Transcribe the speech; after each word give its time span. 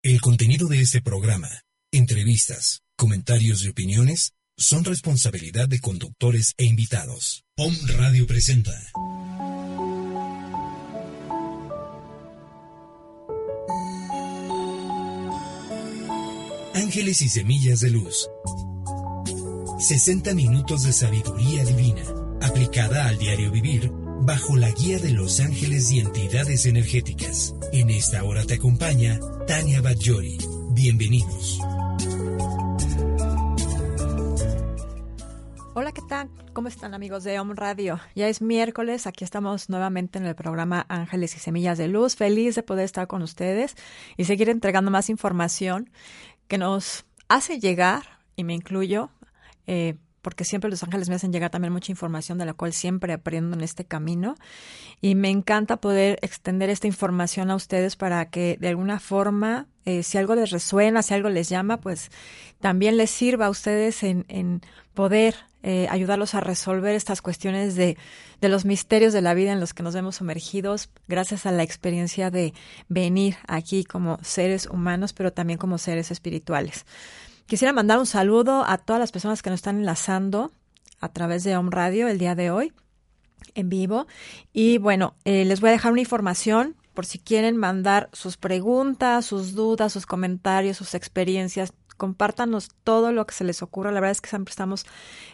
El 0.00 0.20
contenido 0.20 0.68
de 0.68 0.80
este 0.80 1.02
programa, 1.02 1.48
entrevistas, 1.90 2.82
comentarios 2.94 3.64
y 3.64 3.68
opiniones 3.68 4.32
son 4.56 4.84
responsabilidad 4.84 5.68
de 5.68 5.80
conductores 5.80 6.54
e 6.56 6.66
invitados. 6.66 7.42
POM 7.56 7.74
Radio 7.96 8.24
presenta. 8.28 8.72
Ángeles 16.74 17.20
y 17.22 17.28
Semillas 17.28 17.80
de 17.80 17.90
Luz. 17.90 18.30
60 19.80 20.32
minutos 20.34 20.84
de 20.84 20.92
sabiduría 20.92 21.64
divina, 21.64 22.04
aplicada 22.40 23.08
al 23.08 23.18
diario 23.18 23.50
vivir, 23.50 23.90
bajo 24.20 24.56
la 24.56 24.70
guía 24.70 24.98
de 24.98 25.10
los 25.10 25.40
ángeles 25.40 25.90
y 25.90 26.00
entidades 26.00 26.66
energéticas. 26.66 27.54
En 27.72 27.90
esta 27.90 28.24
hora 28.24 28.44
te 28.44 28.54
acompaña 28.54 29.20
Tania 29.46 29.80
Badjori. 29.80 30.38
Bienvenidos. 30.70 31.60
Hola, 35.74 35.92
¿qué 35.92 36.02
tal? 36.08 36.28
¿Cómo 36.52 36.66
están 36.66 36.92
amigos 36.92 37.22
de 37.22 37.38
Om 37.38 37.52
Radio? 37.52 38.00
Ya 38.16 38.28
es 38.28 38.42
miércoles, 38.42 39.06
aquí 39.06 39.22
estamos 39.22 39.68
nuevamente 39.68 40.18
en 40.18 40.26
el 40.26 40.34
programa 40.34 40.84
Ángeles 40.88 41.36
y 41.36 41.38
Semillas 41.38 41.78
de 41.78 41.86
Luz. 41.86 42.16
Feliz 42.16 42.56
de 42.56 42.64
poder 42.64 42.84
estar 42.84 43.06
con 43.06 43.22
ustedes 43.22 43.76
y 44.16 44.24
seguir 44.24 44.48
entregando 44.48 44.90
más 44.90 45.08
información 45.08 45.90
que 46.48 46.58
nos 46.58 47.04
hace 47.28 47.60
llegar, 47.60 48.18
y 48.34 48.42
me 48.42 48.54
incluyo, 48.54 49.10
eh, 49.68 49.94
porque 50.28 50.44
siempre 50.44 50.68
los 50.68 50.82
ángeles 50.82 51.08
me 51.08 51.14
hacen 51.14 51.32
llegar 51.32 51.48
también 51.48 51.72
mucha 51.72 51.90
información 51.90 52.36
de 52.36 52.44
la 52.44 52.52
cual 52.52 52.74
siempre 52.74 53.14
aprendo 53.14 53.56
en 53.56 53.62
este 53.62 53.86
camino. 53.86 54.34
Y 55.00 55.14
me 55.14 55.30
encanta 55.30 55.78
poder 55.78 56.18
extender 56.20 56.68
esta 56.68 56.86
información 56.86 57.50
a 57.50 57.54
ustedes 57.54 57.96
para 57.96 58.28
que 58.28 58.58
de 58.60 58.68
alguna 58.68 59.00
forma, 59.00 59.68
eh, 59.86 60.02
si 60.02 60.18
algo 60.18 60.34
les 60.34 60.50
resuena, 60.50 61.02
si 61.02 61.14
algo 61.14 61.30
les 61.30 61.48
llama, 61.48 61.78
pues 61.78 62.10
también 62.60 62.98
les 62.98 63.10
sirva 63.10 63.46
a 63.46 63.48
ustedes 63.48 64.02
en, 64.02 64.26
en 64.28 64.60
poder 64.92 65.34
eh, 65.62 65.86
ayudarlos 65.88 66.34
a 66.34 66.40
resolver 66.40 66.94
estas 66.94 67.22
cuestiones 67.22 67.74
de, 67.74 67.96
de 68.42 68.48
los 68.50 68.66
misterios 68.66 69.14
de 69.14 69.22
la 69.22 69.32
vida 69.32 69.52
en 69.52 69.60
los 69.60 69.72
que 69.72 69.82
nos 69.82 69.94
vemos 69.94 70.16
sumergidos 70.16 70.90
gracias 71.06 71.46
a 71.46 71.52
la 71.52 71.62
experiencia 71.62 72.30
de 72.30 72.52
venir 72.90 73.36
aquí 73.46 73.82
como 73.82 74.18
seres 74.22 74.66
humanos, 74.66 75.14
pero 75.14 75.32
también 75.32 75.58
como 75.58 75.78
seres 75.78 76.10
espirituales. 76.10 76.84
Quisiera 77.48 77.72
mandar 77.72 77.98
un 77.98 78.04
saludo 78.04 78.62
a 78.66 78.76
todas 78.76 79.00
las 79.00 79.10
personas 79.10 79.40
que 79.40 79.48
nos 79.48 79.60
están 79.60 79.78
enlazando 79.78 80.52
a 81.00 81.08
través 81.08 81.44
de 81.44 81.56
Home 81.56 81.70
Radio 81.72 82.06
el 82.06 82.18
día 82.18 82.34
de 82.34 82.50
hoy 82.50 82.74
en 83.54 83.70
vivo. 83.70 84.06
Y 84.52 84.76
bueno, 84.76 85.14
eh, 85.24 85.46
les 85.46 85.62
voy 85.62 85.70
a 85.70 85.72
dejar 85.72 85.92
una 85.92 86.02
información 86.02 86.76
por 86.92 87.06
si 87.06 87.18
quieren 87.18 87.56
mandar 87.56 88.10
sus 88.12 88.36
preguntas, 88.36 89.24
sus 89.24 89.54
dudas, 89.54 89.94
sus 89.94 90.04
comentarios, 90.04 90.76
sus 90.76 90.92
experiencias. 90.94 91.72
Compártanos 91.96 92.68
todo 92.84 93.12
lo 93.12 93.26
que 93.26 93.34
se 93.34 93.44
les 93.44 93.62
ocurra. 93.62 93.92
La 93.92 94.00
verdad 94.00 94.12
es 94.12 94.20
que 94.20 94.28
siempre 94.28 94.50
estamos 94.50 94.84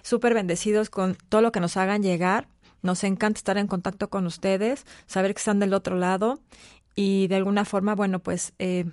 súper 0.02 0.34
bendecidos 0.34 0.90
con 0.90 1.16
todo 1.28 1.40
lo 1.40 1.50
que 1.50 1.58
nos 1.58 1.76
hagan 1.76 2.04
llegar. 2.04 2.46
Nos 2.82 3.02
encanta 3.02 3.38
estar 3.38 3.58
en 3.58 3.66
contacto 3.66 4.08
con 4.08 4.24
ustedes, 4.26 4.86
saber 5.08 5.34
que 5.34 5.40
están 5.40 5.58
del 5.58 5.74
otro 5.74 5.96
lado 5.96 6.38
y 6.94 7.26
de 7.26 7.34
alguna 7.34 7.64
forma, 7.64 7.96
bueno, 7.96 8.20
pues 8.20 8.52
eh, 8.60 8.84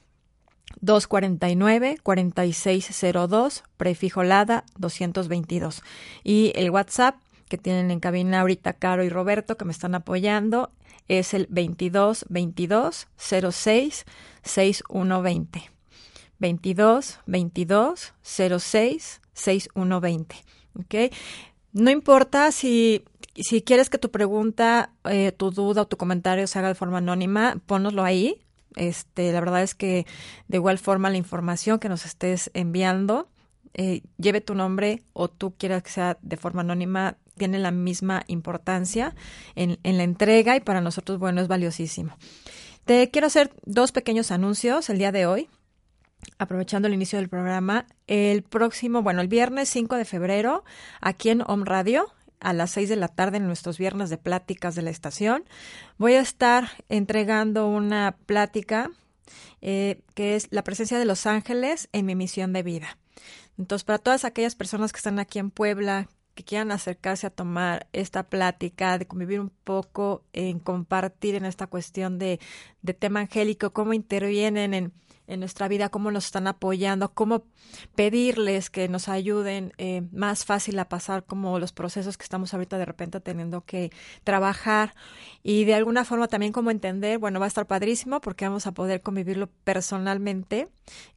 249-4602, 0.80 3.62
prefijo 3.76 4.22
LADA 4.22 4.64
222. 4.78 5.82
Y 6.24 6.52
el 6.54 6.70
WhatsApp 6.70 7.16
que 7.48 7.58
tienen 7.58 7.90
en 7.90 8.00
cabina 8.00 8.40
ahorita 8.40 8.72
Caro 8.72 9.04
y 9.04 9.10
Roberto 9.10 9.58
que 9.58 9.66
me 9.66 9.72
están 9.72 9.94
apoyando 9.94 10.70
es 11.08 11.34
el 11.34 11.46
22 11.50 12.24
22 12.30 13.08
06 13.18 14.06
6120. 14.42 15.71
22 16.42 17.20
22 17.26 18.12
06 18.22 19.20
6120. 19.32 20.36
¿Ok? 20.74 21.14
No 21.72 21.90
importa 21.90 22.52
si, 22.52 23.04
si 23.34 23.62
quieres 23.62 23.88
que 23.88 23.96
tu 23.96 24.10
pregunta, 24.10 24.92
eh, 25.04 25.32
tu 25.32 25.50
duda 25.50 25.82
o 25.82 25.86
tu 25.86 25.96
comentario 25.96 26.46
se 26.46 26.58
haga 26.58 26.68
de 26.68 26.74
forma 26.74 26.98
anónima, 26.98 27.62
pónoslo 27.64 28.04
ahí. 28.04 28.42
Este, 28.76 29.32
la 29.32 29.40
verdad 29.40 29.62
es 29.62 29.74
que 29.74 30.06
de 30.48 30.56
igual 30.56 30.78
forma 30.78 31.10
la 31.10 31.16
información 31.16 31.78
que 31.78 31.88
nos 31.88 32.04
estés 32.04 32.50
enviando, 32.54 33.28
eh, 33.74 34.02
lleve 34.18 34.40
tu 34.40 34.54
nombre 34.54 35.02
o 35.12 35.28
tú 35.28 35.54
quieras 35.56 35.82
que 35.82 35.90
sea 35.90 36.18
de 36.20 36.36
forma 36.36 36.62
anónima, 36.62 37.16
tiene 37.36 37.58
la 37.58 37.70
misma 37.70 38.24
importancia 38.26 39.14
en, 39.54 39.78
en 39.82 39.96
la 39.96 40.02
entrega 40.02 40.56
y 40.56 40.60
para 40.60 40.80
nosotros, 40.80 41.18
bueno, 41.18 41.40
es 41.40 41.48
valiosísimo. 41.48 42.16
Te 42.84 43.10
quiero 43.10 43.28
hacer 43.28 43.52
dos 43.64 43.92
pequeños 43.92 44.30
anuncios 44.30 44.90
el 44.90 44.98
día 44.98 45.12
de 45.12 45.26
hoy 45.26 45.48
aprovechando 46.38 46.88
el 46.88 46.94
inicio 46.94 47.18
del 47.18 47.28
programa, 47.28 47.86
el 48.06 48.42
próximo, 48.42 49.02
bueno, 49.02 49.20
el 49.20 49.28
viernes 49.28 49.68
5 49.68 49.96
de 49.96 50.04
febrero, 50.04 50.64
aquí 51.00 51.30
en 51.30 51.42
Home 51.46 51.64
Radio, 51.64 52.12
a 52.40 52.52
las 52.52 52.70
6 52.72 52.88
de 52.88 52.96
la 52.96 53.08
tarde 53.08 53.36
en 53.36 53.46
nuestros 53.46 53.78
viernes 53.78 54.10
de 54.10 54.18
pláticas 54.18 54.74
de 54.74 54.82
la 54.82 54.90
estación, 54.90 55.44
voy 55.98 56.14
a 56.14 56.20
estar 56.20 56.70
entregando 56.88 57.68
una 57.68 58.16
plática 58.26 58.90
eh, 59.60 60.02
que 60.14 60.34
es 60.34 60.48
la 60.50 60.64
presencia 60.64 60.98
de 60.98 61.04
los 61.04 61.26
ángeles 61.26 61.88
en 61.92 62.06
mi 62.06 62.16
misión 62.16 62.52
de 62.52 62.62
vida. 62.62 62.98
Entonces, 63.58 63.84
para 63.84 63.98
todas 63.98 64.24
aquellas 64.24 64.56
personas 64.56 64.92
que 64.92 64.96
están 64.96 65.18
aquí 65.18 65.38
en 65.38 65.50
Puebla, 65.50 66.08
que 66.34 66.44
quieran 66.44 66.72
acercarse 66.72 67.26
a 67.26 67.30
tomar 67.30 67.86
esta 67.92 68.24
plática, 68.24 68.98
de 68.98 69.06
convivir 69.06 69.38
un 69.38 69.50
poco, 69.50 70.24
en 70.32 70.58
compartir 70.58 71.34
en 71.34 71.44
esta 71.44 71.66
cuestión 71.66 72.18
de, 72.18 72.40
de 72.80 72.94
tema 72.94 73.20
angélico, 73.20 73.72
cómo 73.72 73.92
intervienen 73.92 74.74
en 74.74 74.92
en 75.32 75.40
nuestra 75.40 75.68
vida, 75.68 75.88
cómo 75.88 76.10
nos 76.10 76.26
están 76.26 76.46
apoyando, 76.46 77.12
cómo 77.12 77.44
pedirles 77.94 78.70
que 78.70 78.88
nos 78.88 79.08
ayuden 79.08 79.72
eh, 79.78 80.02
más 80.12 80.44
fácil 80.44 80.78
a 80.78 80.88
pasar 80.88 81.24
como 81.24 81.58
los 81.58 81.72
procesos 81.72 82.16
que 82.16 82.24
estamos 82.24 82.52
ahorita 82.52 82.78
de 82.78 82.84
repente 82.84 83.20
teniendo 83.20 83.64
que 83.64 83.90
trabajar. 84.24 84.94
Y 85.42 85.64
de 85.64 85.74
alguna 85.74 86.04
forma 86.04 86.28
también 86.28 86.52
como 86.52 86.70
entender, 86.70 87.18
bueno, 87.18 87.40
va 87.40 87.46
a 87.46 87.48
estar 87.48 87.66
padrísimo 87.66 88.20
porque 88.20 88.46
vamos 88.46 88.66
a 88.66 88.72
poder 88.72 89.00
convivirlo 89.00 89.48
personalmente, 89.64 90.68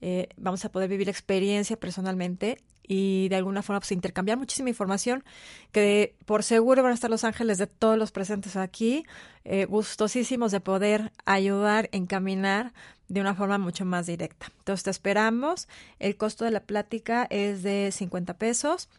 eh, 0.02 0.30
vamos 0.38 0.64
a 0.66 0.72
poder 0.72 0.90
vivir 0.90 1.10
experiencia 1.10 1.78
personalmente 1.78 2.58
y 2.88 3.30
de 3.30 3.36
alguna 3.36 3.62
forma 3.62 3.80
pues 3.80 3.92
intercambiar 3.92 4.38
muchísima 4.38 4.70
información 4.70 5.24
que 5.72 6.16
por 6.26 6.44
seguro 6.44 6.84
van 6.84 6.92
a 6.92 6.96
estar 6.96 7.10
los 7.10 7.24
ángeles 7.24 7.58
de 7.58 7.68
todos 7.68 7.98
los 7.98 8.12
presentes 8.12 8.56
aquí, 8.56 9.06
eh, 9.44 9.66
gustosísimos 9.66 10.52
de 10.52 10.60
poder 10.60 11.12
ayudar, 11.26 11.90
encaminar 11.92 12.74
de 13.08 13.22
una 13.22 13.36
forma 13.36 13.58
mucho 13.58 13.86
más 13.86 14.08
directa. 14.08 14.48
Entonces 14.60 14.84
te 14.84 14.90
esperamos. 14.90 15.68
El 16.00 16.18
costo 16.18 16.46
de 16.46 16.52
la 16.52 16.62
plática 16.62 17.28
es 17.30 17.64
de 17.64 17.92
50 17.92 18.36
pesos 18.36 18.90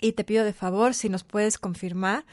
y 0.00 0.12
te 0.12 0.24
pido 0.24 0.44
de 0.44 0.52
favor 0.52 0.94
si 0.94 1.08
nos 1.08 1.24
puedes 1.24 1.58
confirmar 1.58 2.24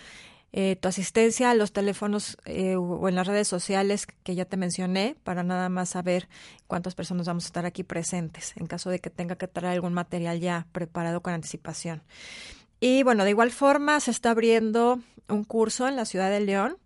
eh, 0.54 0.76
tu 0.76 0.90
asistencia 0.90 1.50
a 1.50 1.56
los 1.56 1.72
teléfonos 1.72 2.38
eh, 2.46 2.76
o 2.76 3.08
en 3.08 3.16
las 3.16 3.26
redes 3.26 3.48
sociales 3.48 4.06
que 4.24 4.36
ya 4.36 4.44
te 4.44 4.58
mencioné 4.58 5.16
para 5.24 5.44
nada 5.44 5.70
más 5.70 5.90
saber 5.90 6.28
cuántas 6.68 6.94
personas 6.94 7.26
vamos 7.28 7.46
a 7.46 7.48
estar 7.48 7.66
aquí 7.66 7.84
presentes 7.84 8.54
en 8.58 8.68
caso 8.68 8.90
de 8.90 9.00
que 9.00 9.10
tenga 9.10 9.38
que 9.38 9.48
traer 9.48 9.76
algún 9.76 9.94
material 9.94 10.42
ya 10.42 10.68
preparado 10.74 11.22
con 11.22 11.34
anticipación. 11.34 12.04
Y 12.82 13.04
bueno, 13.04 13.24
de 13.24 13.30
igual 13.30 13.52
forma 13.52 14.00
se 14.02 14.12
está 14.12 14.32
abriendo 14.32 15.00
un 15.30 15.44
curso 15.46 15.88
en 15.88 15.96
la 15.96 16.04
ciudad 16.04 16.30
de 16.30 16.42
León. 16.42 16.78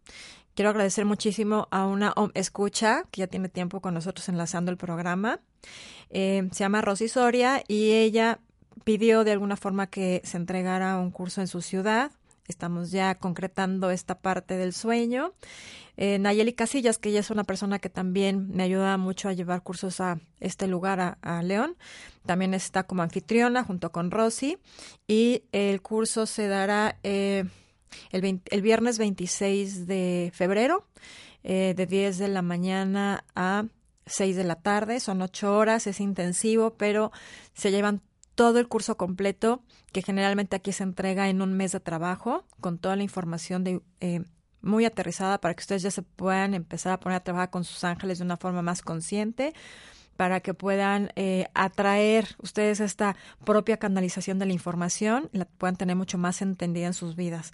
Quiero 0.54 0.70
agradecer 0.70 1.06
muchísimo 1.06 1.68
a 1.72 1.88
una 1.88 2.14
escucha 2.34 3.04
que 3.12 3.22
ya 3.22 3.28
tiene 3.28 3.50
tiempo 3.50 3.82
con 3.82 3.94
nosotros 3.94 4.30
enlazando 4.30 4.72
el 4.72 4.78
programa. 4.78 5.40
Eh, 6.12 6.48
se 6.52 6.60
llama 6.60 6.82
Rosy 6.82 7.08
Soria 7.08 7.64
y 7.68 7.92
ella 7.94 8.40
pidió 8.84 9.24
de 9.24 9.32
alguna 9.32 9.58
forma 9.58 9.88
que 9.88 10.22
se 10.24 10.38
entregara 10.38 10.98
un 10.98 11.10
curso 11.12 11.42
en 11.42 11.48
su 11.48 11.62
ciudad 11.62 12.12
Estamos 12.48 12.92
ya 12.92 13.16
concretando 13.16 13.90
esta 13.90 14.20
parte 14.20 14.56
del 14.56 14.74
sueño. 14.74 15.34
Eh, 15.98 16.20
Nayeli 16.20 16.54
Casillas, 16.54 17.00
que 17.00 17.10
ella 17.10 17.22
es 17.22 17.32
una 17.32 17.44
persona 17.44 17.80
que 17.80 17.90
también 17.90 18.50
me 18.50 18.64
ayuda 18.64 18.98
mucho 18.98 19.30
a 19.30 19.34
llevar 19.34 19.64
cursos 19.64 20.00
a 20.00 20.20
este 20.40 20.68
lugar, 20.68 21.18
a, 21.20 21.44
León, 21.44 21.76
también 22.26 22.54
está 22.54 22.84
como 22.84 23.02
anfitriona 23.02 23.64
junto 23.64 23.92
con 23.92 24.12
Rosy. 24.12 24.58
Y 25.08 25.44
el 25.52 25.82
curso 25.82 26.28
se 26.28 26.48
dará 26.48 27.00
eh, 27.02 27.46
el, 28.12 28.42
el, 28.46 28.62
viernes 28.62 29.00
26 29.00 29.88
de 29.88 30.32
febrero, 30.34 30.86
eh, 31.44 31.74
de 31.76 31.86
10 31.88 32.20
de 32.20 32.28
la 32.28 32.44
mañana 32.44 33.24
a 33.36 33.66
6 34.06 34.36
de 34.36 34.44
la 34.44 34.56
tarde. 34.56 35.00
Son 35.00 35.22
ocho 35.24 35.56
horas, 35.58 35.88
es 35.88 36.00
intensivo, 36.00 36.76
pero 36.76 37.12
se 37.54 37.72
llevan 37.72 38.02
todo 38.36 38.60
el 38.60 38.68
curso 38.68 38.98
completo, 38.98 39.64
que 39.92 40.02
generalmente 40.02 40.56
aquí 40.56 40.72
se 40.72 40.84
entrega 40.84 41.30
en 41.30 41.42
un 41.42 41.54
mes 41.54 41.72
de 41.72 41.80
trabajo, 41.80 42.46
con 42.62 42.78
toda 42.78 42.96
la 42.96 43.04
información 43.04 43.64
de, 43.64 43.82
eh, 44.02 44.24
muy 44.62 44.86
aterrizada 44.86 45.40
para 45.40 45.54
que 45.54 45.62
ustedes 45.62 45.82
ya 45.82 45.92
se 45.92 46.02
puedan 46.02 46.54
empezar 46.54 46.94
a 46.94 47.00
poner 47.00 47.18
a 47.18 47.24
trabajar 47.24 47.50
con 47.50 47.64
sus 47.64 47.84
ángeles 47.84 48.20
de 48.20 48.26
una 48.26 48.38
forma 48.38 48.62
más 48.62 48.82
consciente, 48.82 49.54
para 50.18 50.40
que 50.40 50.54
puedan 50.54 51.12
eh, 51.16 51.48
atraer 51.54 52.36
ustedes 52.42 52.80
esta 52.80 53.16
propia 53.44 53.78
canalización 53.78 54.40
de 54.40 54.46
la 54.46 54.54
información, 54.54 55.30
la 55.34 55.46
puedan 55.46 55.76
tener 55.76 55.96
mucho 55.96 56.18
más 56.18 56.42
entendida 56.42 56.88
en 56.88 56.94
sus 56.94 57.16
vidas. 57.16 57.52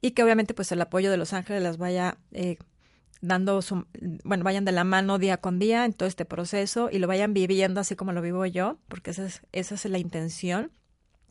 Y 0.00 0.12
que 0.12 0.22
obviamente 0.22 0.54
pues 0.54 0.72
el 0.72 0.80
apoyo 0.80 1.10
de 1.10 1.16
los 1.16 1.32
ángeles 1.32 1.62
las 1.62 1.76
vaya 1.76 2.16
eh, 2.32 2.56
dando 3.20 3.62
su, 3.62 3.86
bueno, 4.24 4.44
vayan 4.44 4.64
de 4.64 4.72
la 4.72 4.84
mano 4.84 5.18
día 5.18 5.38
con 5.38 5.58
día 5.58 5.84
en 5.84 5.92
todo 5.92 6.08
este 6.08 6.24
proceso 6.24 6.88
y 6.90 6.98
lo 6.98 7.06
vayan 7.06 7.34
viviendo 7.34 7.80
así 7.80 7.96
como 7.96 8.12
lo 8.12 8.22
vivo 8.22 8.44
yo, 8.46 8.78
porque 8.88 9.10
esa 9.10 9.26
es, 9.26 9.42
esa 9.52 9.74
es 9.74 9.84
la 9.86 9.98
intención 9.98 10.72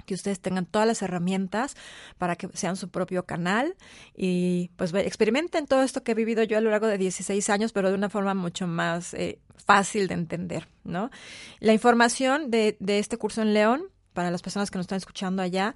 que 0.06 0.14
ustedes 0.14 0.40
tengan 0.40 0.66
todas 0.66 0.88
las 0.88 1.02
herramientas 1.02 1.76
para 2.18 2.38
que 2.38 2.48
sean 2.54 2.78
su 2.78 2.90
propio 2.90 3.26
canal 3.26 3.76
y 4.16 4.72
pues 4.78 4.94
experimenten 4.94 5.66
todo 5.66 5.84
esto 5.84 6.04
que 6.04 6.14
he 6.14 6.16
vivido 6.16 6.44
yo 6.44 6.58
a 6.58 6.62
lo 6.62 6.72
largo 6.72 6.88
de 6.88 6.98
16 6.98 7.50
años, 7.50 7.74
pero 7.74 7.90
de 7.90 7.96
una 7.96 8.10
forma 8.10 8.34
mucho 8.34 8.68
más 8.68 9.14
eh, 9.14 9.40
fácil 9.56 10.08
de 10.08 10.14
entender, 10.14 10.70
¿no? 10.86 11.12
La 11.60 11.74
información 11.74 12.50
de, 12.50 12.78
de, 12.80 13.00
este 13.00 13.18
curso 13.18 13.42
en 13.42 13.54
León, 13.54 13.84
para 14.14 14.32
las 14.32 14.42
personas 14.42 14.72
que 14.72 14.78
nos 14.78 14.86
están 14.86 14.98
escuchando 14.98 15.42
allá, 15.42 15.76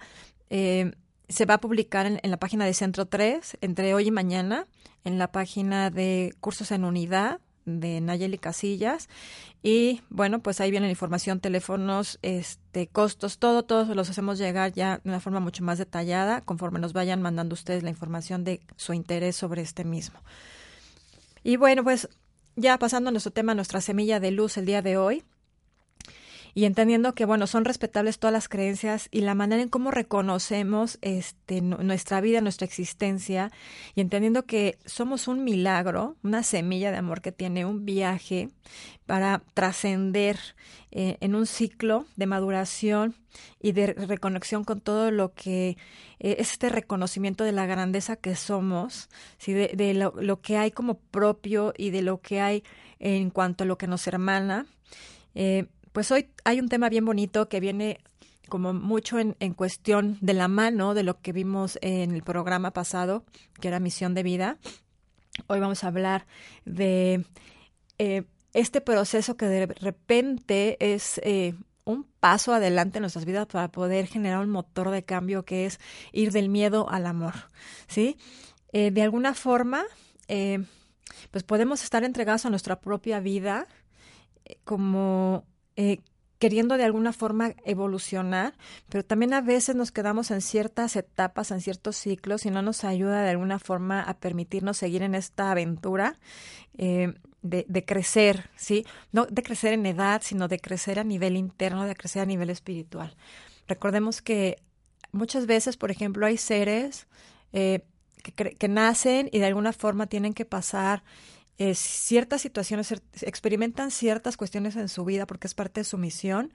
eh, 0.50 0.92
se 1.32 1.46
va 1.46 1.56
a 1.56 1.62
publicar 1.62 2.06
en, 2.06 2.20
la 2.24 2.38
página 2.38 2.66
de 2.66 2.74
Centro 2.74 3.06
3 3.06 3.58
entre 3.62 3.94
hoy 3.94 4.08
y 4.08 4.12
mañana, 4.12 4.68
en 5.04 5.18
la 5.18 5.32
página 5.32 5.90
de 5.90 6.34
Cursos 6.40 6.72
en 6.72 6.86
Unidad 6.86 7.40
de 7.66 8.02
Nayeli 8.02 8.38
Casillas. 8.38 9.10
Y 9.64 10.02
bueno 10.10 10.40
pues 10.40 10.60
ahí 10.60 10.72
viene 10.72 10.88
la 10.88 10.92
información 10.92 11.40
teléfonos 11.40 12.18
este 12.22 12.88
costos 12.88 13.38
todo 13.38 13.64
todos 13.64 13.96
los 13.96 14.10
hacemos 14.10 14.40
llegar 14.40 14.74
ya 14.74 15.00
de 15.04 15.10
una 15.10 15.20
forma 15.20 15.40
mucho 15.40 15.64
más 15.64 15.78
detallada 15.78 16.42
conforme 16.42 16.80
nos 16.80 16.94
vayan 16.94 17.22
mandando 17.22 17.54
ustedes 17.54 17.84
la 17.84 17.90
información 17.90 18.44
de 18.44 18.62
su 18.76 18.94
interés 18.94 19.36
sobre 19.36 19.62
este 19.62 19.84
mismo. 19.84 20.20
Y 21.44 21.58
bueno 21.58 21.84
pues 21.84 22.10
ya 22.56 22.78
pasando 22.78 23.10
a 23.10 23.12
nuestro 23.12 23.32
tema 23.32 23.54
nuestra 23.54 23.82
semilla 23.82 24.20
de 24.20 24.32
luz 24.32 24.58
el 24.58 24.66
día 24.66 24.82
de 24.82 24.98
hoy 24.98 25.24
y 26.54 26.66
entendiendo 26.66 27.14
que, 27.14 27.26
bueno, 27.26 27.48
son 27.48 27.66
respetables 27.66 28.20
todas 28.20 28.34
las 28.34 28.50
creencias 28.50 29.08
y 29.12 29.22
la 29.22 29.36
manera 29.36 29.62
en 29.62 29.70
cómo 29.70 29.92
reconocemos 29.92 30.98
este, 31.02 31.62
nuestra 31.62 32.22
vida, 32.22 32.42
nuestra 32.42 32.66
existencia, 32.66 33.52
y 33.96 34.02
entendiendo 34.02 34.46
que 34.46 34.78
somos 34.86 35.28
un 35.28 35.44
milagro, 35.44 36.16
una 36.24 36.44
semilla 36.44 36.92
de 36.92 36.98
amor 36.98 37.22
que 37.22 37.32
tiene 37.32 37.66
un 37.66 37.86
viaje 37.86 38.50
para 39.06 39.44
trascender 39.54 40.38
eh, 40.92 41.18
en 41.22 41.36
un 41.36 41.46
ciclo 41.46 42.06
de 42.16 42.28
maduración 42.28 43.16
y 43.62 43.72
de 43.72 43.94
reconexión 43.94 44.64
con 44.64 44.82
todo 44.82 45.12
lo 45.12 45.34
que 45.34 45.78
eh, 46.20 46.36
es 46.40 46.52
este 46.52 46.70
reconocimiento 46.70 47.44
de 47.44 47.52
la 47.52 47.66
grandeza 47.66 48.16
que 48.16 48.36
somos, 48.36 49.10
¿sí? 49.38 49.54
de, 49.54 49.94
lo, 49.94 50.14
lo, 50.18 50.42
que 50.42 50.58
hay 50.58 50.72
como 50.72 51.00
propio 51.00 51.74
y 51.78 51.90
de 51.90 52.02
lo 52.02 52.22
que 52.22 52.42
hay 52.42 52.64
en 53.00 53.30
cuanto 53.30 53.64
a 53.64 53.68
lo 53.68 53.78
que 53.78 53.88
nos 53.88 54.06
hermana. 54.08 54.66
Eh, 55.34 55.68
pues 55.92 56.12
hoy 56.12 56.30
hay 56.44 56.60
un 56.60 56.70
tema 56.70 56.90
bien 56.90 57.06
bonito 57.06 57.50
que 57.50 57.60
viene 57.60 58.00
como 58.50 58.74
mucho 58.74 59.18
en, 59.18 59.54
cuestión 59.54 60.18
de 60.20 60.34
la 60.34 60.50
mano 60.50 60.94
de 60.94 61.04
lo 61.04 61.22
que 61.22 61.32
vimos 61.32 61.80
en 61.82 62.12
el 62.12 62.22
programa 62.22 62.72
pasado, 62.72 63.24
que 63.62 63.70
era 63.70 63.80
misión 63.80 64.14
de 64.14 64.24
vida. 64.24 64.58
Hoy 65.48 65.62
vamos 65.62 65.84
a 65.84 65.88
hablar 65.88 66.28
de 66.66 67.26
eh, 67.98 68.24
este 68.54 68.82
proceso 68.82 69.38
que 69.38 69.46
de 69.46 69.68
repente 69.68 70.76
es 70.82 71.22
eh, 71.24 71.56
un 71.86 72.04
paso 72.20 72.54
adelante 72.54 72.98
en 72.98 73.04
nuestras 73.04 73.24
vidas 73.24 73.48
para 73.48 73.70
poder 73.70 74.08
generar 74.08 74.42
un 74.42 74.50
motor 74.50 74.90
de 74.90 75.04
cambio 75.04 75.46
que 75.46 75.66
es 75.66 75.80
ir 76.12 76.34
del 76.34 76.50
miedo 76.50 76.90
al 76.90 77.06
amor, 77.06 77.36
¿sí? 77.88 78.18
Eh, 78.74 78.92
de 78.92 79.02
alguna 79.02 79.34
forma, 79.34 79.84
pues 80.28 81.44
podemos 81.44 81.84
estar 81.84 82.04
entregados 82.04 82.46
a 82.46 82.50
nuestra 82.50 82.82
propia 82.82 83.22
vida 83.22 83.68
como 84.66 85.46
eh, 85.82 86.00
queriendo 86.38 86.78
de 86.78 86.84
alguna 86.84 87.12
forma 87.12 87.56
evolucionar, 87.66 88.54
pero 88.88 89.04
también 89.04 89.34
a 89.34 89.42
veces 89.42 89.76
nos 89.76 89.92
quedamos 89.92 90.30
en 90.30 90.42
ciertas 90.42 90.96
etapas, 90.96 91.50
en 91.50 91.60
ciertos 91.60 91.96
ciclos 91.96 92.46
y 92.46 92.52
no 92.52 92.62
nos 92.62 92.84
ayuda 92.84 93.24
de 93.24 93.32
alguna 93.32 93.58
forma 93.58 94.00
a 94.04 94.20
permitirnos 94.20 94.78
seguir 94.78 95.02
en 95.02 95.16
esta 95.16 95.50
aventura 95.50 96.18
eh, 96.78 97.16
de, 97.42 97.66
de, 97.68 97.84
crecer, 97.84 98.52
¿sí? 98.56 98.86
No 99.12 99.26
de 99.26 99.42
crecer 99.42 99.74
en 99.74 99.88
edad, 99.88 100.22
sino 100.24 100.48
de 100.48 100.60
crecer 100.60 101.00
a 101.00 101.04
nivel 101.04 101.36
interno, 101.36 101.86
de 101.86 101.96
crecer 101.96 102.22
a 102.22 102.28
nivel 102.28 102.52
espiritual. 102.52 103.16
Recordemos 103.68 104.22
que 104.22 104.62
muchas 105.12 105.48
veces, 105.48 105.78
por 105.78 105.90
ejemplo, 105.90 106.28
hay 106.28 106.38
seres 106.38 107.08
eh, 107.54 107.86
que, 108.36 108.54
que 108.54 108.68
nacen 108.68 109.30
y 109.32 109.40
de 109.40 109.46
alguna 109.46 109.74
forma 109.74 110.06
tienen 110.06 110.36
que 110.36 110.46
pasar 110.46 111.04
ciertas 111.74 112.42
situaciones, 112.42 112.94
experimentan 113.22 113.92
ciertas 113.92 114.38
cuestiones 114.38 114.76
en 114.76 114.90
su 114.90 115.06
vida 115.06 115.26
porque 115.26 115.48
es 115.48 115.54
parte 115.54 115.82
de 115.82 115.86
su 115.86 115.98
misión 115.98 116.54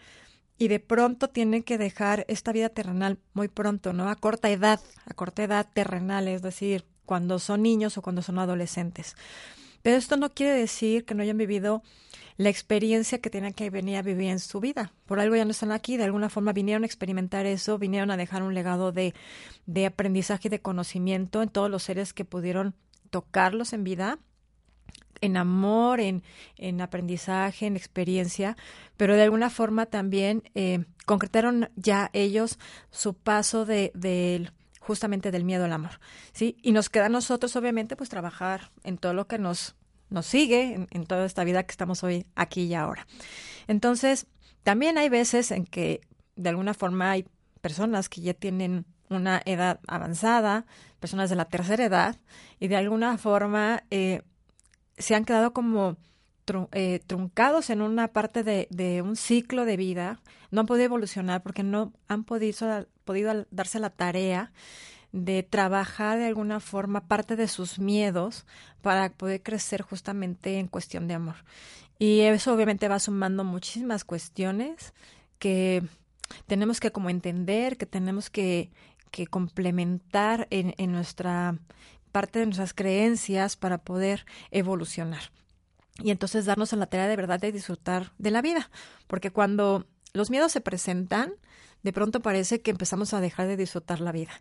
y 0.59 0.69
de 0.69 0.81
pronto 0.81 1.29
tienen 1.29 1.63
que 1.63 1.79
dejar 1.79 2.25
esta 2.29 2.53
vida 2.53 2.69
terrenal 2.71 3.19
muy 3.35 3.49
pronto, 3.49 3.93
¿no? 3.93 4.09
A 4.09 4.17
corta 4.17 4.51
edad, 4.51 4.81
a 5.05 5.15
corta 5.15 5.45
edad 5.45 5.69
terrenal, 5.73 6.29
es 6.29 6.43
decir, 6.43 6.87
cuando 7.05 7.39
son 7.39 7.63
niños 7.63 7.97
o 7.99 8.03
cuando 8.03 8.23
son 8.23 8.39
adolescentes. 8.39 9.17
Pero 9.83 9.97
esto 9.97 10.17
no 10.17 10.33
quiere 10.33 10.59
decir 10.59 11.05
que 11.05 11.15
no 11.15 11.23
hayan 11.23 11.37
vivido 11.37 11.83
la 12.39 12.49
experiencia 12.49 13.21
que 13.21 13.31
tienen 13.31 13.55
que 13.55 13.71
venir 13.71 13.97
a 13.97 14.03
vivir 14.03 14.31
en 14.31 14.41
su 14.41 14.61
vida. 14.61 14.93
Por 15.07 15.21
algo 15.21 15.37
ya 15.37 15.45
no 15.45 15.53
están 15.53 15.73
aquí, 15.73 15.97
de 15.97 16.05
alguna 16.05 16.29
forma 16.29 16.53
vinieron 16.53 16.83
a 16.83 16.87
experimentar 16.87 17.47
eso, 17.47 17.79
vinieron 17.79 18.11
a 18.11 18.17
dejar 18.17 18.43
un 18.43 18.55
legado 18.55 18.93
de, 18.93 19.15
de 19.67 19.87
aprendizaje 19.87 20.49
y 20.49 20.51
de 20.51 20.61
conocimiento 20.61 21.43
en 21.43 21.49
todos 21.49 21.71
los 21.71 21.83
seres 21.85 22.13
que 22.13 22.25
pudieron 22.25 22.75
tocarlos 23.11 23.73
en 23.73 23.85
vida 23.85 24.19
en 25.21 25.37
amor, 25.37 26.01
en, 26.01 26.23
en, 26.57 26.81
aprendizaje, 26.81 27.67
en 27.67 27.77
experiencia, 27.77 28.57
pero 28.97 29.15
de 29.15 29.23
alguna 29.23 29.51
forma 29.51 29.87
también 29.87 30.43
eh, 30.55 30.85
concretaron 31.05 31.71
ya 31.77 32.11
ellos 32.13 32.59
su 32.91 33.15
paso 33.15 33.65
de, 33.65 34.51
justamente 34.81 35.31
del 35.31 35.45
miedo 35.45 35.65
al 35.65 35.73
amor, 35.73 36.01
¿sí? 36.33 36.57
Y 36.63 36.73
nos 36.73 36.89
queda 36.89 37.07
a 37.07 37.11
nosotros, 37.11 37.57
obviamente, 37.57 37.97
pues 37.97 38.09
trabajar 38.09 38.71
en 38.85 38.99
todo 38.99 39.15
lo 39.15 39.27
que 39.27 39.39
nos, 39.39 39.77
nos 40.11 40.27
sigue, 40.27 40.75
en, 40.75 40.89
en 40.91 41.07
toda 41.07 41.27
esta 41.27 41.45
vida 41.45 41.65
que 41.65 41.73
estamos 41.73 42.03
hoy 42.05 42.27
aquí 42.35 42.63
y 42.63 42.75
ahora. 42.75 43.07
Entonces, 43.67 44.27
también 44.63 44.99
hay 44.99 45.09
veces 45.09 45.51
en 45.51 45.65
que 45.65 46.01
de 46.37 46.51
alguna 46.51 46.75
forma 46.75 47.11
hay 47.11 47.27
personas 47.61 48.09
que 48.09 48.21
ya 48.21 48.35
tienen 48.35 48.87
una 49.09 49.43
edad 49.45 49.81
avanzada, 49.87 50.67
personas 51.01 51.31
de 51.31 51.37
la 51.37 51.47
tercera 51.47 51.85
edad, 51.85 52.17
y 52.59 52.69
de 52.69 52.77
alguna 52.77 53.19
forma 53.19 53.85
eh, 53.91 54.23
se 54.99 55.15
han 55.15 55.25
quedado 55.25 55.53
como 55.53 55.97
eh, 56.73 57.01
truncados 57.07 57.71
en 57.71 57.83
una 57.83 58.09
parte 58.09 58.45
de, 58.45 59.03
un 59.03 59.17
ciclo 59.17 59.65
de 59.65 59.77
vida, 59.77 60.21
no 60.51 60.61
han 60.61 60.67
podido 60.67 60.85
evolucionar 60.85 61.43
porque 61.43 61.63
no 61.63 61.93
han 62.09 62.25
podido, 62.25 62.87
podido 63.05 63.47
darse 63.51 63.81
la 63.81 63.91
tarea 63.91 64.53
de 65.13 65.43
trabajar 65.43 66.19
de 66.19 66.27
alguna 66.27 66.61
forma 66.61 67.09
parte 67.09 67.37
de 67.37 67.49
sus 67.49 67.79
miedos 67.79 68.47
para 68.81 69.11
poder 69.11 69.43
crecer 69.43 69.83
justamente 69.83 70.59
en 70.59 70.69
cuestión 70.69 71.09
de 71.09 71.15
amor. 71.15 71.37
Y 71.99 72.21
eso 72.21 72.55
obviamente 72.55 72.89
va 72.89 73.01
sumando 73.01 73.43
muchísimas 73.43 74.05
cuestiones 74.05 74.93
que 75.39 75.83
tenemos 76.47 76.79
que 76.79 76.93
como 76.93 77.11
entender, 77.11 77.77
que 77.77 77.87
tenemos 77.87 78.31
que, 78.31 78.71
que 79.11 79.27
complementar 79.27 80.47
en, 80.51 80.75
en 80.77 80.93
nuestra 80.93 81.59
parte 82.17 82.39
de 82.39 82.47
nuestras 82.47 82.73
creencias 82.73 83.57
para 83.57 83.77
poder 83.77 84.25
evolucionar. 84.51 85.21
Y 86.03 86.11
entonces 86.11 86.47
darnos 86.47 86.73
en 86.73 86.79
la 86.79 86.87
tarea 86.87 87.09
de 87.09 87.17
verdad 87.17 87.39
de 87.39 87.53
disfrutar 87.53 88.13
de 88.17 88.31
la 88.31 88.41
vida. 88.41 88.71
Porque 89.07 89.31
cuando 89.31 89.85
los 90.15 90.31
miedos 90.31 90.51
se 90.51 90.63
presentan, 90.63 91.35
de 91.83 91.93
pronto 91.93 92.23
parece 92.23 92.63
que 92.63 92.71
empezamos 92.71 93.13
a 93.13 93.21
dejar 93.21 93.49
de 93.49 93.59
disfrutar 93.59 94.01
la 94.01 94.13
vida. 94.13 94.33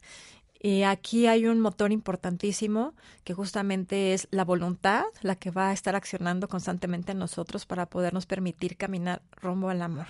Y 0.57 0.83
aquí 0.83 1.27
hay 1.27 1.47
un 1.47 1.59
motor 1.59 1.91
importantísimo 1.91 2.93
que 3.25 3.33
justamente 3.33 4.13
es 4.13 4.29
la 4.31 4.45
voluntad, 4.45 5.03
la 5.21 5.35
que 5.35 5.51
va 5.51 5.67
a 5.67 5.73
estar 5.73 5.97
accionando 5.97 6.47
constantemente 6.47 7.11
en 7.11 7.19
nosotros 7.19 7.65
para 7.65 7.87
podernos 7.87 8.25
permitir 8.25 8.77
caminar 8.77 9.21
rumbo 9.41 9.67
al 9.67 9.81
amor. 9.81 10.07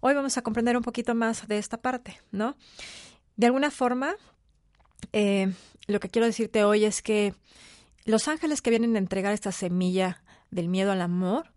Hoy 0.00 0.14
vamos 0.14 0.38
a 0.38 0.42
comprender 0.42 0.78
un 0.78 0.82
poquito 0.82 1.14
más 1.14 1.46
de 1.46 1.58
esta 1.58 1.76
parte, 1.76 2.18
¿no? 2.30 2.56
De 3.36 3.44
alguna 3.44 3.70
forma, 3.70 4.14
eh, 5.12 5.52
lo 5.86 6.00
que 6.00 6.08
quiero 6.08 6.26
decirte 6.26 6.64
hoy 6.64 6.84
es 6.84 7.02
que 7.02 7.34
los 8.04 8.28
ángeles 8.28 8.62
que 8.62 8.70
vienen 8.70 8.96
a 8.96 8.98
entregar 8.98 9.32
esta 9.32 9.52
semilla 9.52 10.22
del 10.50 10.68
miedo 10.68 10.92
al 10.92 11.00
amor, 11.00 11.52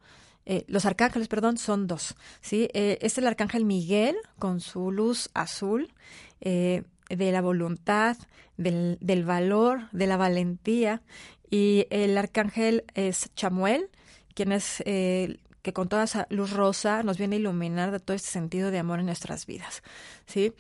eh, 0.46 0.64
los 0.68 0.86
arcángeles, 0.86 1.28
perdón, 1.28 1.58
son 1.58 1.88
dos. 1.88 2.16
¿sí? 2.42 2.70
Eh, 2.74 3.00
es 3.02 3.18
el 3.18 3.28
arcángel 3.28 3.66
Miguel 3.66 4.16
con 4.38 4.60
su 4.62 4.92
luz 4.92 5.30
azul. 5.34 5.94
Eh, 6.42 6.84
de 7.10 7.32
la 7.32 7.42
voluntad, 7.42 8.18
del, 8.58 8.98
del, 9.02 9.26
valor, 9.26 9.90
de 9.92 10.08
la 10.08 10.18
valentía. 10.18 11.02
Y 11.50 11.88
el 11.90 12.18
arcángel 12.18 12.84
es 12.96 13.32
Chamuel, 13.36 13.90
quien 14.34 14.52
es 14.52 14.82
eh, 14.86 15.38
que 15.62 15.74
con 15.74 15.88
toda 15.88 16.04
esa 16.04 16.28
luz 16.30 16.52
rosa 16.52 17.04
nos 17.04 17.18
viene 17.18 17.36
a 17.36 17.40
iluminar 17.40 17.92
de 17.92 18.00
todo 18.00 18.16
este 18.16 18.30
sentido 18.30 18.72
de 18.72 18.80
amor 18.80 19.00
en 19.00 19.06
nuestras 19.06 19.46
vidas. 19.46 19.84
¿sí? 20.26 20.54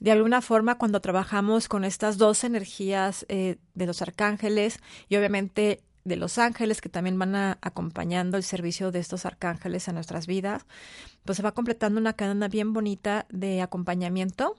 De 0.00 0.10
alguna 0.10 0.40
forma, 0.40 0.78
cuando 0.78 1.00
trabajamos 1.00 1.68
con 1.68 1.84
estas 1.84 2.16
dos 2.16 2.42
energías 2.44 3.26
eh, 3.28 3.58
de 3.74 3.86
los 3.86 4.00
arcángeles 4.00 4.80
y 5.08 5.16
obviamente 5.16 5.82
de 6.04 6.16
los 6.16 6.38
ángeles 6.38 6.80
que 6.80 6.88
también 6.88 7.18
van 7.18 7.34
acompañando 7.60 8.38
el 8.38 8.42
servicio 8.42 8.90
de 8.90 8.98
estos 8.98 9.26
arcángeles 9.26 9.88
a 9.88 9.92
nuestras 9.92 10.26
vidas, 10.26 10.64
pues 11.24 11.36
se 11.36 11.42
va 11.42 11.52
completando 11.52 12.00
una 12.00 12.14
cadena 12.14 12.48
bien 12.48 12.72
bonita 12.72 13.26
de 13.28 13.60
acompañamiento, 13.60 14.56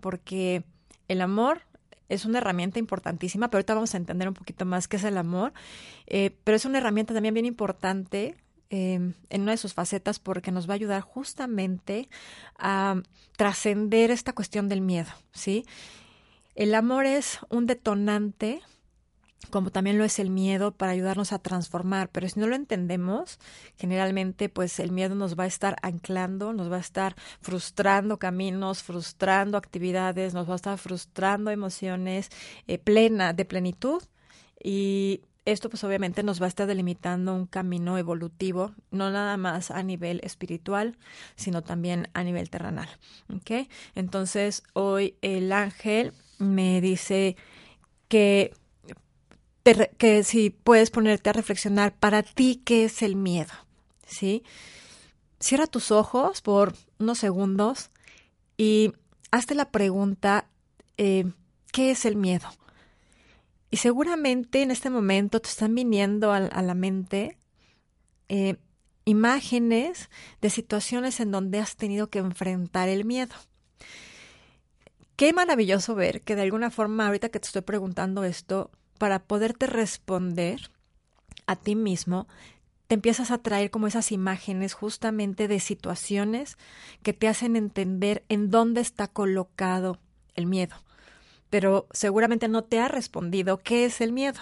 porque 0.00 0.64
el 1.08 1.22
amor 1.22 1.62
es 2.10 2.26
una 2.26 2.38
herramienta 2.38 2.78
importantísima, 2.78 3.48
pero 3.48 3.60
ahorita 3.60 3.74
vamos 3.74 3.94
a 3.94 3.96
entender 3.96 4.28
un 4.28 4.34
poquito 4.34 4.66
más 4.66 4.86
qué 4.88 4.98
es 4.98 5.04
el 5.04 5.16
amor, 5.16 5.54
eh, 6.06 6.36
pero 6.44 6.56
es 6.56 6.66
una 6.66 6.78
herramienta 6.78 7.14
también 7.14 7.32
bien 7.32 7.46
importante 7.46 8.36
eh, 8.74 8.94
en 9.28 9.42
una 9.42 9.50
de 9.50 9.58
sus 9.58 9.74
facetas 9.74 10.18
porque 10.18 10.50
nos 10.50 10.66
va 10.66 10.72
a 10.72 10.76
ayudar 10.76 11.02
justamente 11.02 12.08
a 12.58 13.02
trascender 13.36 14.10
esta 14.10 14.32
cuestión 14.32 14.70
del 14.70 14.80
miedo, 14.80 15.10
¿sí? 15.34 15.66
El 16.54 16.74
amor 16.74 17.04
es 17.04 17.38
un 17.50 17.66
detonante 17.66 18.62
como 19.50 19.70
también 19.70 19.98
lo 19.98 20.04
es 20.04 20.18
el 20.18 20.30
miedo 20.30 20.72
para 20.72 20.92
ayudarnos 20.92 21.34
a 21.34 21.38
transformar, 21.38 22.08
pero 22.10 22.26
si 22.30 22.40
no 22.40 22.46
lo 22.46 22.56
entendemos, 22.56 23.38
generalmente 23.76 24.48
pues 24.48 24.80
el 24.80 24.90
miedo 24.90 25.14
nos 25.16 25.38
va 25.38 25.44
a 25.44 25.48
estar 25.48 25.76
anclando, 25.82 26.54
nos 26.54 26.72
va 26.72 26.76
a 26.76 26.80
estar 26.80 27.14
frustrando 27.42 28.18
caminos, 28.18 28.82
frustrando 28.82 29.58
actividades, 29.58 30.32
nos 30.32 30.48
va 30.48 30.54
a 30.54 30.56
estar 30.56 30.78
frustrando 30.78 31.50
emociones 31.50 32.30
eh, 32.66 32.78
plena 32.78 33.34
de 33.34 33.44
plenitud 33.44 34.02
y 34.64 35.20
esto 35.44 35.68
pues 35.68 35.82
obviamente 35.84 36.22
nos 36.22 36.40
va 36.40 36.46
a 36.46 36.48
estar 36.48 36.66
delimitando 36.66 37.34
un 37.34 37.46
camino 37.46 37.98
evolutivo, 37.98 38.74
no 38.90 39.10
nada 39.10 39.36
más 39.36 39.70
a 39.70 39.82
nivel 39.82 40.20
espiritual, 40.22 40.96
sino 41.34 41.62
también 41.62 42.08
a 42.14 42.22
nivel 42.22 42.50
terrenal. 42.50 42.88
Entonces 43.94 44.62
hoy 44.72 45.16
el 45.22 45.52
ángel 45.52 46.12
me 46.38 46.80
dice 46.80 47.36
que 48.08 48.54
que 49.96 50.24
si 50.24 50.50
puedes 50.50 50.90
ponerte 50.90 51.30
a 51.30 51.32
reflexionar 51.32 51.94
para 51.94 52.24
ti 52.24 52.60
qué 52.64 52.84
es 52.84 53.02
el 53.02 53.14
miedo, 53.14 53.52
¿sí? 54.04 54.42
Cierra 55.38 55.68
tus 55.68 55.92
ojos 55.92 56.42
por 56.42 56.74
unos 56.98 57.18
segundos 57.18 57.90
y 58.56 58.92
hazte 59.30 59.54
la 59.54 59.70
pregunta, 59.70 60.48
eh, 60.96 61.30
¿qué 61.70 61.92
es 61.92 62.04
el 62.04 62.16
miedo? 62.16 62.48
Y 63.72 63.78
seguramente 63.78 64.60
en 64.60 64.70
este 64.70 64.90
momento 64.90 65.40
te 65.40 65.48
están 65.48 65.74
viniendo 65.74 66.30
a, 66.30 66.40
la 66.40 66.74
mente 66.74 67.38
eh, 68.28 68.56
imágenes 69.06 70.10
de 70.42 70.50
situaciones 70.50 71.20
en 71.20 71.30
donde 71.30 71.58
has 71.58 71.76
tenido 71.76 72.10
que 72.10 72.18
enfrentar 72.18 72.90
el 72.90 73.06
miedo. 73.06 73.34
Qué 75.16 75.32
maravilloso 75.32 75.94
ver 75.94 76.20
que 76.20 76.36
de 76.36 76.42
alguna 76.42 76.68
forma, 76.68 77.06
ahorita 77.06 77.30
que 77.30 77.40
te 77.40 77.46
estoy 77.46 77.62
preguntando 77.62 78.24
esto, 78.24 78.70
para 78.98 79.24
poderte 79.24 79.66
responder 79.66 80.70
a 81.46 81.56
ti 81.56 81.74
mismo, 81.74 82.28
te 82.88 82.96
empiezas 82.96 83.30
a 83.30 83.38
traer 83.38 83.70
como 83.70 83.86
esas 83.86 84.12
imágenes 84.12 84.74
justamente 84.74 85.48
de 85.48 85.60
situaciones 85.60 86.58
que 87.02 87.14
te 87.14 87.26
hacen 87.26 87.56
entender 87.56 88.22
en 88.28 88.50
dónde 88.50 88.82
está 88.82 89.08
colocado 89.08 89.98
el 90.34 90.44
miedo. 90.44 90.76
Pero 91.52 91.86
seguramente 91.92 92.48
no 92.48 92.64
te 92.64 92.80
ha 92.80 92.88
respondido 92.88 93.58
qué 93.58 93.84
es 93.84 94.00
el 94.00 94.10
miedo, 94.10 94.40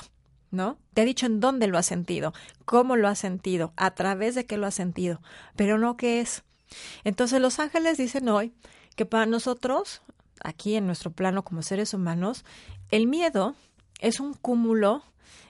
¿no? 0.53 0.79
Te 0.95 1.01
ha 1.01 1.05
dicho 1.05 1.27
en 1.27 1.41
dónde 1.41 1.67
lo 1.67 1.77
has 1.77 1.87
sentido, 1.87 2.33
cómo 2.65 2.95
lo 2.95 3.09
has 3.09 3.19
sentido, 3.19 3.73
a 3.75 3.97
través 3.97 4.37
de 4.37 4.47
qué 4.47 4.57
lo 4.57 4.69
has 4.69 4.77
sentido, 4.77 5.21
pero 5.57 5.77
no 5.77 5.97
qué 5.97 6.21
es. 6.21 6.45
Entonces 7.03 7.41
los 7.41 7.59
ángeles 7.59 7.99
dicen 7.99 8.29
hoy 8.29 8.55
que 8.95 9.07
para 9.07 9.27
nosotros, 9.27 10.03
aquí 10.41 10.77
en 10.77 10.87
nuestro 10.87 11.11
plano 11.11 11.43
como 11.43 11.63
seres 11.63 11.95
humanos, 11.95 12.45
el 12.93 13.09
miedo 13.09 13.57
es 13.99 14.21
un 14.21 14.35
cúmulo 14.35 15.03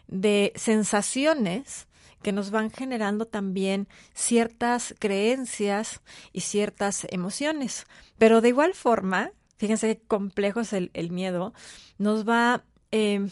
de 0.09 0.55
sensaciones 0.57 1.88
que 2.23 2.33
nos 2.33 2.50
van 2.50 2.71
generando 2.71 3.26
también 3.26 3.87
ciertas 4.14 4.95
creencias 4.99 6.00
y 6.33 6.40
ciertas 6.40 7.07
emociones. 7.11 7.85
Pero 8.17 8.40
de 8.40 8.49
igual 8.49 8.73
forma, 8.73 9.33
fíjense 9.61 9.99
qué 9.99 10.02
complejo 10.09 10.61
es 10.61 10.73
el, 10.73 11.11
miedo, 11.11 11.52
nos 11.99 12.26
va, 12.26 12.64
eh, 12.93 13.29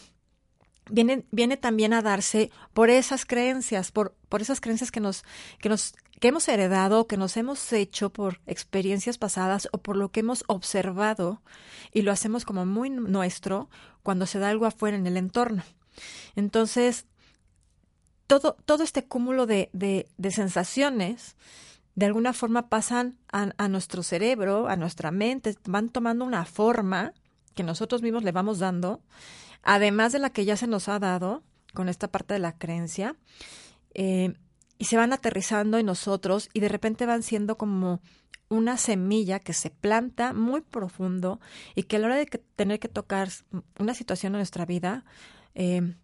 viene, 0.91 1.25
viene 1.31 1.57
también 1.57 1.91
a 1.91 2.03
darse 2.03 2.51
por 2.71 2.91
esas 2.91 3.25
creencias, 3.25 3.91
por, 3.91 4.15
por 4.29 4.43
esas 4.43 4.61
creencias 4.61 4.91
que 4.91 4.99
nos, 4.99 5.23
que 5.59 5.69
nos 5.69 5.95
que 6.19 6.27
hemos 6.27 6.47
heredado, 6.47 7.07
que 7.07 7.17
nos 7.17 7.35
hemos 7.35 7.73
hecho 7.73 8.11
por 8.11 8.41
experiencias 8.45 9.17
pasadas 9.17 9.69
o 9.71 9.79
por 9.79 9.95
lo 9.95 10.11
que 10.11 10.19
hemos 10.19 10.43
observado 10.47 11.41
y 11.93 12.03
lo 12.03 12.11
hacemos 12.11 12.45
como 12.45 12.63
muy 12.65 12.91
nuestro 12.91 13.69
cuando 14.03 14.27
se 14.27 14.37
da 14.37 14.49
algo 14.49 14.67
afuera 14.67 14.97
en 14.97 15.07
el 15.07 15.17
entorno. 15.17 15.63
Entonces, 16.35 17.07
todo, 18.27 18.55
todo 18.65 18.83
este 18.83 19.07
cúmulo 19.07 19.47
de, 19.47 19.71
de, 19.73 20.31
sensaciones 20.31 21.37
de 21.99 22.05
alguna 22.05 22.31
forma 22.31 22.69
pasan 22.69 23.17
a, 23.29 23.67
nuestro 23.67 24.03
cerebro, 24.03 24.69
a 24.69 24.77
nuestra 24.77 25.11
mente, 25.11 25.57
van 25.65 25.89
tomando 25.89 26.23
una 26.23 26.45
forma 26.45 27.13
que 27.55 27.61
nosotros 27.61 28.01
mismos 28.01 28.23
le 28.23 28.31
vamos 28.31 28.57
dando, 28.57 29.01
además 29.63 30.13
de 30.13 30.19
la 30.19 30.29
que 30.29 30.45
ya 30.45 30.55
se 30.55 30.65
nos 30.65 30.87
ha 30.87 30.97
dado 30.99 31.43
con 31.73 31.89
esta 31.89 32.07
parte 32.07 32.35
de 32.35 32.39
la 32.39 32.57
creencia. 32.57 33.17
Eh, 33.95 34.33
y 34.77 34.85
se 34.85 34.95
van 34.95 35.11
aterrizando 35.11 35.77
en 35.77 35.87
nosotros 35.87 36.47
y 36.53 36.61
de 36.61 36.69
repente 36.69 37.05
van 37.05 37.21
siendo 37.21 37.57
como 37.57 37.99
una 38.47 38.77
semilla 38.77 39.41
que 39.41 39.51
se 39.51 39.69
planta 39.69 40.31
muy 40.31 40.61
profundo 40.61 41.41
y 41.75 41.83
que 41.83 41.97
a 41.97 41.99
la 41.99 42.05
hora 42.07 42.15
de 42.15 42.27
tener 42.55 42.79
que 42.79 42.87
tocar 42.87 43.27
una 43.77 43.93
situación 43.93 44.35
en 44.35 44.39
nuestra 44.39 44.65
vida, 44.65 45.03
eh, 45.53 45.95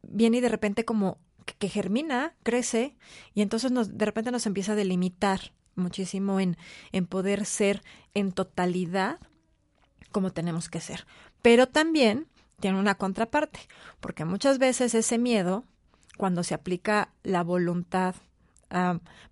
viene 0.00 0.38
y 0.38 0.40
de 0.40 0.48
repente 0.48 0.86
como 0.86 1.18
que, 1.58 1.68
germina, 1.68 2.34
crece 2.42 2.96
y 3.34 3.42
entonces 3.42 3.70
nos, 3.70 3.96
de 3.96 4.04
repente 4.04 4.30
nos 4.30 4.46
empieza 4.46 4.72
a 4.72 4.76
delimitar 4.76 5.52
muchísimo 5.74 6.40
en, 6.40 6.56
en 6.92 7.06
poder 7.06 7.46
ser 7.46 7.82
en 8.14 8.32
totalidad 8.32 9.18
como 10.10 10.32
tenemos 10.32 10.68
que 10.68 10.80
ser. 10.80 11.06
Pero 11.42 11.68
también 11.68 12.26
tiene 12.60 12.78
una 12.78 12.96
contraparte, 12.96 13.60
porque 14.00 14.24
muchas 14.24 14.58
veces 14.58 14.94
ese 14.94 15.18
miedo 15.18 15.64
cuando 16.16 16.42
se 16.42 16.54
aplica 16.54 17.10
la 17.22 17.42
voluntad 17.42 18.14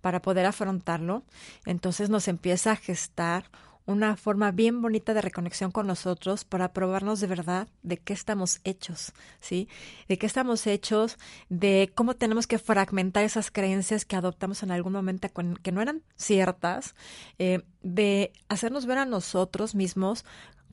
para 0.01 0.21
poder 0.21 0.45
afrontarlo, 0.45 1.23
entonces 1.65 2.09
nos 2.09 2.27
empieza 2.27 2.71
a 2.71 2.75
gestar 2.75 3.45
una 3.85 4.17
forma 4.17 4.51
bien 4.51 4.81
bonita 4.81 5.13
de 5.13 5.21
reconexión 5.21 5.71
con 5.71 5.87
nosotros 5.87 6.43
para 6.43 6.73
probarnos 6.73 7.19
de 7.19 7.27
verdad 7.27 7.67
de 7.83 7.97
qué 7.97 8.13
estamos 8.13 8.59
hechos, 8.63 9.13
¿sí? 9.39 9.69
De 10.07 10.17
qué 10.17 10.25
estamos 10.25 10.65
hechos, 10.65 11.17
de 11.49 11.91
cómo 11.93 12.15
tenemos 12.15 12.47
que 12.47 12.57
fragmentar 12.57 13.23
esas 13.23 13.51
creencias 13.51 14.05
que 14.05 14.15
adoptamos 14.15 14.63
en 14.63 14.71
algún 14.71 14.93
momento 14.93 15.29
que 15.61 15.71
no 15.71 15.81
eran 15.81 16.01
ciertas, 16.15 16.95
eh, 17.37 17.61
de 17.83 18.33
hacernos 18.49 18.85
ver 18.85 18.97
a 18.97 19.05
nosotros 19.05 19.75
mismos 19.75 20.25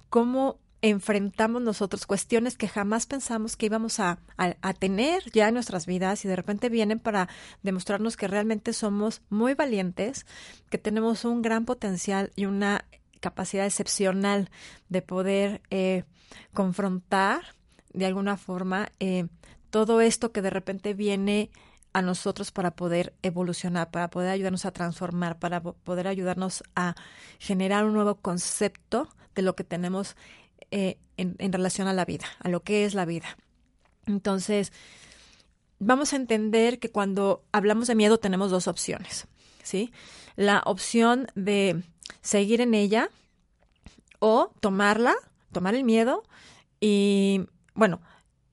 cómo 0.08 0.58
enfrentamos 0.82 1.62
nosotros 1.62 2.06
cuestiones 2.06 2.58
que 2.58 2.66
jamás 2.66 3.06
pensamos 3.06 3.56
que 3.56 3.66
íbamos 3.66 4.00
a, 4.00 4.18
a, 4.36 4.74
tener 4.74 5.22
ya 5.32 5.46
en 5.46 5.54
nuestras 5.54 5.86
vidas 5.86 6.24
y 6.24 6.28
de 6.28 6.34
repente 6.34 6.68
vienen 6.68 6.98
para 6.98 7.28
demostrarnos 7.62 8.16
que 8.16 8.26
realmente 8.26 8.72
somos 8.72 9.22
muy 9.30 9.54
valientes, 9.54 10.26
que 10.70 10.78
tenemos 10.78 11.24
un 11.24 11.40
gran 11.40 11.66
potencial 11.66 12.32
y 12.34 12.46
una 12.46 12.84
capacidad 13.22 13.64
excepcional 13.64 14.50
de 14.90 15.00
poder 15.00 15.62
eh, 15.70 16.04
confrontar 16.52 17.40
de 17.94 18.04
alguna 18.04 18.36
forma 18.36 18.90
eh, 19.00 19.26
todo 19.70 20.02
esto 20.02 20.32
que 20.32 20.42
de 20.42 20.50
repente 20.50 20.92
viene 20.92 21.50
a 21.94 22.02
nosotros 22.02 22.50
para 22.50 22.72
poder 22.72 23.14
evolucionar, 23.22 23.90
para 23.90 24.08
poder 24.10 24.30
ayudarnos 24.30 24.64
a 24.66 24.72
transformar, 24.72 25.38
para 25.38 25.62
poder 25.62 26.08
ayudarnos 26.08 26.64
a 26.74 26.94
generar 27.38 27.84
un 27.84 27.94
nuevo 27.94 28.16
concepto 28.16 29.08
de 29.34 29.42
lo 29.42 29.54
que 29.54 29.64
tenemos 29.64 30.16
eh, 30.70 30.98
en, 31.16 31.36
en 31.38 31.52
relación 31.52 31.88
a 31.88 31.92
la 31.92 32.04
vida, 32.04 32.26
a 32.40 32.48
lo 32.48 32.62
que 32.62 32.84
es 32.84 32.94
la 32.94 33.04
vida. 33.04 33.36
Entonces, 34.06 34.72
vamos 35.78 36.12
a 36.12 36.16
entender 36.16 36.78
que 36.78 36.90
cuando 36.90 37.44
hablamos 37.52 37.88
de 37.88 37.94
miedo 37.94 38.18
tenemos 38.18 38.50
dos 38.50 38.68
opciones, 38.68 39.28
¿sí? 39.62 39.92
La 40.34 40.62
opción 40.64 41.28
de 41.34 41.82
seguir 42.22 42.60
en 42.60 42.74
ella 42.74 43.10
o 44.18 44.52
tomarla, 44.60 45.14
tomar 45.52 45.74
el 45.74 45.84
miedo 45.84 46.22
y, 46.80 47.42
bueno, 47.74 48.00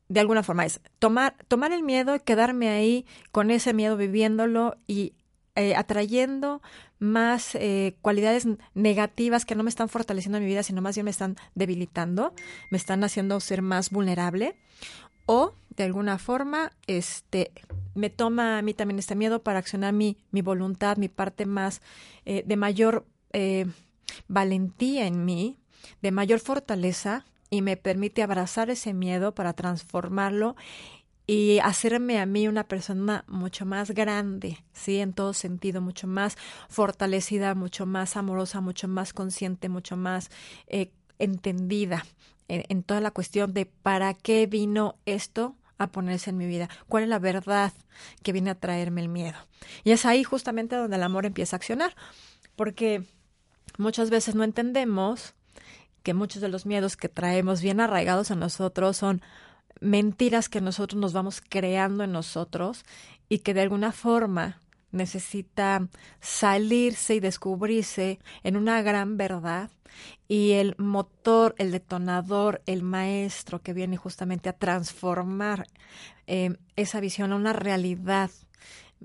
de 0.10 0.20
alguna 0.20 0.44
forma 0.44 0.66
es 0.66 0.82
tomar, 0.98 1.36
tomar 1.48 1.72
el 1.72 1.84
miedo 1.84 2.16
y 2.16 2.20
quedarme 2.20 2.70
ahí 2.70 3.06
con 3.32 3.52
ese 3.52 3.74
miedo 3.74 3.96
viviéndolo 3.96 4.76
y 4.88 5.14
eh, 5.56 5.76
atrayendo 5.76 6.62
más 7.00 7.56
eh, 7.56 7.96
cualidades 8.02 8.48
negativas 8.74 9.46
que 9.46 9.56
no 9.56 9.64
me 9.64 9.70
están 9.70 9.90
fortaleciendo 9.90 10.40
mi 10.40 10.46
vida, 10.46 10.64
sino 10.64 10.82
más 10.82 10.96
bien 10.96 11.06
me 11.06 11.12
están 11.12 11.38
debilitando, 11.54 12.34
me 12.72 12.78
están 12.78 13.04
haciendo 13.04 13.40
ser 13.40 13.62
más 13.62 13.90
vulnerable. 13.90 14.56
O 15.26 15.54
de 15.76 15.84
alguna 15.84 16.18
forma, 16.18 16.72
este, 16.88 17.52
me 17.94 18.10
toma 18.10 18.58
a 18.58 18.62
mí 18.62 18.74
también 18.74 19.00
este 19.00 19.16
miedo 19.16 19.44
para 19.44 19.60
accionar 19.60 19.94
mi, 19.94 20.18
mi 20.32 20.42
voluntad, 20.42 20.98
mi 20.98 21.08
parte 21.08 21.46
más 21.46 21.82
eh, 22.26 22.44
de 22.46 22.58
mayor 22.58 23.06
valentía 24.28 25.08
en 25.08 25.26
mí, 25.26 25.60
de 26.02 26.12
mayor 26.12 26.40
fortaleza 26.40 27.26
y 27.50 27.62
me 27.62 27.78
permite 27.78 28.22
abrazar 28.24 28.70
ese 28.70 28.94
miedo 28.94 29.34
para 29.34 29.54
transformarlo 29.54 30.56
y 31.26 31.60
hacerme 31.60 32.20
a 32.20 32.26
mí 32.26 32.48
una 32.48 32.68
persona 32.68 33.24
mucho 33.28 33.64
más 33.66 33.92
grande, 33.92 34.64
sí, 34.74 34.98
en 34.98 35.14
todo 35.14 35.34
sentido, 35.34 35.80
mucho 35.80 36.08
más 36.08 36.38
fortalecida, 36.70 37.54
mucho 37.54 37.86
más 37.86 38.18
amorosa, 38.18 38.62
mucho 38.62 38.88
más 38.88 39.14
consciente, 39.14 39.70
mucho 39.70 39.96
más 39.96 40.32
eh, 40.68 40.92
entendida 41.20 42.04
en, 42.48 42.64
en 42.70 42.82
toda 42.82 43.00
la 43.00 43.12
cuestión 43.12 43.54
de 43.54 43.68
para 43.68 44.16
qué 44.16 44.48
vino 44.48 44.96
esto 45.06 45.56
a 45.78 45.92
ponerse 45.92 46.32
en 46.32 46.38
mi 46.38 46.48
vida, 46.48 46.68
cuál 46.88 47.04
es 47.04 47.10
la 47.10 47.20
verdad 47.20 47.74
que 48.24 48.32
viene 48.32 48.50
a 48.50 48.60
traerme 48.60 49.02
el 49.02 49.10
miedo. 49.10 49.38
Y 49.84 49.92
es 49.92 50.06
ahí 50.06 50.24
justamente 50.24 50.76
donde 50.76 50.96
el 50.96 51.04
amor 51.04 51.28
empieza 51.28 51.56
a 51.56 51.58
accionar, 51.58 51.96
porque 52.56 53.06
muchas 53.80 54.10
veces 54.10 54.36
no 54.36 54.44
entendemos 54.44 55.34
que 56.04 56.14
muchos 56.14 56.42
de 56.42 56.50
los 56.50 56.66
miedos 56.66 56.98
que 56.98 57.10
traemos 57.10 57.62
bien 57.62 57.80
arraigados 57.80 58.30
a 58.30 58.36
nosotros 58.36 58.98
son 58.98 59.22
mentiras 59.80 60.50
que 60.50 60.62
nosotros 60.62 61.00
nos 61.00 61.14
vamos 61.14 61.42
creando 61.48 62.04
en 62.04 62.12
nosotros 62.12 62.84
y 63.30 63.40
que 63.40 63.54
de 63.54 63.62
alguna 63.62 63.92
forma 63.92 64.60
necesita 64.92 65.88
salirse 66.20 67.16
y 67.16 67.20
descubrirse 67.20 68.20
en 68.44 68.58
una 68.58 68.82
gran 68.82 69.18
verdad. 69.18 69.70
Y 70.28 70.52
el 70.54 70.76
motor, 70.78 71.56
el 71.58 71.72
detonador, 71.72 72.62
el 72.66 72.84
maestro 72.84 73.62
que 73.62 73.74
viene 73.74 73.98
justamente 73.98 74.50
a 74.50 74.54
transformar 74.54 75.68
eh, 76.28 76.56
esa 76.76 77.00
visión 77.00 77.32
a 77.32 77.36
una 77.36 77.54
realidad 77.54 78.30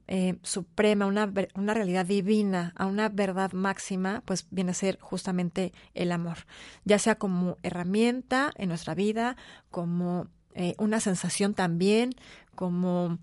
eh, 0.09 0.37
suprema, 0.43 1.07
una, 1.07 1.33
una 1.55 1.75
realidad 1.75 2.07
divina, 2.07 2.73
a 2.77 2.87
una 2.87 3.09
verdad 3.09 3.53
máxima, 3.53 4.23
pues 4.25 4.47
viene 4.51 4.73
a 4.73 4.75
ser 4.75 4.99
justamente 5.01 5.73
el 5.95 6.13
amor, 6.13 6.39
ya 6.85 6.99
sea 6.99 7.17
como 7.17 7.57
herramienta 7.63 8.53
en 8.57 8.69
nuestra 8.69 8.95
vida, 8.95 9.37
como 9.71 10.29
eh, 10.55 10.75
una 10.79 11.01
sensación 11.01 11.55
también, 11.55 12.15
como 12.55 13.19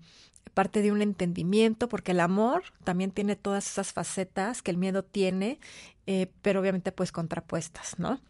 parte 0.54 0.82
de 0.82 0.92
un 0.92 1.02
entendimiento, 1.02 1.88
porque 1.88 2.12
el 2.12 2.20
amor 2.20 2.64
también 2.84 3.10
tiene 3.10 3.36
todas 3.36 3.66
esas 3.66 3.92
facetas 3.92 4.62
que 4.62 4.70
el 4.70 4.76
miedo 4.76 5.02
tiene, 5.02 5.58
eh, 6.06 6.30
pero 6.42 6.60
obviamente 6.60 6.92
pues 6.92 7.12
contrapuestas, 7.12 7.98
¿no? 7.98 8.20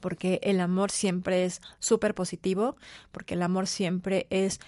Porque 0.00 0.40
el 0.42 0.60
amor 0.60 0.90
siempre 0.90 1.44
es 1.44 1.60
súper 1.78 2.14
positivo, 2.14 2.76
porque 3.10 3.34
el 3.34 3.42
amor 3.42 3.66
siempre 3.66 4.26
es 4.30 4.60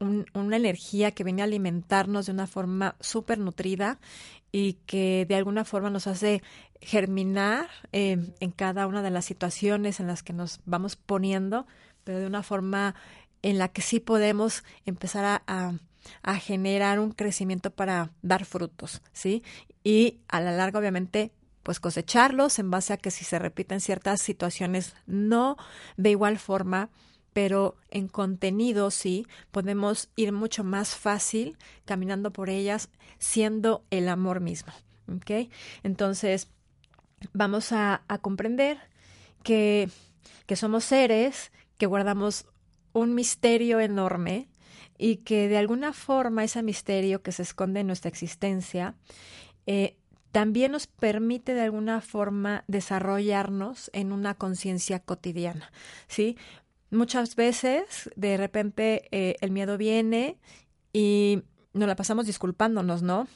una 0.00 0.56
energía 0.56 1.12
que 1.12 1.24
viene 1.24 1.42
a 1.42 1.44
alimentarnos 1.44 2.26
de 2.26 2.32
una 2.32 2.46
forma 2.46 2.96
súper 3.00 3.38
nutrida 3.38 3.98
y 4.50 4.74
que 4.86 5.26
de 5.28 5.36
alguna 5.36 5.64
forma 5.64 5.90
nos 5.90 6.06
hace 6.06 6.42
germinar 6.80 7.68
eh, 7.92 8.32
en 8.40 8.50
cada 8.50 8.86
una 8.86 9.02
de 9.02 9.10
las 9.10 9.26
situaciones 9.26 10.00
en 10.00 10.06
las 10.06 10.22
que 10.22 10.32
nos 10.32 10.60
vamos 10.64 10.96
poniendo, 10.96 11.66
pero 12.04 12.18
de 12.18 12.26
una 12.26 12.42
forma 12.42 12.94
en 13.42 13.58
la 13.58 13.68
que 13.68 13.82
sí 13.82 14.00
podemos 14.00 14.64
empezar 14.86 15.42
a, 15.46 15.74
a, 16.22 16.36
generar 16.36 16.98
un 16.98 17.12
crecimiento 17.12 17.70
para 17.70 18.10
dar 18.22 18.44
frutos, 18.44 19.02
¿sí? 19.12 19.42
Y 19.84 20.20
a 20.28 20.40
la 20.40 20.52
larga, 20.52 20.78
obviamente, 20.78 21.32
pues 21.62 21.80
cosecharlos 21.80 22.58
en 22.58 22.70
base 22.70 22.92
a 22.92 22.96
que 22.96 23.10
si 23.10 23.24
se 23.24 23.38
repiten 23.38 23.80
ciertas 23.80 24.20
situaciones, 24.20 24.94
no 25.06 25.56
de 25.96 26.10
igual 26.10 26.38
forma, 26.38 26.90
pero 27.32 27.76
en 27.90 28.08
contenido 28.08 28.90
sí, 28.90 29.26
podemos 29.50 30.10
ir 30.16 30.32
mucho 30.32 30.64
más 30.64 30.96
fácil 30.96 31.56
caminando 31.84 32.32
por 32.32 32.50
ellas 32.50 32.90
siendo 33.18 33.84
el 33.90 34.08
amor 34.08 34.40
mismo. 34.40 34.72
Entonces, 35.82 36.48
vamos 37.32 37.72
a, 37.72 38.02
a 38.08 38.18
comprender 38.18 38.78
que, 39.42 39.88
que 40.46 40.56
somos 40.56 40.84
seres 40.84 41.52
que 41.78 41.86
guardamos 41.86 42.46
un 42.92 43.14
misterio 43.14 43.80
enorme 43.80 44.48
y 44.98 45.16
que 45.16 45.48
de 45.48 45.56
alguna 45.56 45.92
forma 45.92 46.44
ese 46.44 46.62
misterio 46.62 47.22
que 47.22 47.32
se 47.32 47.42
esconde 47.42 47.80
en 47.80 47.86
nuestra 47.86 48.10
existencia 48.10 48.94
eh, 49.66 49.96
también 50.32 50.72
nos 50.72 50.86
permite 50.86 51.54
de 51.54 51.62
alguna 51.62 52.00
forma 52.00 52.64
desarrollarnos 52.68 53.90
en 53.92 54.12
una 54.12 54.34
conciencia 54.34 55.00
cotidiana, 55.00 55.72
¿sí? 56.06 56.36
Muchas 56.90 57.36
veces, 57.36 58.10
de 58.16 58.36
repente, 58.36 59.08
eh, 59.12 59.36
el 59.40 59.52
miedo 59.52 59.78
viene 59.78 60.38
y 60.92 61.42
nos 61.72 61.88
la 61.88 61.96
pasamos 61.96 62.26
disculpándonos, 62.26 63.02
¿no? 63.02 63.28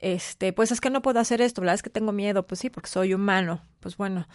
Este, 0.00 0.52
pues 0.52 0.70
es 0.70 0.80
que 0.80 0.90
no 0.90 1.02
puedo 1.02 1.18
hacer 1.18 1.40
esto, 1.40 1.60
la 1.60 1.66
verdad 1.66 1.74
es 1.74 1.82
que 1.82 1.90
tengo 1.90 2.12
miedo, 2.12 2.46
pues 2.46 2.60
sí, 2.60 2.70
porque 2.70 2.88
soy 2.88 3.14
humano. 3.14 3.60
Pues 3.80 3.96
bueno, 3.96 4.28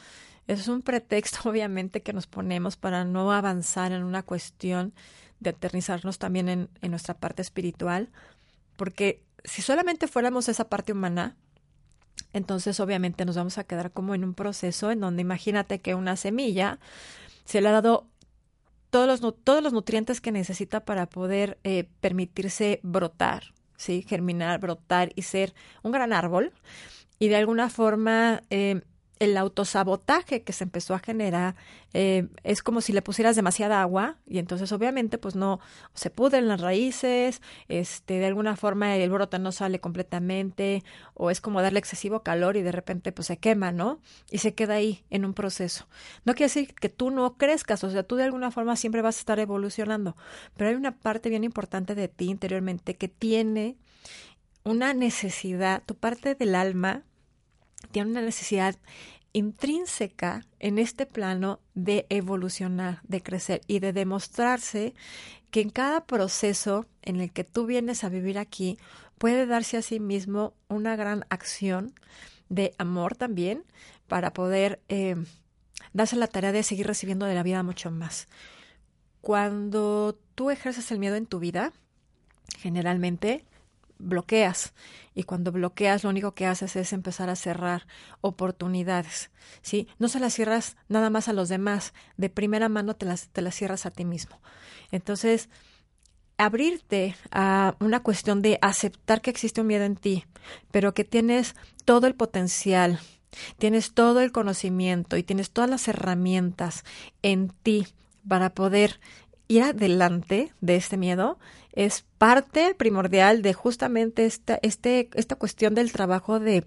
eso 0.48 0.62
es 0.62 0.68
un 0.68 0.82
pretexto, 0.82 1.40
obviamente, 1.50 2.02
que 2.02 2.14
nos 2.14 2.28
ponemos 2.28 2.76
para 2.76 3.06
no 3.06 3.32
avanzar 3.32 3.94
en 3.94 4.04
una 4.04 4.24
cuestión 4.24 4.94
de 5.40 5.52
aterrizarnos 5.52 6.20
también 6.20 6.50
en, 6.50 6.70
en 6.82 6.92
nuestra 6.92 7.14
parte 7.16 7.42
espiritual, 7.42 8.10
porque 8.76 9.24
si 9.44 9.62
solamente 9.62 10.08
fuéramos 10.08 10.50
esa 10.50 10.70
parte 10.70 10.92
humana, 10.92 11.36
entonces 12.34 12.80
obviamente 12.80 13.26
nos 13.26 13.36
vamos 13.36 13.58
a 13.58 13.64
quedar 13.64 13.92
como 13.92 14.16
en 14.16 14.24
un 14.24 14.34
proceso 14.34 14.92
en 14.92 15.00
donde 15.00 15.22
imagínate 15.22 15.80
que 15.80 15.96
una 15.96 16.16
semilla 16.16 16.80
se 17.46 17.62
le 17.62 17.70
ha 17.70 17.72
dado 17.74 18.08
todos 18.94 19.22
los, 19.22 19.36
todos 19.44 19.64
los 19.64 19.74
nutrientes 19.74 20.22
que 20.22 20.32
necesita 20.32 20.86
para 20.86 21.08
poder 21.08 21.58
eh, 21.64 21.86
permitirse 22.00 22.80
brotar, 22.84 23.56
¿sí? 23.76 24.06
germinar, 24.08 24.60
brotar 24.60 25.10
y 25.16 25.24
ser 25.24 25.56
un 25.82 25.92
gran 25.92 26.14
árbol. 26.14 26.52
Y 27.18 27.30
de 27.30 27.38
alguna 27.38 27.70
forma 27.70 28.44
eh, 28.52 28.82
el 29.24 29.38
autosabotaje 29.38 30.44
que 30.44 30.54
se 30.54 30.64
empezó 30.64 30.94
a 30.94 31.00
generar 31.00 31.56
eh, 31.94 32.28
es 32.44 32.64
como 32.64 32.82
si 32.82 32.94
le 32.94 33.02
pusieras 33.02 33.36
demasiada 33.36 33.82
agua 33.82 34.18
y 34.26 34.40
entonces 34.40 34.72
obviamente 34.72 35.18
pues 35.18 35.36
no 35.36 35.60
se 35.94 36.10
pudren 36.10 36.48
las 36.48 36.62
raíces, 36.62 37.42
este 37.68 38.20
de 38.20 38.26
alguna 38.26 38.56
forma 38.56 38.96
el 38.96 39.10
brote 39.10 39.40
no 39.40 39.52
sale 39.52 39.80
completamente 39.80 40.84
o 41.14 41.30
es 41.30 41.42
como 41.42 41.62
darle 41.62 41.80
excesivo 41.80 42.24
calor 42.24 42.58
y 42.58 42.62
de 42.62 42.72
repente 42.72 43.12
pues 43.12 43.28
se 43.28 43.38
quema, 43.38 43.72
¿no? 43.72 44.00
Y 44.32 44.40
se 44.40 44.54
queda 44.54 44.76
ahí 44.76 45.04
en 45.10 45.26
un 45.26 45.34
proceso. 45.34 45.88
No 46.26 46.34
quiere 46.34 46.46
decir 46.46 46.74
que 46.74 46.90
tú 46.90 47.12
no 47.12 47.38
crezcas, 47.38 47.84
o 47.84 47.90
sea, 47.90 48.04
tú 48.04 48.16
de 48.16 48.24
alguna 48.24 48.52
forma 48.52 48.76
siempre 48.76 49.02
vas 49.02 49.18
a 49.18 49.20
estar 49.20 49.40
evolucionando, 49.40 50.16
pero 50.58 50.70
hay 50.70 50.76
una 50.76 50.98
parte 50.98 51.30
bien 51.30 51.44
importante 51.44 51.96
de 51.96 52.08
ti 52.08 52.30
interiormente 52.30 52.96
que 52.96 53.08
tiene 53.08 53.78
una 54.64 54.94
necesidad, 54.94 55.84
tu 55.86 55.96
parte 55.96 56.36
del 56.36 56.56
alma 56.56 57.04
tiene 57.92 58.12
una 58.12 58.22
necesidad 58.22 58.76
intrínseca 59.34 60.46
en 60.60 60.78
este 60.78 61.06
plano 61.06 61.60
de 61.74 62.06
evolucionar, 62.10 63.02
de 63.04 63.22
crecer 63.22 63.62
y 63.68 63.80
de 63.80 63.92
demostrarse 63.92 64.94
que 65.50 65.62
en 65.62 65.70
cada 65.70 66.06
proceso 66.06 66.86
en 67.02 67.20
el 67.20 67.32
que 67.32 67.44
tú 67.44 67.66
vienes 67.66 68.04
a 68.04 68.10
vivir 68.10 68.38
aquí 68.38 68.78
puede 69.18 69.46
darse 69.46 69.78
a 69.78 69.82
sí 69.82 70.00
mismo 70.00 70.54
una 70.68 70.96
gran 70.96 71.26
acción 71.30 71.94
de 72.50 72.74
amor 72.78 73.16
también 73.16 73.64
para 74.08 74.34
poder 74.34 74.82
eh, 74.90 75.16
darse 75.94 76.16
la 76.16 76.28
tarea 76.28 76.52
de 76.52 76.64
seguir 76.64 76.88
recibiendo 76.88 77.26
de 77.26 77.36
la 77.36 77.44
vida 77.44 77.64
mucho 77.64 77.90
más. 77.92 78.28
Cuando 79.22 80.20
tú 80.36 80.52
ejerces 80.52 80.92
el 80.92 81.00
miedo 81.00 81.16
en 81.16 81.26
tu 81.26 81.40
vida, 81.40 81.74
generalmente 82.60 83.46
bloqueas 83.98 84.74
y 85.14 85.24
cuando 85.24 85.52
bloqueas 85.52 86.04
lo 86.04 86.10
único 86.10 86.34
que 86.34 86.46
haces 86.46 86.76
es 86.76 86.94
empezar 86.94 87.30
a 87.30 87.36
cerrar 87.36 87.88
oportunidades, 88.22 89.32
¿sí? 89.62 89.88
No 90.00 90.08
se 90.08 90.20
las 90.20 90.34
cierras 90.34 90.76
nada 90.88 91.10
más 91.10 91.28
a 91.28 91.34
los 91.34 91.50
demás, 91.50 91.94
de 92.18 92.30
primera 92.30 92.70
mano 92.70 92.96
te 92.96 93.06
las, 93.06 93.30
te 93.30 93.42
las 93.42 93.56
cierras 93.56 93.86
a 93.86 93.92
ti 93.92 94.06
mismo. 94.06 94.40
Entonces, 94.92 95.50
abrirte 96.38 97.16
a 97.32 97.76
una 97.80 98.02
cuestión 98.02 98.42
de 98.42 98.60
aceptar 98.62 99.22
que 99.22 99.30
existe 99.30 99.62
un 99.62 99.68
miedo 99.68 99.86
en 99.86 99.96
ti, 99.96 100.26
pero 100.72 100.94
que 100.94 101.04
tienes 101.04 101.56
todo 101.86 102.08
el 102.08 102.16
potencial, 102.16 103.00
tienes 103.58 103.94
todo 103.94 104.22
el 104.22 104.32
conocimiento 104.32 105.18
y 105.18 105.24
tienes 105.24 105.52
todas 105.52 105.70
las 105.70 105.88
herramientas 105.88 106.84
en 107.22 107.50
ti 107.50 107.88
para 108.28 108.54
poder 108.54 109.00
ir 109.48 109.64
adelante 109.64 110.54
de 110.62 110.76
este 110.76 110.98
miedo 110.98 111.38
es 111.74 112.06
parte 112.18 112.76
primordial 112.76 113.42
de 113.42 113.54
justamente 113.54 114.26
esta, 114.26 114.60
este, 114.62 115.10
esta 115.14 115.36
cuestión 115.36 115.76
del 115.76 115.92
trabajo 115.92 116.40
de, 116.40 116.64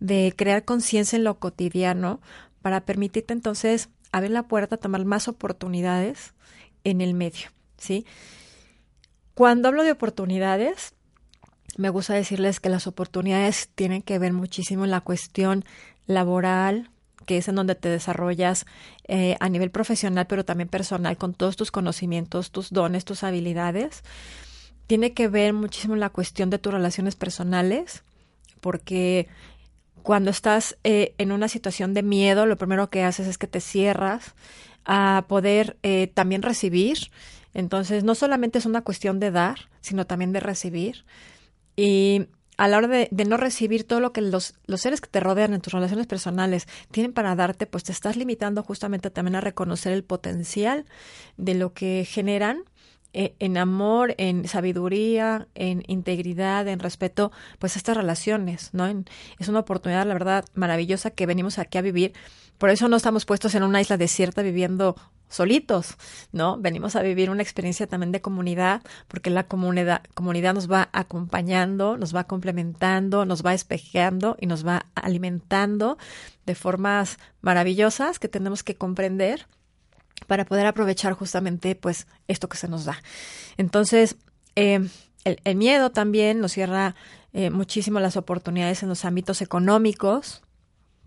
de 0.00 0.32
crear 0.36 0.64
conciencia 0.64 1.16
en 1.16 1.24
lo 1.24 1.38
cotidiano 1.38 2.20
para 2.62 2.84
permitirte 2.84 3.32
entonces 3.34 3.88
abrir 4.12 4.30
la 4.30 4.44
puerta, 4.44 4.76
tomar 4.76 5.04
más 5.04 5.28
oportunidades 5.28 6.34
en 6.84 7.00
el 7.00 7.14
medio, 7.14 7.48
¿sí? 7.78 8.06
Cuando 9.34 9.68
hablo 9.68 9.82
de 9.82 9.90
oportunidades, 9.90 10.94
me 11.76 11.88
gusta 11.88 12.14
decirles 12.14 12.60
que 12.60 12.68
las 12.68 12.86
oportunidades 12.86 13.68
tienen 13.74 14.02
que 14.02 14.18
ver 14.20 14.32
muchísimo 14.32 14.84
en 14.84 14.92
la 14.92 15.00
cuestión 15.00 15.64
laboral, 16.06 16.90
que 17.24 17.38
es 17.38 17.48
en 17.48 17.56
donde 17.56 17.74
te 17.74 17.88
desarrollas 17.88 18.66
eh, 19.08 19.36
a 19.40 19.48
nivel 19.48 19.70
profesional, 19.70 20.26
pero 20.26 20.44
también 20.44 20.68
personal, 20.68 21.16
con 21.16 21.34
todos 21.34 21.56
tus 21.56 21.70
conocimientos, 21.70 22.50
tus 22.50 22.70
dones, 22.70 23.04
tus 23.04 23.22
habilidades. 23.22 24.02
Tiene 24.86 25.12
que 25.12 25.28
ver 25.28 25.52
muchísimo 25.52 25.96
la 25.96 26.10
cuestión 26.10 26.50
de 26.50 26.58
tus 26.58 26.72
relaciones 26.72 27.16
personales, 27.16 28.02
porque 28.60 29.28
cuando 30.02 30.30
estás 30.30 30.76
eh, 30.84 31.14
en 31.18 31.32
una 31.32 31.48
situación 31.48 31.94
de 31.94 32.02
miedo, 32.02 32.44
lo 32.46 32.58
primero 32.58 32.90
que 32.90 33.02
haces 33.02 33.26
es 33.26 33.38
que 33.38 33.46
te 33.46 33.60
cierras 33.60 34.34
a 34.84 35.24
poder 35.28 35.78
eh, 35.82 36.08
también 36.12 36.42
recibir. 36.42 37.10
Entonces, 37.54 38.04
no 38.04 38.14
solamente 38.14 38.58
es 38.58 38.66
una 38.66 38.82
cuestión 38.82 39.18
de 39.20 39.30
dar, 39.30 39.70
sino 39.80 40.06
también 40.06 40.32
de 40.32 40.40
recibir. 40.40 41.04
Y 41.76 42.26
a 42.56 42.68
la 42.68 42.78
hora 42.78 42.88
de, 42.88 43.24
no 43.24 43.36
recibir 43.36 43.84
todo 43.84 44.00
lo 44.00 44.12
que 44.12 44.20
los, 44.20 44.54
los, 44.66 44.80
seres 44.80 45.00
que 45.00 45.08
te 45.08 45.20
rodean 45.20 45.54
en 45.54 45.60
tus 45.60 45.72
relaciones 45.72 46.06
personales 46.06 46.66
tienen 46.90 47.12
para 47.12 47.34
darte, 47.34 47.66
pues 47.66 47.84
te 47.84 47.92
estás 47.92 48.16
limitando 48.16 48.62
justamente 48.62 49.10
también 49.10 49.36
a 49.36 49.40
reconocer 49.40 49.92
el 49.92 50.04
potencial 50.04 50.84
de 51.36 51.54
lo 51.54 51.72
que 51.72 52.06
generan 52.08 52.64
eh, 53.16 53.36
en 53.38 53.56
amor, 53.58 54.16
en 54.18 54.48
sabiduría, 54.48 55.46
en 55.54 55.84
integridad, 55.86 56.66
en 56.66 56.80
respeto, 56.80 57.30
pues 57.60 57.76
estas 57.76 57.96
relaciones, 57.96 58.70
¿no? 58.72 58.86
es 59.38 59.48
una 59.48 59.60
oportunidad, 59.60 60.04
la 60.04 60.14
verdad, 60.14 60.44
maravillosa 60.54 61.10
que 61.10 61.24
venimos 61.24 61.60
aquí 61.60 61.78
a 61.78 61.82
vivir. 61.82 62.12
Por 62.58 62.70
eso 62.70 62.88
no 62.88 62.96
estamos 62.96 63.24
puestos 63.24 63.54
en 63.54 63.62
una 63.62 63.80
isla 63.80 63.96
desierta 63.96 64.42
viviendo 64.42 64.96
solitos, 65.28 65.96
¿no? 66.32 66.58
Venimos 66.58 66.96
a 66.96 67.02
vivir 67.02 67.30
una 67.30 67.42
experiencia 67.42 67.86
también 67.86 68.12
de 68.12 68.20
comunidad, 68.20 68.82
porque 69.08 69.30
la 69.30 69.44
comunidad, 69.44 70.02
comunidad 70.14 70.54
nos 70.54 70.70
va 70.70 70.88
acompañando, 70.92 71.96
nos 71.96 72.14
va 72.14 72.24
complementando, 72.24 73.24
nos 73.24 73.44
va 73.44 73.54
espejeando 73.54 74.36
y 74.40 74.46
nos 74.46 74.66
va 74.66 74.86
alimentando 74.94 75.98
de 76.46 76.54
formas 76.54 77.18
maravillosas 77.40 78.18
que 78.18 78.28
tenemos 78.28 78.62
que 78.62 78.76
comprender 78.76 79.46
para 80.26 80.44
poder 80.44 80.66
aprovechar 80.66 81.12
justamente 81.12 81.74
pues 81.74 82.06
esto 82.28 82.48
que 82.48 82.56
se 82.56 82.68
nos 82.68 82.84
da. 82.84 83.02
Entonces, 83.56 84.16
eh, 84.56 84.88
el, 85.24 85.56
miedo 85.56 85.90
también 85.90 86.40
nos 86.40 86.52
cierra 86.52 86.94
eh, 87.32 87.50
muchísimo 87.50 88.00
las 88.00 88.16
oportunidades 88.16 88.82
en 88.82 88.88
los 88.88 89.04
ámbitos 89.04 89.42
económicos, 89.42 90.42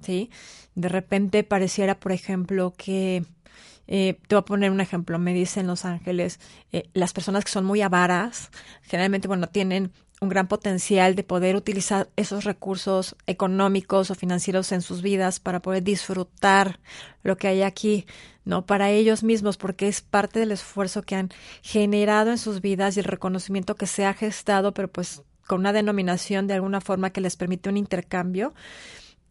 ¿sí? 0.02 0.30
De 0.76 0.90
repente 0.90 1.44
pareciera, 1.44 2.00
por 2.00 2.12
ejemplo, 2.12 2.74
que 2.78 3.26
eh, 3.88 4.20
te 4.28 4.36
voy 4.36 4.42
a 4.42 4.46
poner 4.46 4.72
un 4.72 4.82
ejemplo. 4.82 5.18
Me 5.20 5.34
dicen 5.34 5.68
Los 5.68 5.86
Ángeles, 5.86 6.40
eh, 6.72 6.90
las 6.94 7.14
personas 7.14 7.44
que 7.44 7.52
son 7.52 7.66
muy 7.66 7.82
avaras, 7.82 8.52
generalmente, 8.84 9.28
bueno, 9.28 9.48
tienen 9.48 9.92
un 10.20 10.30
gran 10.30 10.48
potencial 10.48 11.16
de 11.16 11.24
poder 11.24 11.56
utilizar 11.56 12.10
esos 12.16 12.44
recursos 12.44 13.16
económicos 13.28 14.10
o 14.10 14.16
financieros 14.16 14.72
en 14.72 14.82
sus 14.82 15.02
vidas 15.02 15.40
para 15.40 15.62
poder 15.62 15.84
disfrutar 15.84 16.80
lo 17.24 17.38
que 17.38 17.48
hay 17.48 17.62
aquí, 17.62 18.08
¿no? 18.44 18.66
Para 18.66 18.90
ellos 18.90 19.24
mismos, 19.24 19.58
porque 19.58 19.88
es 19.88 20.02
parte 20.02 20.40
del 20.40 20.52
esfuerzo 20.52 21.04
que 21.04 21.16
han 21.16 21.30
generado 21.62 22.32
en 22.32 22.40
sus 22.40 22.62
vidas 22.62 22.98
y 22.98 23.02
el 23.02 23.06
reconocimiento 23.06 23.76
que 23.76 23.86
se 23.86 24.06
ha 24.06 24.14
gestado, 24.14 24.74
pero 24.74 24.88
pues 24.88 25.22
con 25.46 25.60
una 25.60 25.72
denominación 25.74 26.48
de 26.48 26.56
alguna 26.56 26.82
forma 26.82 27.12
que 27.12 27.22
les 27.22 27.36
permite 27.36 27.70
un 27.70 27.78
intercambio. 27.78 28.54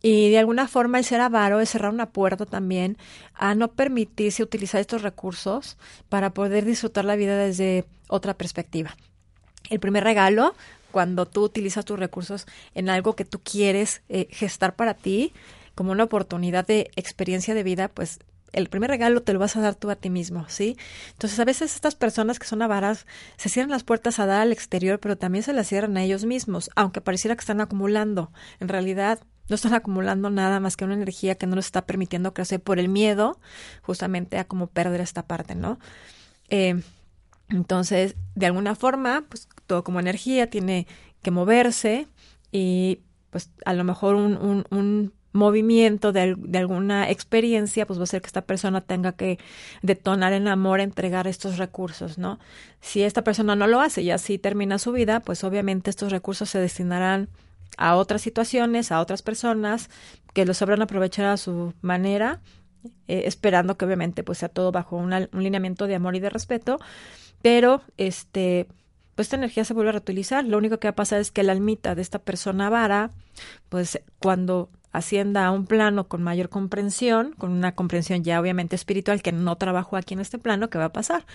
Y 0.02 0.30
de 0.30 0.38
alguna 0.38 0.68
forma 0.68 0.98
el 0.98 1.04
ser 1.04 1.20
avaro 1.20 1.61
es 1.61 1.70
cerrar 1.70 1.92
una 1.92 2.11
puerta 2.11 2.46
también 2.46 2.96
a 3.35 3.54
no 3.54 3.68
permitirse 3.72 4.42
utilizar 4.42 4.80
estos 4.80 5.02
recursos 5.02 5.76
para 6.09 6.30
poder 6.30 6.64
disfrutar 6.64 7.04
la 7.04 7.16
vida 7.16 7.37
desde 7.37 7.85
otra 8.09 8.35
perspectiva. 8.35 8.96
El 9.68 9.80
primer 9.80 10.04
regalo, 10.04 10.54
cuando 10.92 11.26
tú 11.26 11.42
utilizas 11.42 11.85
tus 11.85 11.98
recursos 11.98 12.46
en 12.74 12.88
algo 12.88 13.16
que 13.16 13.24
tú 13.24 13.40
quieres 13.40 14.02
eh, 14.09 14.28
gestar 14.30 14.76
para 14.76 14.94
ti, 14.94 15.32
como 15.74 15.92
una 15.92 16.04
oportunidad 16.04 16.66
de 16.66 16.90
experiencia 16.96 17.54
de 17.54 17.62
vida, 17.62 17.88
pues 17.88 18.20
el 18.52 18.68
primer 18.68 18.90
regalo 18.90 19.22
te 19.22 19.32
lo 19.32 19.38
vas 19.38 19.56
a 19.56 19.61
dar 19.61 19.74
tú 19.74 19.90
a 19.90 19.96
ti 19.96 20.11
mismo, 20.11 20.46
¿sí? 20.48 20.76
Entonces, 21.12 21.38
a 21.40 21.44
veces 21.44 21.74
estas 21.74 21.94
personas 21.94 22.38
que 22.38 22.46
son 22.46 22.62
avaras 22.62 23.06
se 23.37 23.48
cierran 23.48 23.70
las 23.70 23.85
puertas 23.85 24.18
a 24.18 24.26
dar 24.26 24.40
al 24.40 24.52
exterior, 24.52 24.98
pero 25.00 25.16
también 25.16 25.42
se 25.42 25.52
las 25.52 25.68
cierran 25.68 25.96
a 25.96 26.02
ellos 26.02 26.24
mismos, 26.24 26.70
aunque 26.74 27.00
pareciera 27.00 27.37
que 27.37 27.40
están 27.40 27.61
acumulando. 27.61 28.32
En 28.61 28.68
realidad, 28.68 29.20
no 29.48 29.54
están 29.54 29.74
acumulando 29.74 30.30
nada 30.30 30.61
más 30.61 30.76
que 30.76 30.85
una 30.85 30.94
energía 30.94 31.37
que 31.37 31.46
no 31.46 31.56
nos 31.56 31.66
está 31.66 31.87
permitiendo 31.87 32.35
crecer 32.35 32.61
por 32.61 32.78
el 32.78 32.88
miedo 32.88 33.38
justamente 33.82 34.38
a 34.38 34.44
cómo 34.44 34.66
perder 34.66 35.00
esta 35.00 35.26
parte, 35.26 35.54
¿no? 35.54 35.78
Eh, 36.48 36.82
entonces, 37.48 38.16
de 38.35 38.46
alguna 38.46 38.74
forma, 38.74 39.24
pues 39.28 39.48
todo 39.66 39.85
como 39.85 40.00
energía 40.00 40.50
tiene 40.50 40.87
que 41.22 41.30
moverse 41.30 42.09
y 42.50 43.00
pues 43.30 43.50
a 43.64 43.74
lo 43.74 43.85
mejor 43.85 44.16
un, 44.16 44.64
un, 44.70 45.12
movimiento 45.37 46.12
de, 46.12 46.35
de, 46.37 46.59
alguna 46.59 47.11
experiencia, 47.11 47.87
pues 47.87 47.99
va 47.99 48.05
a 48.05 48.07
ser 48.07 48.20
que 48.20 48.27
esta 48.27 48.42
persona 48.42 48.81
tenga 48.81 49.12
que 49.12 49.38
detonar 49.83 50.33
el 50.33 50.49
amor, 50.49 50.81
entregar 50.81 51.27
estos 51.27 51.59
recursos, 51.59 52.18
¿no? 52.18 52.38
Si 52.81 53.03
esta 53.03 53.22
persona 53.22 53.57
no 53.57 53.66
lo 53.66 53.81
hace 53.81 54.03
y 54.03 54.11
así 54.11 54.38
termina 54.38 54.79
su 54.79 54.92
vida, 54.92 55.20
pues 55.20 55.44
obviamente 55.44 55.90
estos 55.90 56.11
recursos 56.12 56.51
se 56.51 56.59
destinarán 56.59 57.29
a 57.77 57.96
otras 57.96 58.22
situaciones, 58.22 58.92
a 58.92 59.01
otras 59.01 59.22
personas 59.22 59.90
que 60.33 60.44
lo 60.44 60.55
sabrán 60.55 60.83
aprovechar 60.83 61.27
a 61.27 61.37
su 61.37 61.75
manera, 61.81 62.40
eh, 63.09 63.22
esperando 63.27 63.77
que 63.77 63.85
obviamente 63.85 64.22
pues 64.22 64.38
sea 64.38 64.49
todo 64.49 64.72
bajo 64.72 64.96
un 64.96 65.11
lineamiento 65.33 65.87
de 65.87 65.94
amor 65.94 66.16
y 66.16 66.20
de 66.20 66.31
respeto, 66.31 66.79
pero 67.42 67.83
este 67.96 68.66
pues 69.14 69.27
esta 69.27 69.37
energía 69.37 69.64
se 69.64 69.72
vuelve 69.72 69.88
a 69.88 69.92
reutilizar. 69.92 70.44
Lo 70.44 70.59
único 70.59 70.79
que 70.79 70.88
va 70.88 70.90
a 70.90 70.94
pasar 70.94 71.20
es 71.20 71.31
que 71.31 71.42
la 71.42 71.53
almita 71.53 71.94
de 71.94 72.03
esta 72.03 72.18
persona 72.18 72.68
vara, 72.68 73.12
pues 73.70 73.99
cuando 74.18 74.68
ascienda 74.96 75.46
a 75.46 75.50
un 75.50 75.66
plano 75.66 76.09
con 76.09 76.22
mayor 76.22 76.48
comprensión, 76.48 77.32
con 77.38 77.52
una 77.52 77.74
comprensión 77.74 78.24
ya 78.24 78.40
obviamente 78.40 78.76
espiritual 78.76 79.22
que 79.22 79.32
no 79.32 79.56
trabajó 79.56 79.96
aquí 79.96 80.14
en 80.14 80.20
este 80.20 80.38
plano, 80.38 80.70
¿qué 80.70 80.78
va 80.78 80.87
a 80.87 80.92
pasar? 80.92 81.26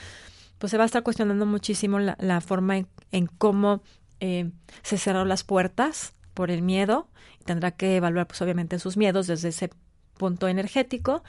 Pues 0.58 0.72
se 0.72 0.78
va 0.78 0.84
a 0.84 0.86
estar 0.86 1.04
cuestionando 1.04 1.46
muchísimo 1.46 2.00
la, 2.00 2.42
forma 2.42 2.78
en, 3.12 3.28
cómo 3.38 3.82
eh, 4.20 4.52
se 4.84 4.98
cerraron 4.98 5.30
las 5.30 5.44
puertas 5.44 6.14
por 6.34 6.52
el 6.52 6.62
miedo, 6.62 7.08
tendrá 7.46 7.72
que 7.72 7.96
evaluar 7.96 8.28
pues 8.28 8.42
obviamente 8.42 8.80
sus 8.80 8.98
miedos 8.98 9.28
desde 9.28 9.50
ese 9.50 9.70
punto 10.18 10.48
energético 10.48 11.24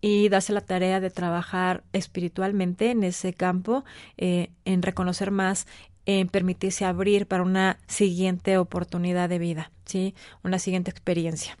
y 0.00 0.30
darse 0.30 0.54
la 0.54 0.62
tarea 0.62 1.00
de 1.00 1.10
trabajar 1.10 1.84
espiritualmente 1.92 2.90
en 2.90 3.04
ese 3.04 3.34
campo, 3.34 3.84
eh, 4.16 4.50
en 4.64 4.80
reconocer 4.80 5.30
más, 5.30 5.66
en 6.06 6.28
permitirse 6.28 6.86
abrir 6.86 7.26
para 7.26 7.42
una 7.42 7.78
siguiente 7.86 8.56
oportunidad 8.56 9.28
de 9.28 9.38
vida, 9.38 9.70
¿sí? 9.84 10.14
Una 10.42 10.58
siguiente 10.58 10.90
experiencia. 10.90 11.58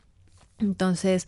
Entonces, 0.58 1.26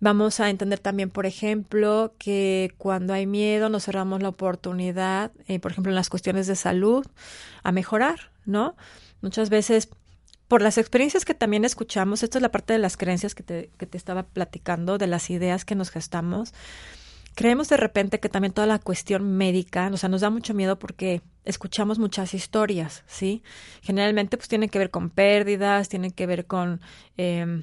vamos 0.00 0.40
a 0.40 0.50
entender 0.50 0.78
también, 0.78 1.10
por 1.10 1.26
ejemplo, 1.26 2.14
que 2.18 2.74
cuando 2.76 3.14
hay 3.14 3.26
miedo 3.26 3.68
nos 3.68 3.84
cerramos 3.84 4.20
la 4.20 4.30
oportunidad, 4.30 5.32
eh, 5.46 5.60
por 5.60 5.70
ejemplo, 5.70 5.90
en 5.90 5.96
las 5.96 6.10
cuestiones 6.10 6.46
de 6.46 6.56
salud, 6.56 7.06
a 7.62 7.72
mejorar, 7.72 8.32
¿no? 8.44 8.76
Muchas 9.20 9.48
veces 9.48 9.88
por 10.48 10.60
las 10.60 10.76
experiencias 10.76 11.24
que 11.24 11.34
también 11.34 11.64
escuchamos, 11.64 12.22
esta 12.22 12.38
es 12.38 12.42
la 12.42 12.50
parte 12.50 12.72
de 12.72 12.78
las 12.78 12.96
creencias 12.96 13.34
que 13.34 13.42
te, 13.42 13.70
que 13.78 13.86
te 13.86 13.96
estaba 13.96 14.24
platicando, 14.24 14.98
de 14.98 15.06
las 15.06 15.30
ideas 15.30 15.64
que 15.64 15.76
nos 15.76 15.90
gestamos, 15.90 16.52
creemos 17.34 17.68
de 17.68 17.76
repente 17.76 18.20
que 18.20 18.28
también 18.28 18.52
toda 18.52 18.66
la 18.66 18.78
cuestión 18.78 19.36
médica, 19.36 19.88
o 19.92 19.96
sea, 19.96 20.08
nos 20.08 20.20
da 20.20 20.30
mucho 20.30 20.52
miedo 20.52 20.78
porque 20.78 21.22
escuchamos 21.44 21.98
muchas 21.98 22.34
historias, 22.34 23.04
¿sí? 23.06 23.42
Generalmente 23.82 24.36
pues 24.36 24.48
tienen 24.48 24.68
que 24.68 24.78
ver 24.78 24.90
con 24.90 25.10
pérdidas, 25.10 25.88
tienen 25.88 26.10
que 26.10 26.26
ver 26.26 26.46
con... 26.46 26.80
Eh, 27.16 27.62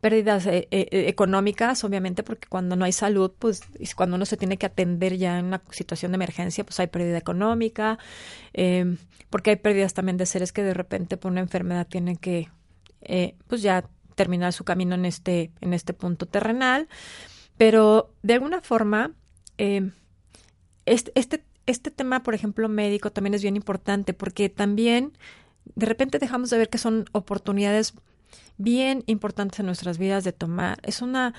pérdidas 0.00 0.46
eh, 0.46 0.66
eh, 0.70 0.88
económicas, 1.08 1.84
obviamente, 1.84 2.22
porque 2.22 2.48
cuando 2.48 2.74
no 2.74 2.84
hay 2.84 2.92
salud, 2.92 3.32
pues 3.38 3.62
cuando 3.94 4.16
uno 4.16 4.24
se 4.24 4.36
tiene 4.36 4.56
que 4.56 4.66
atender 4.66 5.16
ya 5.16 5.38
en 5.38 5.46
una 5.46 5.62
situación 5.70 6.12
de 6.12 6.16
emergencia, 6.16 6.64
pues 6.64 6.80
hay 6.80 6.86
pérdida 6.86 7.18
económica, 7.18 7.98
eh, 8.54 8.96
porque 9.28 9.50
hay 9.50 9.56
pérdidas 9.56 9.94
también 9.94 10.16
de 10.16 10.26
seres 10.26 10.52
que 10.52 10.62
de 10.62 10.74
repente 10.74 11.16
por 11.16 11.30
una 11.30 11.40
enfermedad 11.40 11.86
tienen 11.86 12.16
que, 12.16 12.48
pues 13.46 13.62
ya 13.62 13.84
terminar 14.14 14.52
su 14.52 14.64
camino 14.64 14.94
en 14.94 15.04
este, 15.04 15.52
en 15.60 15.72
este 15.74 15.92
punto 15.92 16.26
terrenal. 16.26 16.88
Pero 17.56 18.14
de 18.22 18.34
alguna 18.34 18.62
forma, 18.62 19.12
este, 20.86 21.12
este, 21.14 21.44
este 21.66 21.90
tema, 21.90 22.22
por 22.22 22.34
ejemplo, 22.34 22.68
médico 22.68 23.12
también 23.12 23.34
es 23.34 23.42
bien 23.42 23.56
importante 23.56 24.14
porque 24.14 24.48
también 24.48 25.12
de 25.74 25.86
repente 25.86 26.18
dejamos 26.18 26.50
de 26.50 26.58
ver 26.58 26.68
que 26.70 26.78
son 26.78 27.04
oportunidades 27.12 27.94
bien 28.58 29.04
importantes 29.06 29.60
en 29.60 29.66
nuestras 29.66 29.98
vidas 29.98 30.24
de 30.24 30.32
tomar. 30.32 30.78
Es 30.82 31.02
una, 31.02 31.34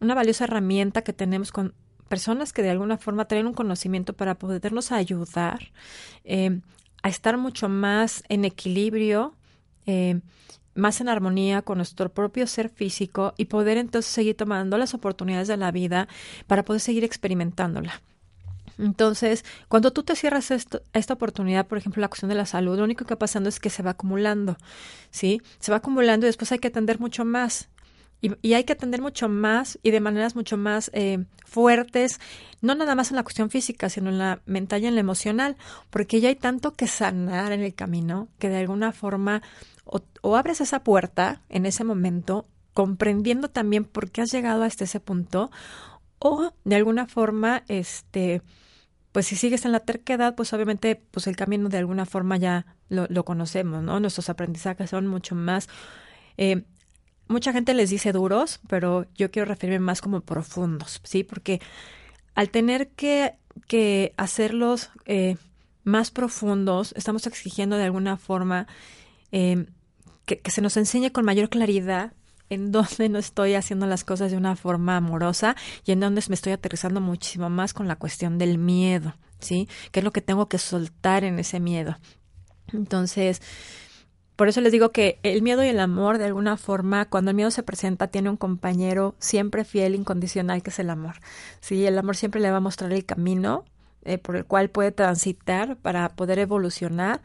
una 0.00 0.14
valiosa 0.14 0.44
herramienta 0.44 1.02
que 1.02 1.12
tenemos 1.12 1.52
con 1.52 1.74
personas 2.08 2.52
que 2.52 2.62
de 2.62 2.70
alguna 2.70 2.98
forma 2.98 3.26
traen 3.26 3.46
un 3.46 3.54
conocimiento 3.54 4.12
para 4.12 4.36
podernos 4.36 4.92
ayudar 4.92 5.72
eh, 6.24 6.60
a 7.02 7.08
estar 7.08 7.36
mucho 7.36 7.68
más 7.68 8.24
en 8.28 8.44
equilibrio, 8.44 9.34
eh, 9.86 10.20
más 10.74 11.00
en 11.00 11.08
armonía 11.08 11.62
con 11.62 11.78
nuestro 11.78 12.12
propio 12.12 12.46
ser 12.46 12.68
físico 12.68 13.34
y 13.36 13.46
poder 13.46 13.78
entonces 13.78 14.12
seguir 14.12 14.36
tomando 14.36 14.78
las 14.78 14.94
oportunidades 14.94 15.48
de 15.48 15.56
la 15.56 15.70
vida 15.70 16.08
para 16.46 16.64
poder 16.64 16.80
seguir 16.80 17.04
experimentándola. 17.04 18.02
Entonces, 18.78 19.44
cuando 19.68 19.92
tú 19.92 20.02
te 20.02 20.16
cierras 20.16 20.50
esto, 20.50 20.82
esta 20.92 21.14
oportunidad, 21.14 21.66
por 21.66 21.78
ejemplo, 21.78 22.00
la 22.00 22.08
cuestión 22.08 22.28
de 22.28 22.34
la 22.34 22.46
salud, 22.46 22.76
lo 22.76 22.84
único 22.84 23.04
que 23.04 23.14
va 23.14 23.18
pasando 23.18 23.48
es 23.48 23.58
que 23.58 23.70
se 23.70 23.82
va 23.82 23.92
acumulando, 23.92 24.56
¿sí? 25.10 25.40
Se 25.58 25.70
va 25.70 25.78
acumulando 25.78 26.26
y 26.26 26.28
después 26.28 26.52
hay 26.52 26.58
que 26.58 26.68
atender 26.68 27.00
mucho 27.00 27.24
más. 27.24 27.68
Y, 28.20 28.54
hay 28.54 28.64
que 28.64 28.72
atender 28.72 29.02
mucho 29.02 29.28
más 29.28 29.78
y 29.82 29.90
de 29.90 30.00
maneras 30.00 30.34
mucho 30.34 30.56
más 30.56 30.90
eh, 30.94 31.24
fuertes, 31.44 32.18
no 32.62 32.74
nada 32.74 32.94
más 32.94 33.10
en 33.10 33.16
la 33.16 33.22
cuestión 33.22 33.50
física, 33.50 33.90
sino 33.90 34.08
en 34.08 34.18
la 34.18 34.40
mental 34.46 34.82
y 34.82 34.86
en 34.86 34.94
la 34.94 35.00
emocional, 35.00 35.56
porque 35.90 36.20
ya 36.20 36.30
hay 36.30 36.34
tanto 36.34 36.72
que 36.72 36.86
sanar 36.86 37.52
en 37.52 37.60
el 37.60 37.74
camino 37.74 38.28
que 38.38 38.48
de 38.48 38.56
alguna 38.56 38.92
forma 38.92 39.42
o, 39.84 40.00
o 40.22 40.36
abres 40.36 40.62
esa 40.62 40.82
puerta 40.82 41.42
en 41.50 41.66
ese 41.66 41.84
momento, 41.84 42.46
comprendiendo 42.72 43.48
también 43.50 43.84
por 43.84 44.10
qué 44.10 44.22
has 44.22 44.32
llegado 44.32 44.62
hasta 44.62 44.84
ese 44.84 44.98
punto, 44.98 45.50
o 46.18 46.52
de 46.64 46.76
alguna 46.76 47.06
forma, 47.06 47.64
este, 47.68 48.42
pues 49.16 49.28
si 49.28 49.34
sigues 49.34 49.64
en 49.64 49.72
la 49.72 49.80
terquedad, 49.80 50.34
pues 50.34 50.52
obviamente 50.52 50.94
pues 51.10 51.26
el 51.26 51.36
camino 51.36 51.70
de 51.70 51.78
alguna 51.78 52.04
forma 52.04 52.36
ya 52.36 52.66
lo, 52.90 53.24
conocemos, 53.24 53.82
¿no? 53.82 53.98
Nuestros 53.98 54.28
aprendizajes 54.28 54.90
son 54.90 55.06
mucho 55.06 55.34
más... 55.34 55.70
Eh, 56.36 56.64
mucha 57.26 57.54
gente 57.54 57.72
les 57.72 57.88
dice 57.88 58.12
duros, 58.12 58.60
pero 58.68 59.06
yo 59.14 59.30
quiero 59.30 59.46
referirme 59.46 59.78
más 59.78 60.02
como 60.02 60.20
profundos, 60.20 61.00
¿sí? 61.02 61.24
Porque 61.24 61.62
al 62.34 62.50
tener 62.50 62.88
que, 62.88 63.36
que 63.66 64.12
hacerlos 64.18 64.90
eh, 65.06 65.38
más 65.82 66.10
profundos, 66.10 66.92
estamos 66.94 67.26
exigiendo 67.26 67.78
de 67.78 67.84
alguna 67.84 68.18
forma 68.18 68.66
eh, 69.32 69.64
que, 70.26 70.40
que, 70.40 70.50
se 70.50 70.60
nos 70.60 70.76
enseñe 70.76 71.10
con 71.10 71.24
mayor 71.24 71.48
claridad 71.48 72.12
en 72.50 72.72
donde 72.72 73.08
no 73.08 73.18
estoy 73.18 73.54
haciendo 73.54 73.86
las 73.86 74.04
cosas 74.04 74.30
de 74.30 74.36
una 74.36 74.56
forma 74.56 74.96
amorosa 74.96 75.56
y 75.84 75.92
en 75.92 76.00
donde 76.00 76.22
me 76.28 76.34
estoy 76.34 76.52
aterrizando 76.52 77.00
muchísimo 77.00 77.50
más 77.50 77.74
con 77.74 77.88
la 77.88 77.96
cuestión 77.96 78.38
del 78.38 78.58
miedo, 78.58 79.14
¿sí? 79.38 79.68
¿Qué 79.90 80.00
es 80.00 80.04
lo 80.04 80.12
que 80.12 80.20
tengo 80.20 80.48
que 80.48 80.58
soltar 80.58 81.24
en 81.24 81.38
ese 81.38 81.60
miedo? 81.60 81.98
Entonces, 82.72 83.40
por 84.36 84.48
eso 84.48 84.60
les 84.60 84.70
digo 84.70 84.92
que 84.92 85.18
el 85.22 85.40
miedo 85.40 85.64
y 85.64 85.68
el 85.68 85.80
amor, 85.80 86.18
de 86.18 86.26
alguna 86.26 86.56
forma, 86.56 87.06
cuando 87.06 87.30
el 87.30 87.36
miedo 87.36 87.50
se 87.50 87.62
presenta, 87.62 88.08
tiene 88.08 88.28
un 88.28 88.36
compañero 88.36 89.14
siempre 89.18 89.64
fiel, 89.64 89.94
incondicional, 89.94 90.62
que 90.62 90.70
es 90.70 90.78
el 90.78 90.90
amor. 90.90 91.16
Sí, 91.60 91.86
el 91.86 91.98
amor 91.98 92.16
siempre 92.16 92.40
le 92.40 92.50
va 92.50 92.58
a 92.58 92.60
mostrar 92.60 92.92
el 92.92 93.06
camino 93.06 93.64
eh, 94.04 94.18
por 94.18 94.36
el 94.36 94.44
cual 94.44 94.68
puede 94.68 94.92
transitar 94.92 95.76
para 95.78 96.10
poder 96.10 96.38
evolucionar 96.38 97.22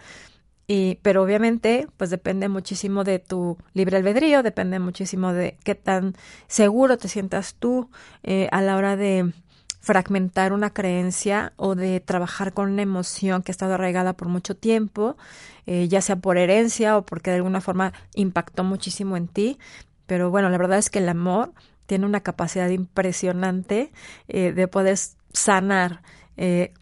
pero 1.01 1.23
obviamente, 1.23 1.87
pues 1.97 2.09
depende 2.09 2.47
muchísimo 2.47 3.03
de 3.03 3.19
tu 3.19 3.57
libre 3.73 3.97
albedrío, 3.97 4.43
depende 4.43 4.79
muchísimo 4.79 5.33
de 5.33 5.57
qué 5.63 5.75
tan 5.75 6.15
seguro 6.47 6.97
te 6.97 7.07
sientas 7.07 7.55
tú 7.55 7.89
eh, 8.23 8.47
a 8.51 8.61
la 8.61 8.77
hora 8.77 8.95
de 8.95 9.33
fragmentar 9.81 10.53
una 10.53 10.69
creencia 10.69 11.53
o 11.57 11.75
de 11.75 11.99
trabajar 11.99 12.53
con 12.53 12.71
una 12.71 12.83
emoción 12.83 13.41
que 13.41 13.51
ha 13.51 13.53
estado 13.53 13.73
arraigada 13.73 14.13
por 14.13 14.27
mucho 14.27 14.55
tiempo, 14.55 15.17
eh, 15.65 15.87
ya 15.87 16.01
sea 16.01 16.15
por 16.15 16.37
herencia 16.37 16.95
o 16.97 17.05
porque 17.05 17.31
de 17.31 17.37
alguna 17.37 17.59
forma 17.59 17.91
impactó 18.13 18.63
muchísimo 18.63 19.17
en 19.17 19.27
ti. 19.27 19.57
Pero 20.05 20.29
bueno, 20.29 20.49
la 20.49 20.57
verdad 20.57 20.77
es 20.77 20.89
que 20.89 20.99
el 20.99 21.09
amor 21.09 21.53
tiene 21.87 22.05
una 22.05 22.21
capacidad 22.21 22.69
impresionante 22.69 23.91
eh, 24.27 24.53
de 24.53 24.67
poder 24.67 24.97
sanar 25.33 26.01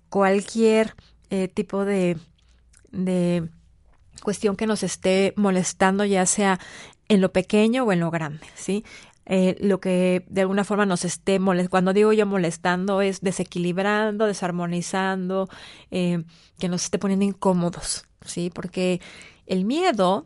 cualquier 0.10 0.96
tipo 1.54 1.84
de, 1.84 2.18
de 2.92 3.50
cuestión 4.22 4.56
que 4.56 4.68
nos 4.68 4.84
esté 4.84 5.34
molestando, 5.36 6.06
ya 6.06 6.26
sea 6.26 6.60
en 7.08 7.22
lo 7.22 7.32
pequeño 7.32 7.84
o 7.84 7.92
en 7.92 8.00
lo 8.00 8.12
grande, 8.12 8.46
¿sí? 8.56 8.84
Eh, 9.32 9.58
lo 9.60 9.80
que 9.80 10.26
de 10.28 10.42
alguna 10.42 10.64
forma 10.64 10.88
nos 10.88 11.06
esté 11.06 11.38
molestando, 11.38 11.70
cuando 11.70 11.94
digo 11.94 12.14
yo 12.14 12.26
molestando 12.26 13.02
es 13.02 13.22
desequilibrando, 13.22 14.26
desarmonizando, 14.26 15.50
eh, 15.92 16.24
que 16.58 16.68
nos 16.68 16.86
esté 16.86 16.98
poniendo 16.98 17.26
incómodos, 17.26 18.08
¿sí? 18.26 18.50
Porque 18.52 19.02
el 19.46 19.66
miedo, 19.66 20.26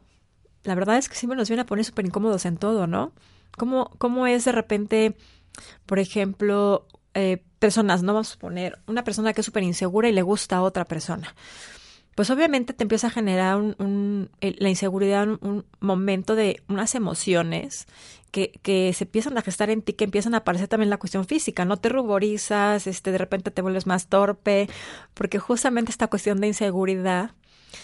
la 0.64 0.76
verdad 0.76 0.98
es 0.98 1.10
que 1.10 1.16
siempre 1.16 1.38
nos 1.38 1.50
viene 1.50 1.64
a 1.64 1.66
poner 1.66 1.84
súper 1.84 2.06
incómodos 2.06 2.46
en 2.46 2.56
todo, 2.56 2.88
¿no? 2.88 3.12
¿Cómo, 3.58 3.92
¿Cómo 3.98 4.26
es 4.26 4.46
de 4.46 4.54
repente, 4.54 5.18
por 5.86 6.00
ejemplo, 6.00 6.88
eh, 7.14 7.44
personas, 7.60 8.04
no 8.04 8.14
vamos 8.14 8.36
a 8.36 8.40
poner, 8.40 8.80
una 8.88 9.04
persona 9.04 9.34
que 9.34 9.42
es 9.42 9.46
súper 9.46 9.64
insegura 9.64 10.08
y 10.08 10.14
le 10.14 10.22
gusta 10.22 10.58
a 10.58 10.62
otra 10.62 10.86
persona? 10.86 11.36
Pues 12.16 12.30
obviamente 12.30 12.74
te 12.74 12.84
empieza 12.84 13.08
a 13.08 13.12
generar 13.12 13.58
un, 13.58 14.30
la 14.42 14.70
inseguridad, 14.70 15.28
un, 15.28 15.66
momento 15.80 16.36
de 16.36 16.62
unas 16.68 16.96
emociones 16.96 17.88
que, 18.32 18.52
que, 18.62 18.94
se 18.94 19.04
empiezan 19.04 19.38
a 19.38 19.42
gestar 19.42 19.70
en 19.70 19.82
ti, 19.82 19.94
que 19.94 20.06
empiezan 20.06 20.34
a 20.34 20.38
aparecer 20.38 20.68
también 20.68 20.90
la 20.90 20.98
cuestión 20.98 21.26
física, 21.26 21.66
no 21.66 21.78
te 21.78 21.90
ruborizas, 21.90 22.88
este, 22.88 23.12
de 23.12 23.18
repente 23.18 23.52
te 23.52 23.62
vuelves 23.62 23.88
más 23.88 24.08
torpe, 24.08 24.70
porque 25.14 25.40
justamente 25.40 25.92
esta 25.92 26.08
cuestión 26.08 26.40
de 26.40 26.48
inseguridad 26.48 27.32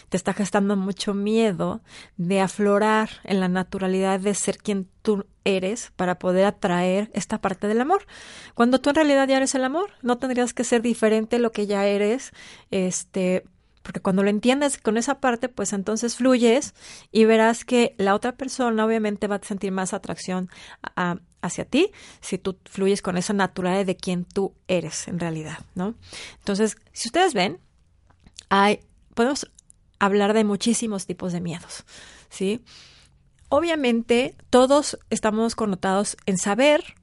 te 0.10 0.18
está 0.18 0.34
gestando 0.34 0.76
mucho 0.76 1.14
miedo 1.14 1.82
de 2.18 2.42
aflorar 2.42 3.10
en 3.24 3.40
la 3.40 3.48
naturalidad 3.48 4.20
de 4.20 4.34
ser 4.34 4.58
quien 4.58 4.88
tú 5.02 5.26
eres 5.44 5.92
para 5.96 6.20
poder 6.20 6.46
atraer 6.46 7.10
esta 7.14 7.40
parte 7.42 7.68
del 7.68 7.82
amor. 7.82 8.06
Cuando 8.54 8.80
tú 8.80 8.90
en 8.90 8.96
realidad 8.96 9.28
ya 9.28 9.38
eres 9.38 9.56
el 9.56 9.64
amor, 9.64 9.92
no 10.02 10.18
tendrías 10.18 10.54
que 10.54 10.64
ser 10.64 10.82
diferente 10.82 11.40
lo 11.40 11.52
que 11.52 11.68
ya 11.68 11.86
eres, 11.88 12.32
este, 12.72 13.46
porque 13.90 14.02
cuando 14.02 14.22
lo 14.22 14.30
entiendes 14.30 14.78
con 14.78 14.98
esa 14.98 15.20
parte, 15.20 15.50
pues 15.50 15.74
entonces 15.74 16.16
fluyes 16.16 16.76
y 17.12 17.26
verás 17.26 17.66
que 17.66 17.96
la 17.98 18.14
otra 18.14 18.34
persona 18.34 18.86
obviamente 18.86 19.26
va 19.26 19.38
a 19.38 19.44
sentir 19.44 19.72
más 19.72 19.96
atracción 19.96 20.48
hacia 21.42 21.66
ti 21.66 21.90
si 22.22 22.38
tú 22.38 22.60
fluyes 22.66 23.02
con 23.02 23.18
esa 23.18 23.34
naturaleza 23.34 23.86
de 23.86 23.96
quien 23.96 24.26
tú 24.26 24.54
eres 24.68 25.08
en 25.08 25.20
realidad, 25.20 25.58
¿no? 25.74 25.96
Entonces, 26.38 26.78
si 26.94 27.08
ustedes 27.08 27.34
ven, 27.34 27.58
podemos 29.16 29.50
hablar 29.98 30.34
de 30.34 30.44
muchísimos 30.44 31.08
tipos 31.08 31.34
de 31.34 31.42
miedos, 31.42 31.84
¿sí? 32.30 32.62
Obviamente, 33.48 34.36
todos 34.52 35.00
estamos 35.10 35.56
connotados 35.56 36.16
en 36.28 36.38
saber 36.38 36.94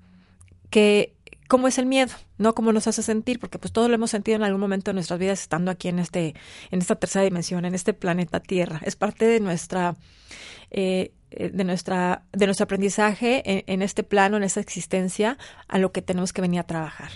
que 0.70 1.15
cómo 1.48 1.68
es 1.68 1.78
el 1.78 1.86
miedo, 1.86 2.12
no 2.38 2.54
cómo 2.54 2.72
nos 2.72 2.86
hace 2.86 3.02
sentir, 3.02 3.38
porque 3.38 3.58
pues 3.58 3.72
todo 3.72 3.88
lo 3.88 3.94
hemos 3.94 4.10
sentido 4.10 4.36
en 4.36 4.42
algún 4.42 4.60
momento 4.60 4.90
de 4.90 4.94
nuestras 4.94 5.18
vidas 5.18 5.40
estando 5.40 5.70
aquí 5.70 5.88
en 5.88 5.98
este, 5.98 6.34
en 6.70 6.80
esta 6.80 6.96
tercera 6.96 7.24
dimensión, 7.24 7.64
en 7.64 7.74
este 7.74 7.94
planeta 7.94 8.40
Tierra. 8.40 8.80
Es 8.84 8.96
parte 8.96 9.26
de 9.26 9.40
nuestra, 9.40 9.96
eh, 10.70 11.12
de 11.30 11.64
nuestra, 11.64 12.24
de 12.32 12.46
nuestro 12.46 12.64
aprendizaje 12.64 13.42
en, 13.44 13.64
en, 13.66 13.82
este 13.82 14.02
plano, 14.02 14.36
en 14.36 14.42
esta 14.42 14.60
existencia, 14.60 15.38
a 15.68 15.78
lo 15.78 15.92
que 15.92 16.02
tenemos 16.02 16.32
que 16.32 16.42
venir 16.42 16.60
a 16.60 16.64
trabajar. 16.64 17.10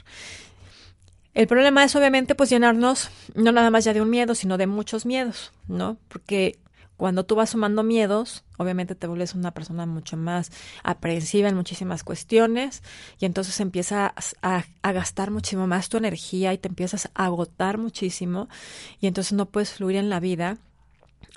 El 1.33 1.47
problema 1.47 1.85
es 1.85 1.95
obviamente 1.95 2.35
pues 2.35 2.51
llenarnos 2.51 3.11
no 3.35 3.53
nada 3.53 3.71
más 3.71 3.85
ya 3.85 3.93
de 3.93 4.01
un 4.01 4.11
miedo, 4.11 4.35
sino 4.35 4.59
de 4.59 4.66
muchos 4.66 5.07
miedos, 5.07 5.53
¿no? 5.69 5.97
Porque 6.09 6.59
cuando 7.01 7.25
tú 7.25 7.35
vas 7.35 7.49
sumando 7.49 7.83
miedos, 7.83 8.45
obviamente 8.59 8.95
te 8.95 9.07
vuelves 9.07 9.35
una 9.35 9.53
persona 9.53 9.87
mucho 9.87 10.19
más 10.19 10.53
aprensiva 10.85 11.49
en 11.49 11.57
muchísimas 11.57 12.05
cuestiones 12.05 12.83
y 13.19 13.25
entonces 13.25 13.59
empiezas 13.61 14.13
a, 14.43 14.65
gastar 14.83 15.31
muchísimo 15.31 15.67
más 15.67 15.89
tu 15.89 15.97
energía 15.97 16.53
y 16.53 16.59
te 16.59 16.69
empiezas 16.69 17.09
a 17.15 17.25
agotar 17.25 17.79
muchísimo 17.79 18.51
y 19.01 19.07
entonces 19.07 19.33
no 19.33 19.47
puedes 19.47 19.73
fluir 19.73 19.97
en 19.97 20.11
la 20.11 20.21
vida 20.21 20.59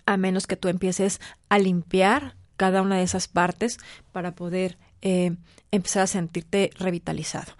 a 0.05 0.17
menos 0.17 0.47
que 0.47 0.57
tú 0.57 0.67
empieces 0.67 1.21
a 1.47 1.59
limpiar 1.59 2.35
cada 2.57 2.81
una 2.81 2.97
de 2.97 3.03
esas 3.03 3.29
partes 3.29 3.77
para 4.11 4.35
poder 4.35 4.77
eh, 5.01 5.37
empezar 5.71 6.03
a 6.03 6.07
sentirte 6.07 6.71
revitalizado. 6.77 7.53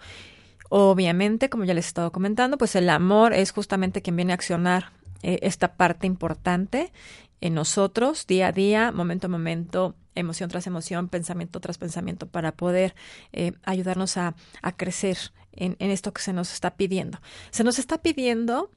Obviamente, 0.68 1.48
como 1.48 1.64
ya 1.64 1.72
les 1.72 1.86
he 1.86 1.88
estado 1.88 2.12
comentando, 2.12 2.58
pues 2.58 2.76
el 2.76 2.90
amor 2.90 3.32
es 3.32 3.50
justamente 3.50 4.02
quien 4.02 4.16
viene 4.16 4.34
a 4.34 4.36
accionar 4.36 4.92
eh, 5.22 5.38
esta 5.40 5.78
parte 5.78 6.06
importante 6.06 6.92
en 7.44 7.52
nosotros 7.52 8.26
día 8.26 8.48
a 8.48 8.52
día, 8.52 8.90
momento 8.90 9.26
a 9.26 9.30
momento, 9.30 9.94
emoción 10.14 10.48
tras 10.48 10.66
emoción, 10.66 11.10
pensamiento 11.10 11.60
tras 11.60 11.76
pensamiento, 11.76 12.26
para 12.26 12.52
poder 12.52 12.94
eh, 13.34 13.52
ayudarnos 13.64 14.16
a, 14.16 14.34
crecer 14.78 15.18
en, 15.52 15.76
esto 15.78 16.14
que 16.14 16.22
se 16.22 16.32
nos 16.32 16.54
está 16.54 16.74
pidiendo. 16.76 17.20
Se 17.50 17.62
nos 17.62 17.78
está 17.78 18.00
pidiendo, 18.00 18.70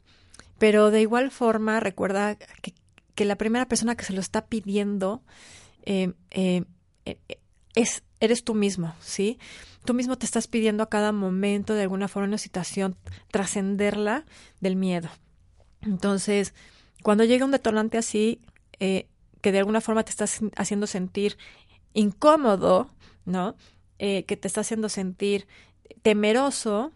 pero 0.57 0.91
de 0.91 0.99
igual 0.99 1.31
forma, 1.31 1.79
recuerda 1.79 2.35
que, 2.35 3.25
la 3.25 3.37
primera 3.37 3.69
persona 3.69 3.95
que 3.95 4.03
se 4.03 4.11
lo 4.11 4.19
está 4.19 4.47
pidiendo 4.47 5.23
eh, 5.83 6.11
eh, 6.31 6.65
es, 7.73 8.03
eres 8.19 8.43
tú 8.43 8.53
mismo, 8.53 8.95
¿sí? 8.99 9.39
Tú 9.85 9.93
mismo 9.93 10.17
te 10.17 10.25
estás 10.25 10.47
pidiendo 10.47 10.83
a 10.83 10.89
cada 10.89 11.13
momento, 11.13 11.73
de 11.73 11.83
alguna 11.83 12.09
forma, 12.09 12.27
una 12.27 12.37
situación, 12.37 12.97
trascenderla 13.31 14.25
del 14.59 14.75
miedo. 14.75 15.09
Entonces, 15.79 16.53
cuando 17.01 17.23
llega 17.23 17.45
un 17.45 17.51
detonante 17.51 17.97
así, 17.97 18.41
eh, 18.79 19.07
que 19.41 19.51
de 19.51 19.59
alguna 19.59 19.81
forma 19.81 20.03
te 20.03 20.11
estás 20.11 20.39
haciendo 20.55 20.87
sentir 20.87 21.37
incómodo, 21.93 22.89
¿no? 23.25 23.55
Eh, 23.99 24.23
que 24.25 24.37
te 24.37 24.47
está 24.47 24.61
haciendo 24.61 24.89
sentir 24.89 25.47
temeroso, 26.01 26.91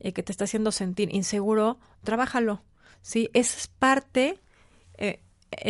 eh, 0.00 0.12
que 0.12 0.22
te 0.22 0.32
está 0.32 0.44
haciendo 0.44 0.72
sentir 0.72 1.14
inseguro, 1.14 1.78
trabájalo, 2.02 2.62
¿sí? 3.02 3.30
Es 3.32 3.70
parte, 3.78 4.40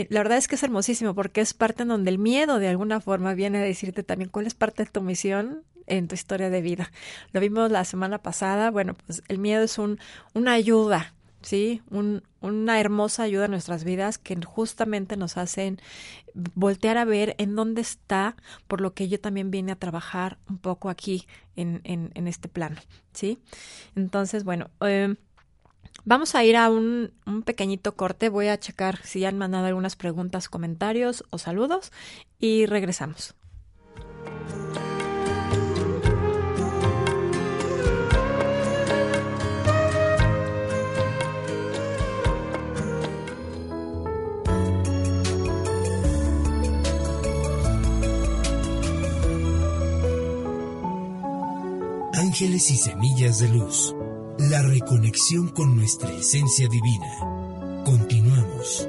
la 0.08 0.20
verdad 0.20 0.38
es 0.38 0.48
que 0.48 0.54
es 0.54 0.62
hermosísimo 0.62 1.14
porque 1.14 1.40
es 1.40 1.52
parte 1.52 1.82
en 1.82 1.88
donde 1.88 2.10
el 2.10 2.18
miedo 2.18 2.58
de 2.58 2.68
alguna 2.68 3.00
forma 3.00 3.34
viene 3.34 3.58
a 3.58 3.62
decirte 3.62 4.02
también 4.02 4.30
cuál 4.30 4.46
es 4.46 4.54
parte 4.54 4.84
de 4.84 4.90
tu 4.90 5.02
misión 5.02 5.62
en 5.86 6.08
tu 6.08 6.14
historia 6.14 6.50
de 6.50 6.62
vida. 6.62 6.90
Lo 7.32 7.40
vimos 7.40 7.70
la 7.70 7.84
semana 7.84 8.18
pasada, 8.18 8.70
bueno, 8.70 8.94
pues 9.06 9.22
el 9.28 9.38
miedo 9.38 9.62
es 9.62 9.78
un, 9.78 9.98
una 10.32 10.52
ayuda, 10.52 11.14
¿sí? 11.44 11.82
una 12.40 12.80
hermosa 12.80 13.22
ayuda 13.22 13.44
en 13.44 13.50
nuestras 13.52 13.84
vidas 13.84 14.18
que 14.18 14.36
justamente 14.44 15.16
nos 15.16 15.36
hacen 15.36 15.78
voltear 16.54 16.96
a 16.96 17.04
ver 17.04 17.34
en 17.38 17.54
dónde 17.54 17.82
está, 17.82 18.36
por 18.66 18.80
lo 18.80 18.94
que 18.94 19.08
yo 19.08 19.20
también 19.20 19.50
vine 19.50 19.72
a 19.72 19.76
trabajar 19.76 20.38
un 20.48 20.58
poco 20.58 20.88
aquí 20.88 21.26
en, 21.54 21.80
en, 21.84 22.26
este 22.26 22.48
plano, 22.48 22.76
¿sí? 23.12 23.38
Entonces, 23.94 24.44
bueno, 24.44 24.70
em, 24.80 25.16
vamos 26.04 26.34
a 26.34 26.44
ir 26.44 26.56
a 26.56 26.70
un, 26.70 27.12
un 27.26 27.42
pequeñito 27.42 27.94
corte, 27.94 28.28
voy 28.30 28.48
a 28.48 28.58
checar 28.58 28.98
si 29.04 29.24
han 29.24 29.38
mandado 29.38 29.66
algunas 29.66 29.96
preguntas, 29.96 30.48
comentarios 30.48 31.24
o 31.30 31.38
saludos 31.38 31.92
y 32.38 32.66
regresamos. 32.66 33.34
Ángeles 52.34 52.68
y 52.72 52.76
semillas 52.76 53.38
de 53.38 53.48
luz. 53.48 53.94
La 54.50 54.60
reconexión 54.60 55.50
con 55.50 55.76
nuestra 55.76 56.10
esencia 56.10 56.66
divina. 56.68 57.84
Continuamos. 57.84 58.88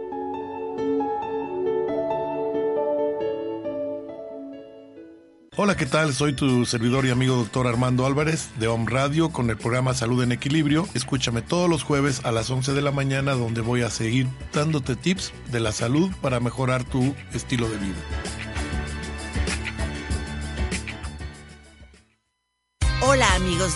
Hola, 5.57 5.75
¿qué 5.75 5.85
tal? 5.85 6.13
Soy 6.13 6.31
tu 6.31 6.65
servidor 6.65 7.05
y 7.05 7.09
amigo 7.09 7.35
doctor 7.35 7.67
Armando 7.67 8.05
Álvarez 8.05 8.51
de 8.57 8.69
Home 8.69 8.89
Radio 8.89 9.31
con 9.33 9.49
el 9.49 9.57
programa 9.57 9.93
Salud 9.93 10.23
en 10.23 10.31
Equilibrio. 10.31 10.87
Escúchame 10.93 11.41
todos 11.41 11.69
los 11.69 11.83
jueves 11.83 12.21
a 12.23 12.31
las 12.31 12.49
11 12.49 12.71
de 12.71 12.81
la 12.81 12.91
mañana 12.91 13.33
donde 13.33 13.59
voy 13.59 13.81
a 13.81 13.89
seguir 13.89 14.29
dándote 14.53 14.95
tips 14.95 15.33
de 15.51 15.59
la 15.59 15.73
salud 15.73 16.09
para 16.21 16.39
mejorar 16.39 16.85
tu 16.85 17.13
estilo 17.33 17.67
de 17.67 17.79
vida. 17.79 17.97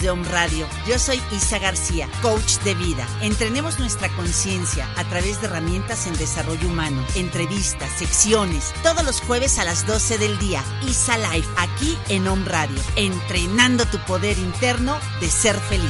De 0.02 0.10
Home 0.10 0.28
Radio, 0.30 0.68
yo 0.88 0.98
soy 1.00 1.22
Isa 1.32 1.60
García, 1.60 2.10
coach 2.22 2.58
de 2.64 2.74
vida. 2.76 3.08
Entrenemos 3.22 3.80
nuestra 3.80 4.10
conciencia 4.10 4.88
a 4.96 5.04
través 5.06 5.42
de 5.42 5.48
herramientas 5.48 6.08
en 6.08 6.18
desarrollo 6.18 6.68
humano, 6.68 7.04
entrevistas, 7.16 7.90
secciones, 7.98 8.74
todos 8.84 9.04
los 9.06 9.22
jueves 9.22 9.60
a 9.60 9.64
las 9.64 9.86
12 9.86 10.18
del 10.18 10.38
día. 10.40 10.64
Isa 10.88 11.18
Life, 11.18 11.48
aquí 11.58 11.98
en 12.10 12.28
Home 12.28 12.46
Radio, 12.46 12.80
entrenando 12.96 13.86
tu 13.86 13.98
poder 14.00 14.38
interno 14.38 14.98
de 15.20 15.30
ser 15.30 15.60
feliz. 15.60 15.90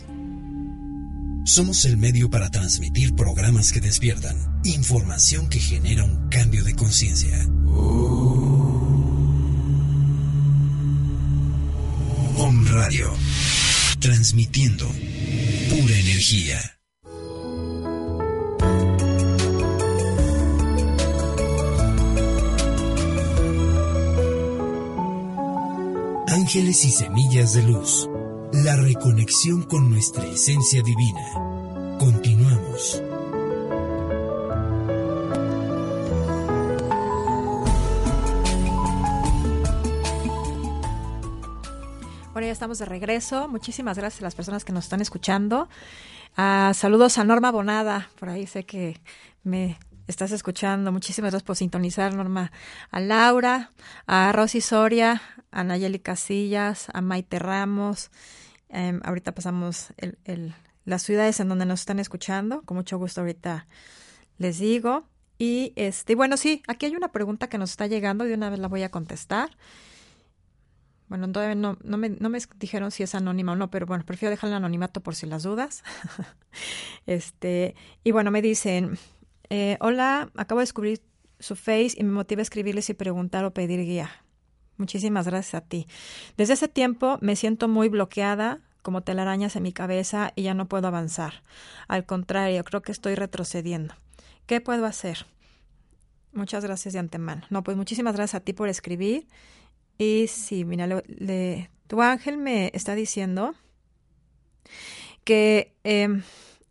Somos 1.53 1.83
el 1.83 1.97
medio 1.97 2.29
para 2.29 2.49
transmitir 2.49 3.13
programas 3.13 3.73
que 3.73 3.81
despiertan, 3.81 4.37
información 4.63 5.49
que 5.49 5.59
genera 5.59 6.05
un 6.05 6.29
cambio 6.29 6.63
de 6.63 6.73
conciencia. 6.73 7.45
Om 12.37 12.67
Radio, 12.69 13.11
transmitiendo 13.99 14.87
pura 14.87 15.93
energía. 15.93 16.77
Ángeles 26.29 26.85
y 26.85 26.91
semillas 26.91 27.53
de 27.55 27.63
luz 27.63 28.07
la 28.53 28.75
reconexión 28.75 29.63
con 29.63 29.89
nuestra 29.89 30.25
esencia 30.25 30.81
divina. 30.83 31.50
Continuamos. 32.01 32.99
Bueno, 42.33 42.47
ya 42.47 42.51
estamos 42.51 42.79
de 42.79 42.85
regreso. 42.85 43.47
Muchísimas 43.47 43.99
gracias 43.99 44.23
a 44.23 44.25
las 44.25 44.33
personas 44.33 44.65
que 44.65 44.73
nos 44.73 44.85
están 44.85 45.01
escuchando. 45.01 45.69
Ah, 46.35 46.71
saludos 46.73 47.19
a 47.19 47.23
Norma 47.23 47.51
Bonada, 47.51 48.09
por 48.19 48.29
ahí 48.29 48.47
sé 48.47 48.63
que 48.63 48.99
me 49.43 49.77
estás 50.07 50.31
escuchando. 50.31 50.91
Muchísimas 50.91 51.29
gracias 51.29 51.45
por 51.45 51.55
sintonizar, 51.55 52.15
Norma. 52.15 52.51
A 52.89 52.99
Laura, 52.99 53.69
a 54.07 54.31
Rosy 54.31 54.61
Soria, 54.61 55.21
a 55.51 55.63
Nayeli 55.63 55.99
Casillas, 55.99 56.87
a 56.95 57.01
Maite 57.01 57.37
Ramos. 57.37 58.09
Em, 58.69 59.01
ahorita 59.03 59.33
pasamos 59.33 59.93
el, 59.97 60.17
el, 60.25 60.55
las 60.85 61.03
ciudades 61.03 61.39
en 61.39 61.49
donde 61.49 61.65
nos 61.65 61.81
están 61.81 61.99
escuchando. 61.99 62.61
Con 62.63 62.77
mucho 62.77 62.97
gusto 62.97 63.21
ahorita 63.21 63.67
les 64.37 64.59
digo. 64.59 65.07
Y 65.37 65.73
este, 65.75 66.15
bueno, 66.15 66.37
sí, 66.37 66.61
aquí 66.67 66.85
hay 66.85 66.95
una 66.95 67.11
pregunta 67.11 67.49
que 67.49 67.57
nos 67.57 67.71
está 67.71 67.87
llegando 67.87 68.25
y 68.25 68.29
de 68.29 68.35
una 68.35 68.49
vez 68.49 68.59
la 68.59 68.67
voy 68.67 68.83
a 68.83 68.91
contestar. 68.91 69.49
Bueno, 71.07 71.29
todavía 71.31 71.55
no, 71.55 71.77
no, 71.83 71.97
me, 71.97 72.09
no 72.09 72.29
me 72.29 72.39
dijeron 72.57 72.91
si 72.91 73.03
es 73.03 73.15
anónima 73.15 73.51
o 73.51 73.55
no, 73.55 73.69
pero 73.69 73.85
bueno, 73.85 74.05
prefiero 74.05 74.29
dejar 74.29 74.49
el 74.49 74.55
anonimato 74.55 75.01
por 75.01 75.15
si 75.15 75.25
las 75.25 75.43
dudas. 75.43 75.83
este, 77.05 77.75
y 78.03 78.11
bueno, 78.11 78.31
me 78.31 78.41
dicen, 78.41 78.97
eh, 79.49 79.77
hola, 79.81 80.31
acabo 80.37 80.59
de 80.59 80.63
descubrir 80.63 81.01
su 81.39 81.55
face 81.55 81.95
y 81.97 82.03
me 82.03 82.11
motiva 82.11 82.39
a 82.39 82.43
escribirles 82.43 82.89
y 82.89 82.93
preguntar 82.93 83.43
o 83.43 83.53
pedir 83.53 83.81
guía. 83.81 84.09
Muchísimas 84.77 85.25
gracias 85.25 85.55
a 85.55 85.67
ti. 85.67 85.87
Desde 86.37 86.53
ese 86.53 86.67
tiempo 86.67 87.17
me 87.19 87.35
siento 87.35 87.67
muy 87.67 87.89
bloqueada, 87.89 88.61
como 88.81 89.01
telarañas 89.01 89.55
en 89.55 89.63
mi 89.63 89.73
cabeza 89.73 90.33
y 90.35 90.43
ya 90.43 90.53
no 90.53 90.67
puedo 90.67 90.87
avanzar. 90.87 91.43
Al 91.87 92.05
contrario, 92.05 92.63
creo 92.63 92.81
que 92.81 92.91
estoy 92.91 93.15
retrocediendo. 93.15 93.95
¿Qué 94.45 94.61
puedo 94.61 94.85
hacer? 94.85 95.25
Muchas 96.33 96.63
gracias 96.63 96.93
de 96.93 96.99
antemano. 96.99 97.43
No, 97.49 97.63
pues 97.63 97.77
muchísimas 97.77 98.15
gracias 98.15 98.41
a 98.41 98.43
ti 98.43 98.53
por 98.53 98.69
escribir 98.69 99.27
y 99.97 100.27
sí, 100.27 100.65
mira, 100.65 100.87
le, 100.87 101.69
tu 101.87 102.01
ángel 102.01 102.37
me 102.37 102.71
está 102.73 102.95
diciendo 102.95 103.53
que 105.23 105.73
eh, 105.83 106.21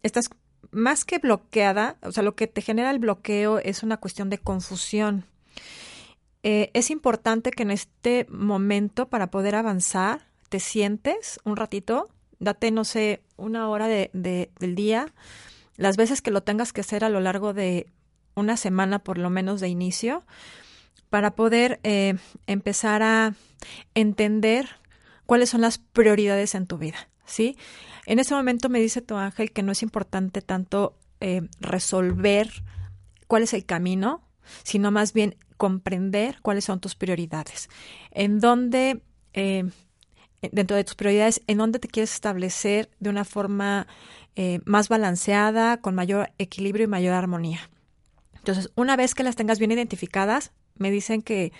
estás 0.02 0.30
más 0.70 1.04
que 1.04 1.18
bloqueada, 1.18 1.96
o 2.02 2.12
sea, 2.12 2.22
lo 2.22 2.34
que 2.34 2.46
te 2.46 2.62
genera 2.62 2.90
el 2.90 2.98
bloqueo 2.98 3.58
es 3.58 3.82
una 3.82 3.98
cuestión 3.98 4.30
de 4.30 4.38
confusión. 4.38 5.26
Eh, 6.42 6.70
es 6.74 6.90
importante 6.90 7.50
que 7.50 7.64
en 7.64 7.70
este 7.70 8.26
momento, 8.30 9.08
para 9.08 9.30
poder 9.30 9.54
avanzar, 9.54 10.29
te 10.50 10.60
sientes 10.60 11.40
un 11.44 11.56
ratito, 11.56 12.10
date, 12.38 12.70
no 12.70 12.84
sé, 12.84 13.22
una 13.38 13.68
hora 13.70 13.88
de, 13.88 14.10
de, 14.12 14.50
del 14.58 14.74
día, 14.74 15.06
las 15.76 15.96
veces 15.96 16.20
que 16.20 16.30
lo 16.30 16.42
tengas 16.42 16.74
que 16.74 16.82
hacer 16.82 17.04
a 17.04 17.08
lo 17.08 17.20
largo 17.20 17.54
de 17.54 17.86
una 18.34 18.58
semana 18.58 18.98
por 18.98 19.16
lo 19.16 19.30
menos 19.30 19.60
de 19.60 19.68
inicio, 19.68 20.24
para 21.08 21.34
poder 21.34 21.80
eh, 21.82 22.16
empezar 22.46 23.02
a 23.02 23.34
entender 23.94 24.68
cuáles 25.26 25.50
son 25.50 25.60
las 25.60 25.78
prioridades 25.78 26.54
en 26.54 26.66
tu 26.66 26.78
vida, 26.78 27.08
¿sí? 27.24 27.56
En 28.06 28.18
ese 28.18 28.34
momento 28.34 28.68
me 28.68 28.80
dice 28.80 29.02
tu 29.02 29.16
ángel 29.16 29.52
que 29.52 29.62
no 29.62 29.72
es 29.72 29.82
importante 29.82 30.40
tanto 30.40 30.96
eh, 31.20 31.42
resolver 31.60 32.50
cuál 33.26 33.42
es 33.42 33.52
el 33.52 33.64
camino, 33.64 34.22
sino 34.62 34.90
más 34.90 35.12
bien 35.12 35.36
comprender 35.56 36.38
cuáles 36.42 36.64
son 36.64 36.80
tus 36.80 36.94
prioridades, 36.94 37.68
en 38.10 38.40
dónde, 38.40 39.02
eh, 39.34 39.64
dentro 40.42 40.76
de 40.76 40.84
tus 40.84 40.94
prioridades, 40.94 41.42
en 41.46 41.58
dónde 41.58 41.78
te 41.78 41.88
quieres 41.88 42.14
establecer 42.14 42.90
de 42.98 43.10
una 43.10 43.24
forma 43.24 43.86
eh, 44.36 44.60
más 44.64 44.88
balanceada, 44.88 45.78
con 45.78 45.94
mayor 45.94 46.30
equilibrio 46.38 46.84
y 46.84 46.88
mayor 46.88 47.14
armonía. 47.14 47.70
Entonces, 48.36 48.70
una 48.74 48.96
vez 48.96 49.14
que 49.14 49.22
las 49.22 49.36
tengas 49.36 49.58
bien 49.58 49.72
identificadas, 49.72 50.52
me 50.76 50.90
dicen 50.90 51.20
que, 51.20 51.52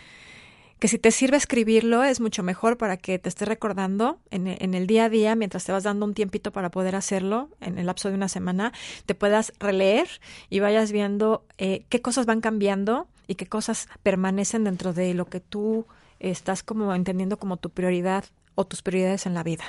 que 0.79 0.89
si 0.89 0.99
te 0.99 1.11
sirve 1.11 1.37
escribirlo 1.37 2.05
es 2.05 2.21
mucho 2.21 2.43
mejor 2.43 2.79
para 2.79 2.97
que 2.97 3.19
te 3.19 3.29
estés 3.29 3.47
recordando 3.47 4.19
en, 4.31 4.47
en, 4.47 4.73
el 4.73 4.87
día 4.87 5.05
a 5.05 5.09
día, 5.11 5.37
mientras 5.37 5.65
te 5.65 5.73
vas 5.73 5.83
dando 5.83 6.07
un 6.07 6.15
tiempito 6.15 6.53
para 6.53 6.71
poder 6.71 6.97
hacerlo 6.97 7.51
en 7.61 7.79
el 7.79 7.87
lapso 7.87 8.09
de 8.09 8.15
una 8.15 8.29
semana, 8.29 8.73
te 9.05 9.15
puedas 9.15 9.53
releer 9.59 10.09
y 10.49 10.61
vayas 10.61 10.91
viendo 10.91 11.45
eh, 11.59 11.85
qué 11.91 12.01
cosas 12.01 12.25
van 12.25 12.41
cambiando 12.41 13.09
y 13.27 13.35
qué 13.35 13.47
cosas 13.47 13.89
permanecen 14.03 14.65
dentro 14.65 14.95
de 14.95 15.13
lo 15.13 15.27
que 15.27 15.41
tú 15.41 15.87
estás 16.19 16.63
como 16.63 16.95
entendiendo 16.95 17.39
como 17.39 17.59
tu 17.59 17.69
prioridad 17.71 18.25
o 18.55 18.67
tus 18.67 18.83
prioridades 18.83 19.27
en 19.27 19.35
la 19.35 19.43
vida. 19.43 19.65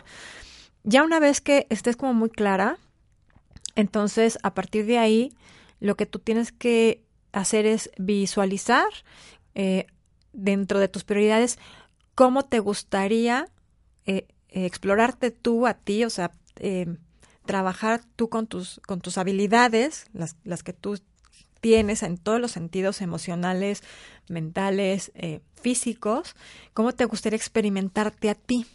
Ya 0.83 1.03
una 1.03 1.19
vez 1.19 1.41
que 1.41 1.67
estés 1.69 1.95
como 1.95 2.13
muy 2.13 2.29
clara, 2.29 2.77
entonces 3.75 4.39
a 4.43 4.53
partir 4.53 4.85
de 4.85 4.97
ahí 4.97 5.33
lo 5.79 5.95
que 5.95 6.05
tú 6.05 6.19
tienes 6.19 6.51
que 6.51 7.03
hacer 7.31 7.65
es 7.65 7.91
visualizar 7.97 8.87
eh, 9.55 9.87
dentro 10.33 10.79
de 10.79 10.87
tus 10.87 11.03
prioridades 11.03 11.59
cómo 12.15 12.43
te 12.43 12.59
gustaría 12.59 13.47
eh, 14.05 14.27
explorarte 14.49 15.31
tú 15.31 15.67
a 15.67 15.73
ti, 15.73 16.03
o 16.03 16.09
sea, 16.09 16.31
eh, 16.57 16.97
trabajar 17.45 18.01
tú 18.15 18.29
con 18.29 18.47
tus, 18.47 18.79
con 18.85 19.01
tus 19.01 19.17
habilidades, 19.17 20.05
las, 20.13 20.35
las 20.43 20.63
que 20.63 20.73
tú 20.73 20.99
tienes 21.61 22.03
en 22.03 22.17
todos 22.17 22.41
los 22.41 22.51
sentidos 22.51 23.01
emocionales, 23.01 23.83
mentales, 24.27 25.11
eh, 25.15 25.39
físicos, 25.61 26.35
cómo 26.73 26.91
te 26.93 27.05
gustaría 27.05 27.37
experimentarte 27.37 28.29
a 28.29 28.35
ti, 28.35 28.65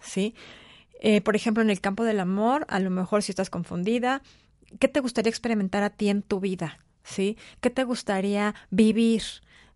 ¿sí? 0.00 0.34
Eh, 1.00 1.20
por 1.20 1.36
ejemplo, 1.36 1.62
en 1.62 1.70
el 1.70 1.80
campo 1.80 2.04
del 2.04 2.20
amor, 2.20 2.66
a 2.68 2.78
lo 2.78 2.90
mejor 2.90 3.22
si 3.22 3.32
estás 3.32 3.50
confundida, 3.50 4.22
¿qué 4.78 4.88
te 4.88 5.00
gustaría 5.00 5.30
experimentar 5.30 5.82
a 5.82 5.90
ti 5.90 6.08
en 6.08 6.22
tu 6.22 6.40
vida? 6.40 6.78
¿Sí? 7.02 7.36
¿Qué 7.60 7.68
te 7.68 7.84
gustaría 7.84 8.54
vivir? 8.70 9.22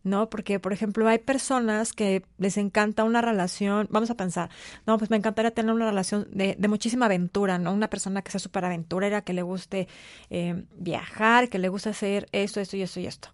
¿No? 0.03 0.31
Porque, 0.31 0.61
por 0.61 0.73
ejemplo, 0.73 1.07
hay 1.09 1.19
personas 1.19 1.93
que 1.93 2.25
les 2.39 2.57
encanta 2.57 3.05
una 3.05 3.21
relación, 3.21 3.89
vamos 3.91 4.11
a 4.11 4.17
pensar, 4.17 4.51
no, 4.87 4.99
pues 4.99 5.11
me 5.11 5.17
encantaría 5.17 5.51
tener 5.51 5.75
una 5.75 5.87
relación 5.87 6.29
de, 6.31 6.57
de 6.59 6.69
muchísima 6.69 7.07
aventura, 7.07 7.59
¿no? 7.59 7.73
Una 7.73 7.91
persona 7.91 8.23
que 8.23 8.31
sea 8.31 8.41
súper 8.41 8.65
aventurera, 8.65 9.23
que 9.23 9.33
le 9.33 9.43
guste 9.43 9.89
eh, 10.31 10.65
viajar, 10.77 11.49
que 11.49 11.59
le 11.59 11.69
guste 11.69 11.91
hacer 11.91 12.29
esto, 12.33 12.61
esto 12.61 12.77
y 12.77 12.83
esto 12.83 13.01
y 13.01 13.07
esto. 13.07 13.29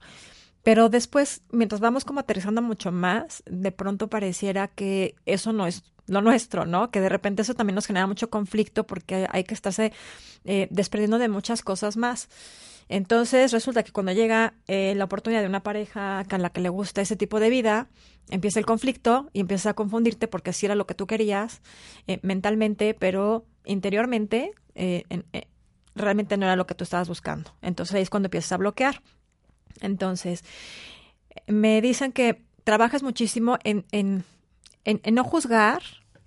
Pero 0.63 0.89
después, 0.89 1.43
mientras 1.51 1.81
vamos 1.81 2.05
como 2.05 2.21
aterrizando 2.21 2.63
mucho 2.63 2.91
más, 2.91 3.43
de 3.47 3.71
pronto 3.71 4.09
pareciera 4.09 4.69
que 4.69 5.15
eso 5.27 5.53
no 5.53 5.67
es 5.67 5.85
lo 6.07 6.23
nuestro, 6.23 6.67
¿no? 6.67 6.91
Que 6.91 7.01
de 7.01 7.09
repente 7.09 7.43
eso 7.43 7.55
también 7.55 7.75
nos 7.75 7.87
genera 7.87 8.07
mucho 8.07 8.31
conflicto 8.31 8.87
porque 8.87 9.27
hay 9.31 9.45
que 9.45 9.55
estarse 9.55 9.93
eh, 10.45 10.69
desprendiendo 10.71 11.19
de 11.19 11.29
muchas 11.29 11.63
cosas 11.63 11.97
más. 11.97 12.29
Entonces 12.89 13.53
resulta 13.53 13.83
que 13.83 13.93
cuando 13.93 14.13
llega 14.13 14.55
eh, 14.67 14.95
la 14.97 15.05
oportunidad 15.05 15.41
de 15.43 15.49
una 15.49 15.63
pareja 15.63 16.21
a 16.21 16.39
la 16.39 16.51
que 16.51 16.61
le 16.61 16.69
gusta 16.69 17.01
ese 17.01 17.17
tipo 17.17 17.41
de 17.41 17.51
vida, 17.51 17.89
empieza 18.31 18.59
el 18.59 18.67
conflicto 18.67 19.31
y 19.33 19.41
empieza 19.41 19.71
a 19.71 19.75
confundirte 19.75 20.29
porque 20.29 20.51
así 20.51 20.67
era 20.67 20.75
lo 20.75 20.87
que 20.87 20.95
tú 20.95 21.07
querías 21.07 21.63
eh, 22.07 22.19
mentalmente, 22.23 22.95
pero 22.95 23.47
interiormente 23.65 24.53
eh, 24.75 25.05
en, 25.09 25.25
realmente 25.95 26.37
no 26.37 26.47
era 26.47 26.57
lo 26.57 26.67
que 26.67 26.75
tú 26.75 26.85
estabas 26.85 27.09
buscando. 27.09 27.55
Entonces 27.63 27.95
ahí 27.95 28.03
es 28.03 28.11
cuando 28.11 28.27
empiezas 28.27 28.53
a 28.53 28.57
bloquear. 28.59 29.03
Entonces, 29.81 30.45
me 31.47 31.81
dicen 31.81 32.13
que 32.13 32.45
trabajas 32.65 33.03
muchísimo 33.03 33.59
en, 33.65 33.85
en, 33.93 34.25
en 34.85 35.15
no 35.15 35.25
juzgar, 35.25 35.83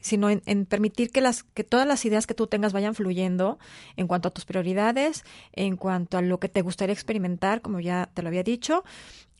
sino 0.08 0.30
en, 0.30 0.66
permitir 0.66 1.12
que 1.12 1.22
las 1.22 1.44
que 1.44 1.64
todas 1.64 1.88
las 1.88 2.04
ideas 2.06 2.26
que 2.26 2.34
tú 2.34 2.48
tengas 2.48 2.74
vayan 2.74 2.96
fluyendo 2.96 3.60
en 3.96 4.08
cuanto 4.08 4.30
a 4.30 4.32
tus 4.32 4.46
prioridades, 4.46 5.24
en 5.54 5.78
cuanto 5.78 6.18
a 6.18 6.22
lo 6.22 6.40
que 6.40 6.50
te 6.50 6.62
gustaría 6.62 6.94
experimentar, 6.94 7.62
como 7.62 7.80
ya 7.80 8.10
te 8.14 8.24
lo 8.24 8.30
había 8.30 8.44
dicho, 8.44 8.84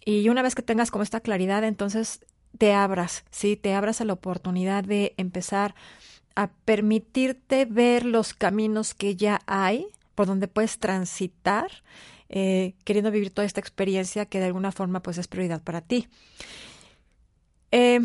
y 0.06 0.30
una 0.30 0.42
vez 0.42 0.56
que 0.56 0.62
tengas 0.62 0.92
como 0.92 1.04
esta 1.04 1.20
claridad, 1.20 1.64
entonces 1.64 2.26
te 2.58 2.74
abras, 2.74 3.26
sí, 3.30 3.56
te 3.56 3.74
abras 3.74 4.02
a 4.02 4.06
la 4.06 4.14
oportunidad 4.14 4.84
de 4.84 5.14
empezar 5.18 5.76
a 6.36 6.50
permitirte 6.66 7.66
ver 7.66 8.06
los 8.06 8.34
caminos 8.34 8.94
que 8.94 9.16
ya 9.16 9.42
hay 9.48 9.88
por 10.16 10.28
donde 10.28 10.48
puedes 10.48 10.80
transitar, 10.80 11.72
eh, 12.30 12.74
queriendo 12.84 13.12
vivir 13.12 13.32
toda 13.32 13.46
esta 13.46 13.60
experiencia 13.60 14.26
que 14.26 14.40
de 14.40 14.46
alguna 14.46 14.72
forma 14.72 15.02
pues 15.02 15.18
es 15.18 15.28
prioridad 15.28 15.62
para 15.62 15.82
ti. 15.82 16.08
Eh, 17.72 18.00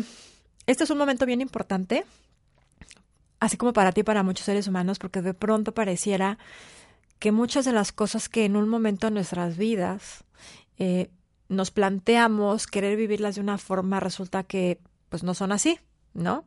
este 0.65 0.83
es 0.83 0.89
un 0.89 0.97
momento 0.97 1.25
bien 1.25 1.41
importante 1.41 2.05
así 3.43 3.57
como 3.57 3.73
para 3.73 3.91
ti 3.91 4.01
y 4.01 4.03
para 4.03 4.23
muchos 4.23 4.45
seres 4.45 4.67
humanos, 4.69 4.99
porque 4.99 5.21
de 5.21 5.33
pronto 5.33 5.73
pareciera 5.73 6.37
que 7.19 7.33
muchas 7.33 7.65
de 7.65 7.73
las 7.73 7.91
cosas 7.91 8.29
que 8.29 8.45
en 8.45 8.55
un 8.55 8.69
momento 8.69 9.07
de 9.07 9.11
nuestras 9.11 9.57
vidas 9.57 10.23
eh, 10.77 11.09
nos 11.49 11.69
planteamos 11.69 12.67
querer 12.67 12.95
vivirlas 12.95 13.35
de 13.35 13.41
una 13.41 13.57
forma, 13.57 13.99
resulta 13.99 14.43
que 14.43 14.79
pues 15.09 15.23
no 15.23 15.33
son 15.33 15.51
así, 15.51 15.77
¿no? 16.13 16.45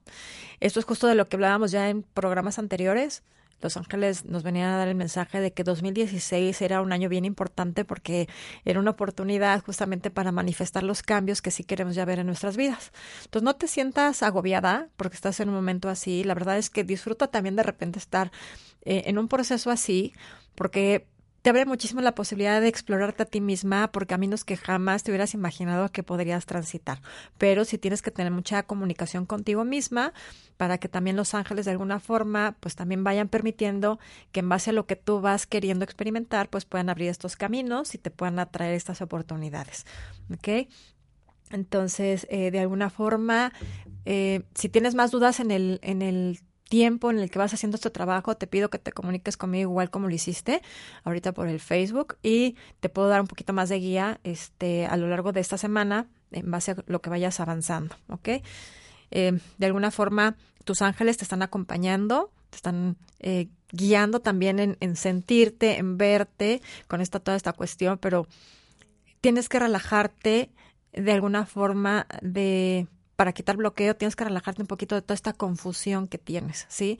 Esto 0.61 0.81
es 0.81 0.87
justo 0.87 1.07
de 1.07 1.15
lo 1.15 1.29
que 1.29 1.37
hablábamos 1.37 1.71
ya 1.71 1.91
en 1.91 2.03
programas 2.03 2.59
anteriores. 2.59 3.23
Los 3.61 3.77
Ángeles 3.77 4.25
nos 4.27 4.43
venían 4.43 4.71
a 4.71 4.77
dar 4.77 4.89
el 4.89 4.95
mensaje 4.95 5.41
de 5.41 5.53
que 5.53 5.65
2016 5.65 6.61
era 6.61 6.83
un 6.83 6.93
año 6.93 7.09
bien 7.09 7.25
importante 7.25 7.85
porque 7.85 8.29
era 8.65 8.79
una 8.81 8.91
oportunidad 8.91 9.63
justamente 9.65 10.11
para 10.11 10.33
manifestar 10.33 10.83
los 10.83 11.03
cambios 11.03 11.41
que 11.41 11.51
sí 11.51 11.65
queremos 11.65 11.95
ya 11.95 12.05
ver 12.05 12.19
en 12.19 12.27
nuestras 12.27 12.57
vidas. 12.57 12.93
Entonces 13.25 13.45
no 13.45 13.57
te 13.57 13.67
sientas 13.67 14.23
agobiada 14.23 14.89
porque 14.97 15.17
estás 15.17 15.41
en 15.41 15.49
un 15.49 15.55
momento 15.55 15.89
así. 15.89 16.23
La 16.25 16.35
verdad 16.35 16.59
es 16.59 16.71
que 16.71 16.85
disfruta 16.85 17.29
también 17.29 17.57
de 17.57 17.63
repente 17.63 17.99
estar 17.99 18.31
eh, 18.85 19.05
en 19.07 19.19
un 19.19 19.29
proceso 19.29 19.71
así 19.71 20.13
porque 20.55 21.07
te 21.47 21.51
abre 21.51 21.65
muchísimo 21.65 22.01
la 22.01 22.17
posibilidad 22.17 22.61
de 22.61 22.67
explorarte 22.67 23.23
a 23.23 23.27
ti 23.27 23.41
misma 23.41 23.93
por 23.93 24.09
caminos 24.09 24.45
que 24.45 24.57
jamás 24.57 25.05
te 25.05 25.13
hubieras 25.13 25.33
imaginado 25.33 25.93
que 25.93 26.03
podrías 26.03 26.45
transitar. 26.45 27.01
Pero 27.39 27.65
si 27.65 27.79
tienes 27.79 28.03
que 28.03 28.11
tener 28.11 28.33
mucha 28.33 28.65
comunicación 28.65 29.27
contigo 29.27 29.65
misma 29.65 30.13
para 30.57 30.79
que 30.79 30.89
también 30.89 31.15
los 31.15 31.35
ángeles 31.35 31.65
de 31.65 31.71
alguna 31.71 32.01
forma 32.01 32.57
pues 32.59 32.75
también 32.75 33.05
vayan 33.05 33.29
permitiendo 33.29 34.01
que 34.33 34.41
en 34.41 34.49
base 34.49 34.71
a 34.71 34.73
lo 34.73 34.87
que 34.87 34.97
tú 34.97 35.21
vas 35.21 35.47
queriendo 35.47 35.85
experimentar 35.85 36.51
pues 36.51 36.65
puedan 36.65 36.89
abrir 36.89 37.11
estos 37.11 37.37
caminos 37.37 37.95
y 37.95 37.99
te 37.99 38.11
puedan 38.11 38.41
atraer 38.41 38.75
estas 38.75 39.01
oportunidades. 39.01 39.87
¿Ok? 40.35 40.69
Entonces, 41.53 42.27
eh, 42.29 42.51
de 42.51 42.59
alguna 42.59 42.91
forma, 42.91 43.53
eh, 44.05 44.43
si 44.57 44.69
tienes 44.69 44.97
más 44.97 45.13
dudas 45.13 45.39
en 45.39 45.53
el, 45.53 45.79
en 45.83 46.03
el 46.03 46.41
tiempo 46.69 47.11
en 47.11 47.19
el 47.19 47.31
que 47.31 47.39
vas 47.39 47.55
haciendo 47.55 47.77
este 47.77 47.91
trabajo, 47.91 48.37
te 48.37 48.47
pido 48.47 48.71
que 48.71 48.79
te 48.79 48.93
comuniques 48.93 49.37
conmigo 49.37 49.71
igual 49.71 49.91
como 49.91 50.09
lo 50.09 50.15
hiciste 50.15 50.63
ahorita 51.05 51.33
por 51.33 51.49
el 51.49 51.61
Facebook 51.61 52.17
y 52.23 52.57
te 52.81 52.89
puedo 52.89 53.09
dar 53.09 53.21
un 53.21 53.27
poquito 53.27 53.53
más 53.53 53.69
de 53.69 53.79
guía 53.79 54.21
este, 54.25 54.87
a 54.87 54.97
lo 54.97 55.09
largo 55.09 55.33
de 55.33 55.41
esta 55.41 55.59
semana 55.59 56.07
en 56.33 56.51
base 56.51 56.73
a 56.73 56.77
lo 56.87 57.01
que 57.01 57.11
vayas 57.11 57.41
avanzando, 57.41 57.95
¿ok? 58.09 58.29
Eh, 59.13 59.39
de 59.59 59.67
alguna 59.67 59.91
forma, 59.91 60.37
tus 60.65 60.83
ángeles 60.83 61.17
te 61.17 61.25
están 61.25 61.43
acompañando, 61.43 62.33
te 62.51 62.57
están 62.57 62.97
eh, 63.21 63.49
guiando 63.71 64.21
también 64.21 64.59
en, 64.59 64.77
en 64.81 64.97
sentirte, 64.97 65.79
en 65.79 65.97
verte 65.97 66.61
con 66.89 67.01
esta, 67.01 67.21
toda 67.21 67.37
esta 67.37 67.53
cuestión, 67.53 67.99
pero 67.99 68.27
tienes 69.21 69.49
que 69.49 69.61
relajarte 69.61 70.51
de 70.93 71.13
alguna 71.13 71.47
forma 71.47 72.07
de 72.23 72.89
para 73.17 73.33
quitar 73.33 73.57
bloqueo 73.57 73.97
tienes 73.97 74.15
que 74.15 74.25
relajarte 74.25 74.63
un 74.63 74.69
poquito 74.69 74.95
de 74.95 75.03
toda 75.03 75.15
esta 75.15 75.33
confusión 75.33 76.07
que 76.07 76.19
tienes, 76.19 76.67
¿sí? 76.69 76.99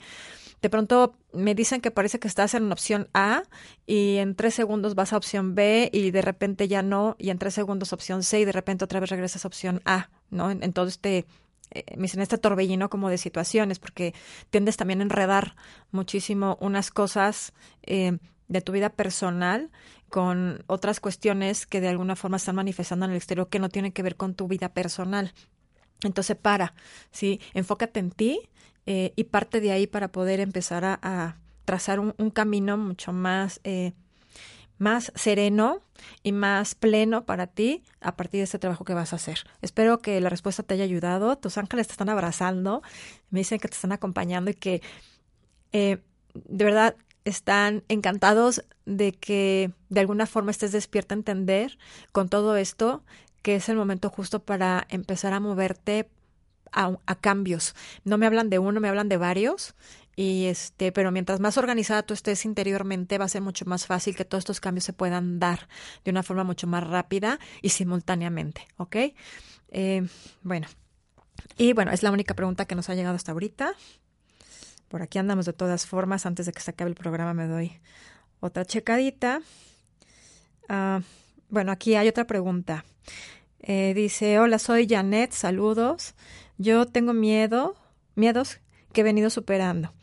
De 0.61 0.69
pronto 0.69 1.15
me 1.33 1.53
dicen 1.53 1.81
que 1.81 1.91
parece 1.91 2.19
que 2.19 2.27
estás 2.27 2.55
en 2.55 2.71
opción 2.71 3.07
A 3.13 3.43
y 3.85 4.17
en 4.17 4.35
tres 4.35 4.55
segundos 4.55 4.95
vas 4.95 5.13
a 5.13 5.17
opción 5.17 5.53
B 5.53 5.89
y 5.93 6.09
de 6.09 6.21
repente 6.23 6.67
ya 6.67 6.81
no, 6.81 7.15
y 7.19 7.29
en 7.29 7.37
tres 7.37 7.53
segundos 7.53 7.93
opción 7.93 8.23
C 8.23 8.39
y 8.39 8.45
de 8.45 8.51
repente 8.51 8.83
otra 8.83 8.99
vez 8.99 9.09
regresas 9.11 9.45
a 9.45 9.47
opción 9.47 9.81
A, 9.85 10.09
¿no? 10.31 10.49
En, 10.49 10.73
todo 10.73 10.87
este, 10.87 11.25
eh, 11.71 11.83
me 11.95 12.03
dicen 12.03 12.21
este 12.21 12.39
torbellino 12.39 12.89
como 12.89 13.09
de 13.09 13.19
situaciones, 13.19 13.77
porque 13.77 14.15
tiendes 14.49 14.77
también 14.77 15.01
a 15.01 15.03
enredar 15.03 15.55
muchísimo 15.91 16.57
unas 16.59 16.89
cosas 16.89 17.53
eh, 17.83 18.17
de 18.47 18.61
tu 18.61 18.71
vida 18.71 18.89
personal 18.89 19.69
con 20.09 20.63
otras 20.67 20.99
cuestiones 20.99 21.67
que 21.67 21.81
de 21.81 21.89
alguna 21.89 22.15
forma 22.15 22.37
están 22.37 22.55
manifestando 22.55 23.05
en 23.05 23.11
el 23.11 23.17
exterior 23.17 23.49
que 23.49 23.59
no 23.59 23.69
tienen 23.69 23.91
que 23.91 24.03
ver 24.03 24.15
con 24.15 24.33
tu 24.33 24.47
vida 24.47 24.69
personal. 24.69 25.33
Entonces, 26.03 26.35
para, 26.35 26.73
¿sí? 27.11 27.39
Enfócate 27.53 27.99
en 27.99 28.11
ti 28.11 28.49
eh, 28.85 29.13
y 29.15 29.25
parte 29.25 29.59
de 29.61 29.71
ahí 29.71 29.87
para 29.87 30.11
poder 30.11 30.39
empezar 30.39 30.85
a, 30.85 31.37
trazar 31.65 31.99
un, 31.99 32.31
camino 32.31 32.77
mucho 32.77 33.11
más, 33.11 33.59
eh, 33.65 33.91
más 34.77 35.11
sereno 35.15 35.81
y 36.23 36.31
más 36.31 36.75
pleno 36.75 37.25
para 37.25 37.47
ti 37.47 37.83
a 37.99 38.15
partir 38.15 38.39
de 38.39 38.45
este 38.45 38.59
trabajo 38.59 38.85
que 38.85 38.93
vas 38.93 39.11
a 39.11 39.17
hacer. 39.17 39.39
Espero 39.61 39.99
que 39.99 40.21
la 40.21 40.29
respuesta 40.29 40.63
te 40.63 40.75
haya 40.75 40.85
ayudado. 40.85 41.37
Tus 41.37 41.57
ángeles 41.57 41.87
te 41.87 41.91
están 41.91 42.07
abrazando, 42.07 42.81
me 43.29 43.41
dicen 43.41 43.59
que 43.59 43.67
te 43.67 43.75
están 43.75 43.91
acompañando 43.91 44.51
y 44.51 44.53
que 44.53 44.81
eh, 45.73 45.97
de 46.33 46.63
verdad 46.63 46.95
están 47.25 47.83
encantados 47.89 48.63
de 48.85 49.11
que 49.11 49.71
de 49.89 49.99
alguna 49.99 50.25
forma 50.25 50.51
estés 50.51 50.71
despierta 50.71 51.13
a 51.13 51.17
entender 51.17 51.77
con 52.13 52.29
todo 52.29 52.55
esto 52.55 53.03
que 53.41 53.55
es 53.55 53.69
el 53.69 53.75
momento 53.75 54.09
justo 54.09 54.43
para 54.43 54.85
empezar 54.89 55.33
a 55.33 55.39
moverte 55.39 56.09
a, 56.71 57.15
cambios. 57.15 57.75
No 58.03 58.17
me 58.17 58.25
hablan 58.25 58.49
de 58.49 58.59
uno, 58.59 58.79
me 58.79 58.89
hablan 58.89 59.09
de 59.09 59.17
varios. 59.17 59.75
Y 60.15 60.45
este, 60.45 60.91
pero 60.91 61.11
mientras 61.11 61.39
más 61.39 61.57
organizada 61.57 62.03
tú 62.03 62.13
estés 62.13 62.43
interiormente, 62.45 63.17
va 63.17 63.25
a 63.25 63.29
ser 63.29 63.41
mucho 63.41 63.65
más 63.65 63.85
fácil 63.85 64.15
que 64.15 64.25
todos 64.25 64.41
estos 64.41 64.59
cambios 64.59 64.83
se 64.83 64.93
puedan 64.93 65.39
dar 65.39 65.67
de 66.03 66.11
una 66.11 66.23
forma 66.23 66.43
mucho 66.43 66.65
más 66.65 66.85
rápida 66.85 67.39
y 67.61 67.69
simultáneamente, 67.69 68.67
¿ok? 68.77 68.95
Eh, 69.69 70.07
bueno, 70.41 70.67
y 71.57 71.73
bueno, 71.73 71.91
es 71.91 72.01
la 72.01 72.11
única 72.11 72.33
pregunta 72.33 72.65
que 72.65 72.75
nos 72.75 72.89
ha 72.89 72.95
llegado 72.95 73.15
hasta 73.15 73.31
ahorita. 73.31 73.73
Por 74.87 75.01
aquí 75.01 75.19
andamos 75.19 75.45
de 75.45 75.53
todas 75.53 75.85
formas. 75.85 76.25
Antes 76.25 76.45
de 76.45 76.51
que 76.51 76.61
se 76.61 76.71
acabe 76.71 76.89
el 76.89 76.95
programa, 76.95 77.33
me 77.33 77.47
doy 77.47 77.79
otra 78.39 78.65
checadita. 78.65 79.41
Ah, 80.69 81.01
bueno, 81.49 81.71
aquí 81.71 81.95
hay 81.95 82.07
otra 82.07 82.25
pregunta. 82.25 82.85
Eh, 83.59 83.93
dice, 83.93 84.39
hola, 84.39 84.59
soy 84.59 84.87
Janet, 84.87 85.31
saludos. 85.31 86.15
Yo 86.57 86.85
tengo 86.85 87.13
miedo, 87.13 87.75
miedos 88.15 88.59
que 88.93 89.01
he 89.01 89.03
venido 89.03 89.29
superando, 89.29 89.93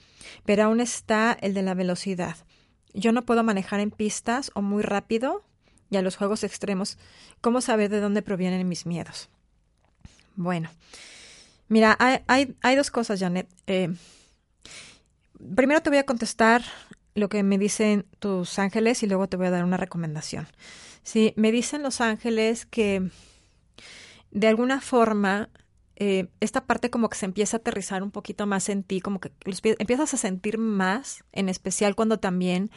pero 0.44 0.64
aún 0.64 0.80
está 0.80 1.36
el 1.40 1.54
de 1.54 1.62
la 1.62 1.74
velocidad. 1.74 2.36
Yo 2.92 3.12
no 3.12 3.22
puedo 3.22 3.42
manejar 3.42 3.80
en 3.80 3.90
pistas 3.90 4.50
o 4.54 4.62
muy 4.62 4.82
rápido 4.82 5.44
y 5.90 5.96
a 5.96 6.02
los 6.02 6.16
juegos 6.16 6.44
extremos. 6.44 6.98
¿Cómo 7.40 7.60
saber 7.60 7.90
de 7.90 8.00
dónde 8.00 8.22
provienen 8.22 8.68
mis 8.68 8.86
miedos? 8.86 9.28
Bueno, 10.36 10.70
mira, 11.68 11.96
hay, 11.98 12.54
hay, 12.60 12.76
dos 12.76 12.90
cosas, 12.90 13.20
Janet. 13.20 13.48
Eh, 13.66 13.94
primero 15.54 15.82
te 15.82 15.90
voy 15.90 15.98
a 15.98 16.06
contestar 16.06 16.62
lo 17.14 17.28
que 17.28 17.42
me 17.42 17.58
dicen 17.58 18.06
tus 18.18 18.58
ángeles 18.58 19.02
y 19.02 19.06
luego 19.06 19.28
te 19.28 19.36
voy 19.36 19.46
a 19.46 19.50
dar 19.50 19.64
una 19.64 19.76
recomendación. 19.76 20.48
Sí, 21.02 21.32
me 21.36 21.52
dicen 21.52 21.82
los 21.82 22.00
ángeles 22.00 22.66
que 22.66 23.10
de 24.30 24.48
alguna 24.48 24.80
forma 24.80 25.50
eh, 25.96 26.28
esta 26.40 26.66
parte 26.66 26.90
como 26.90 27.08
que 27.08 27.16
se 27.16 27.26
empieza 27.26 27.56
a 27.56 27.60
aterrizar 27.60 28.02
un 28.02 28.10
poquito 28.10 28.46
más 28.46 28.68
en 28.68 28.82
ti, 28.82 29.00
como 29.00 29.20
que 29.20 29.30
empiezas 29.78 30.12
a 30.12 30.16
sentir 30.16 30.58
más, 30.58 31.24
en 31.32 31.48
especial 31.48 31.94
cuando 31.94 32.18
también 32.18 32.70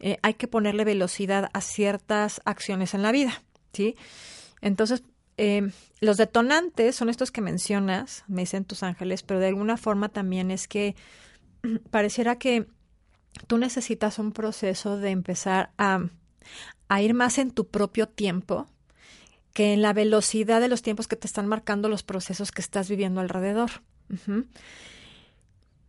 eh, 0.00 0.18
hay 0.22 0.34
que 0.34 0.48
ponerle 0.48 0.84
velocidad 0.84 1.50
a 1.52 1.60
ciertas 1.60 2.40
acciones 2.46 2.94
en 2.94 3.02
la 3.02 3.12
vida, 3.12 3.42
¿sí? 3.74 3.94
Entonces, 4.62 5.02
eh, 5.36 5.70
los 6.00 6.16
detonantes 6.16 6.96
son 6.96 7.10
estos 7.10 7.30
que 7.30 7.42
mencionas, 7.42 8.24
me 8.26 8.42
dicen 8.42 8.64
tus 8.64 8.82
ángeles, 8.82 9.22
pero 9.22 9.40
de 9.40 9.48
alguna 9.48 9.76
forma 9.76 10.08
también 10.08 10.50
es 10.50 10.66
que 10.66 10.96
pareciera 11.90 12.38
que 12.38 12.68
tú 13.46 13.58
necesitas 13.58 14.18
un 14.18 14.32
proceso 14.32 14.98
de 14.98 15.10
empezar 15.10 15.72
a, 15.78 16.06
a 16.88 17.02
ir 17.02 17.14
más 17.14 17.38
en 17.38 17.50
tu 17.50 17.68
propio 17.68 18.08
tiempo, 18.08 18.66
que 19.52 19.72
en 19.72 19.82
la 19.82 19.92
velocidad 19.92 20.60
de 20.60 20.68
los 20.68 20.82
tiempos 20.82 21.08
que 21.08 21.16
te 21.16 21.26
están 21.26 21.46
marcando 21.46 21.88
los 21.88 22.02
procesos 22.02 22.52
que 22.52 22.62
estás 22.62 22.88
viviendo 22.88 23.20
alrededor. 23.20 23.70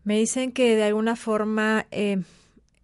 Me 0.04 0.18
dicen 0.18 0.52
que 0.52 0.76
de 0.76 0.84
alguna 0.84 1.16
forma 1.16 1.88
eh, 1.92 2.22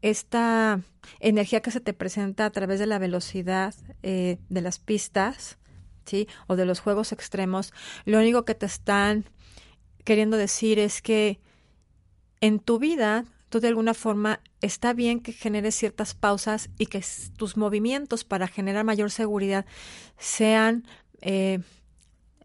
esta 0.01 0.81
energía 1.19 1.61
que 1.61 1.71
se 1.71 1.81
te 1.81 1.93
presenta 1.93 2.45
a 2.45 2.49
través 2.51 2.79
de 2.79 2.85
la 2.85 2.99
velocidad 2.99 3.75
eh, 4.03 4.37
de 4.49 4.61
las 4.61 4.79
pistas, 4.79 5.57
¿sí? 6.05 6.27
O 6.47 6.55
de 6.55 6.65
los 6.65 6.79
juegos 6.79 7.11
extremos, 7.11 7.73
lo 8.05 8.19
único 8.19 8.45
que 8.45 8.55
te 8.55 8.65
están 8.65 9.25
queriendo 10.05 10.37
decir 10.37 10.79
es 10.79 11.01
que 11.01 11.39
en 12.41 12.59
tu 12.59 12.79
vida 12.79 13.25
tú 13.49 13.59
de 13.59 13.67
alguna 13.67 13.93
forma 13.93 14.39
está 14.61 14.93
bien 14.93 15.19
que 15.19 15.33
generes 15.33 15.75
ciertas 15.75 16.13
pausas 16.13 16.69
y 16.77 16.85
que 16.85 17.03
tus 17.37 17.57
movimientos 17.57 18.23
para 18.23 18.47
generar 18.47 18.85
mayor 18.85 19.11
seguridad 19.11 19.65
sean 20.17 20.85
eh, 21.21 21.59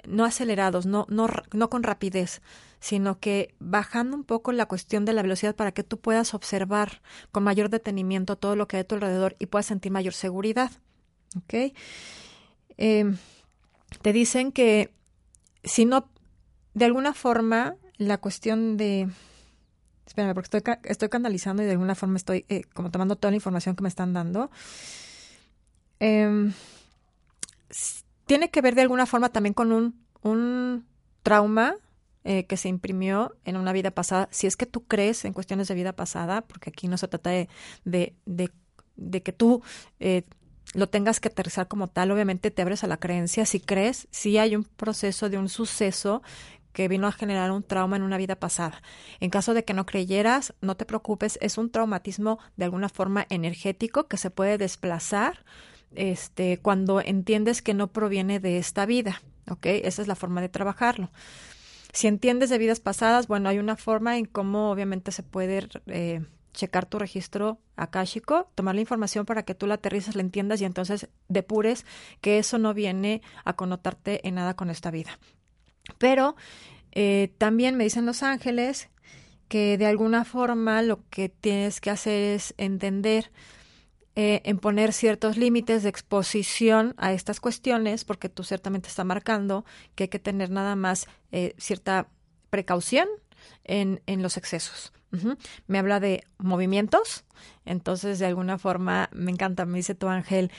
no 0.07 0.25
acelerados, 0.25 0.87
no, 0.87 1.07
no, 1.09 1.29
no 1.53 1.71
con 1.71 1.83
rapidez, 1.83 2.43
sino 2.81 3.19
que 3.19 3.55
bajando 3.59 4.17
un 4.17 4.25
poco 4.25 4.53
la 4.53 4.67
cuestión 4.67 5.05
de 5.05 5.13
la 5.13 5.23
velocidad 5.23 5.57
para 5.57 5.73
que 5.73 5.85
tú 5.85 5.99
puedas 5.99 6.35
observar 6.35 7.01
con 7.33 7.43
mayor 7.43 7.71
detenimiento 7.71 8.37
todo 8.37 8.57
lo 8.57 8.69
que 8.69 8.77
hay 8.77 8.83
a 8.83 8.87
tu 8.87 8.97
alrededor 8.97 9.37
y 9.39 9.47
puedas 9.47 9.67
sentir 9.67 9.93
mayor 9.93 10.13
seguridad. 10.13 10.71
¿Ok? 11.37 11.75
Em, 12.77 13.17
te 14.03 14.13
dicen 14.13 14.53
que 14.53 14.93
si 15.63 15.85
no, 15.85 16.11
de 16.75 16.85
alguna 16.85 17.15
forma, 17.15 17.77
la 17.97 18.19
cuestión 18.19 18.77
de 18.77 19.09
Espérame, 20.15 20.33
porque 20.33 20.57
estoy, 20.57 20.75
estoy 20.85 21.09
canalizando 21.09 21.65
y 21.65 21.67
de 21.67 21.73
alguna 21.73 21.97
forma 21.97 22.17
estoy 22.17 22.45
eh, 22.49 22.63
como 22.73 22.93
tomando 22.93 23.17
toda 23.17 23.33
la 23.33 23.37
información 23.37 23.75
que 23.75 23.83
me 23.83 23.89
están 23.89 24.13
dando. 24.13 24.49
Em, 25.99 26.53
tiene 28.25 28.49
que 28.49 28.61
ver 28.61 28.77
de 28.77 28.83
alguna 28.83 29.07
forma 29.07 29.31
también 29.31 29.55
con 29.55 29.73
un, 29.73 30.01
un 30.23 30.87
trauma 31.25 31.79
eh, 32.23 32.47
que 32.47 32.57
se 32.57 32.69
imprimió 32.69 33.35
en 33.45 33.57
una 33.57 33.73
vida 33.73 33.91
pasada. 33.91 34.29
Si 34.31 34.47
es 34.47 34.57
que 34.57 34.67
tú 34.67 34.85
crees 34.85 35.25
en 35.25 35.33
cuestiones 35.33 35.67
de 35.67 35.75
vida 35.75 35.95
pasada, 35.95 36.43
porque 36.43 36.71
aquí 36.71 36.87
no 36.87 36.97
se 36.97 37.09
trata 37.09 37.31
de, 37.31 37.49
de, 37.85 38.15
de, 38.95 39.23
que 39.25 39.33
tú 39.33 39.65
eh, 39.99 40.23
lo 40.75 40.89
tengas 40.89 41.19
que 41.19 41.27
aterrizar 41.27 41.67
como 41.67 41.89
tal, 41.89 42.13
obviamente 42.13 42.53
te 42.53 42.63
abres 42.63 42.85
a 42.85 42.87
la 42.87 42.99
creencia. 42.99 43.47
Si 43.47 43.59
crees, 43.59 44.07
si 44.13 44.39
hay 44.39 44.55
un 44.55 44.63
proceso 44.63 45.29
de 45.29 45.39
un 45.39 45.49
suceso 45.49 46.23
que 46.75 46.89
vino 46.89 47.07
a 47.07 47.13
generar 47.13 47.51
un 47.53 47.63
trauma 47.63 47.97
en 47.97 48.03
una 48.03 48.19
vida 48.19 48.37
pasada. 48.37 48.83
En 49.21 49.31
caso 49.31 49.55
de 49.55 49.65
que 49.65 49.73
no 49.73 49.87
creyeras, 49.87 50.53
no 50.61 50.77
te 50.77 50.85
preocupes, 50.85 51.39
es 51.41 51.57
un 51.57 51.71
traumatismo 51.71 52.39
de 52.57 52.65
alguna 52.65 52.91
forma 52.91 53.27
energético 53.31 54.09
que 54.09 54.19
se 54.19 54.31
puede 54.31 54.59
desplazar 54.59 55.45
este, 55.95 56.59
cuando 56.59 57.01
entiendes 57.01 57.63
que 57.63 57.73
no 57.73 57.93
proviene 57.93 58.41
de 58.41 58.59
esta 58.59 58.85
vida. 58.85 59.23
¿Ok? 59.49 59.67
Esa 59.67 60.03
es 60.03 60.09
la 60.09 60.17
forma 60.17 60.41
de 60.41 60.49
trabajarlo. 60.49 61.11
Si 61.93 62.09
entiendes 62.09 62.51
de 62.51 62.59
vidas 62.59 62.81
pasadas, 62.81 63.29
bueno, 63.29 63.49
hay 63.49 63.59
una 63.59 63.77
forma 63.77 64.19
en 64.19 64.25
cómo 64.25 64.71
obviamente 64.71 65.13
se 65.13 65.23
puede 65.23 65.69
eh, 65.87 66.27
checar 66.53 66.87
tu 66.87 66.99
registro 66.99 67.59
akáshico, 67.77 68.51
tomar 68.57 68.75
la 68.75 68.81
información 68.81 69.27
para 69.27 69.45
que 69.45 69.55
tú 69.55 69.67
la 69.67 69.75
aterrices, 69.75 70.17
la 70.17 70.23
entiendas 70.23 70.61
y 70.61 70.65
entonces 70.65 71.09
depures 71.29 71.87
que 72.21 72.39
eso 72.39 72.59
no 72.59 72.75
viene 72.75 73.23
a 73.45 73.53
connotarte 73.53 74.27
en 74.27 74.37
nada 74.37 74.55
con 74.55 74.71
esta 74.71 74.91
vida. 74.91 75.19
Pero 75.99 76.37
eh, 76.93 77.33
también 77.39 77.77
me 77.77 77.85
dicen 77.85 78.07
los 78.07 78.23
ángeles 78.23 78.89
que 79.49 79.79
de 79.79 79.87
alguna 79.87 80.25
forma 80.25 80.83
lo 80.83 81.09
que 81.11 81.29
tienes 81.29 81.81
que 81.81 81.91
hacer 81.91 82.35
es 82.35 82.55
entender 82.57 83.31
eh, 84.17 84.43
en 84.45 84.59
poner 84.59 84.93
ciertos 84.93 85.37
límites 85.37 85.83
de 85.83 85.89
exposición 85.89 86.95
a 86.99 87.13
estas 87.13 87.41
cuestiones, 87.41 88.05
porque 88.05 88.29
tú 88.29 88.45
ciertamente 88.45 88.89
está 88.89 89.03
marcando 89.03 89.65
que 89.97 90.05
hay 90.05 90.09
que 90.09 90.21
tener 90.21 90.51
nada 90.51 90.77
más 90.77 91.09
eh, 91.33 91.55
cierta 91.59 92.09
precaución 92.49 93.09
en, 93.65 94.03
en 94.07 94.23
los 94.23 94.37
excesos. 94.37 94.93
Me 95.67 95.79
habla 95.79 96.01
de 96.01 96.25
movimientos, 96.39 97.25
entonces 97.65 98.19
de 98.19 98.27
alguna 98.27 98.59
forma 98.59 99.11
me 99.13 99.31
encanta, 99.31 99.65
me 99.65 99.79
dice 99.79 99.95
tu 99.95 100.09
ángel, 100.09 100.51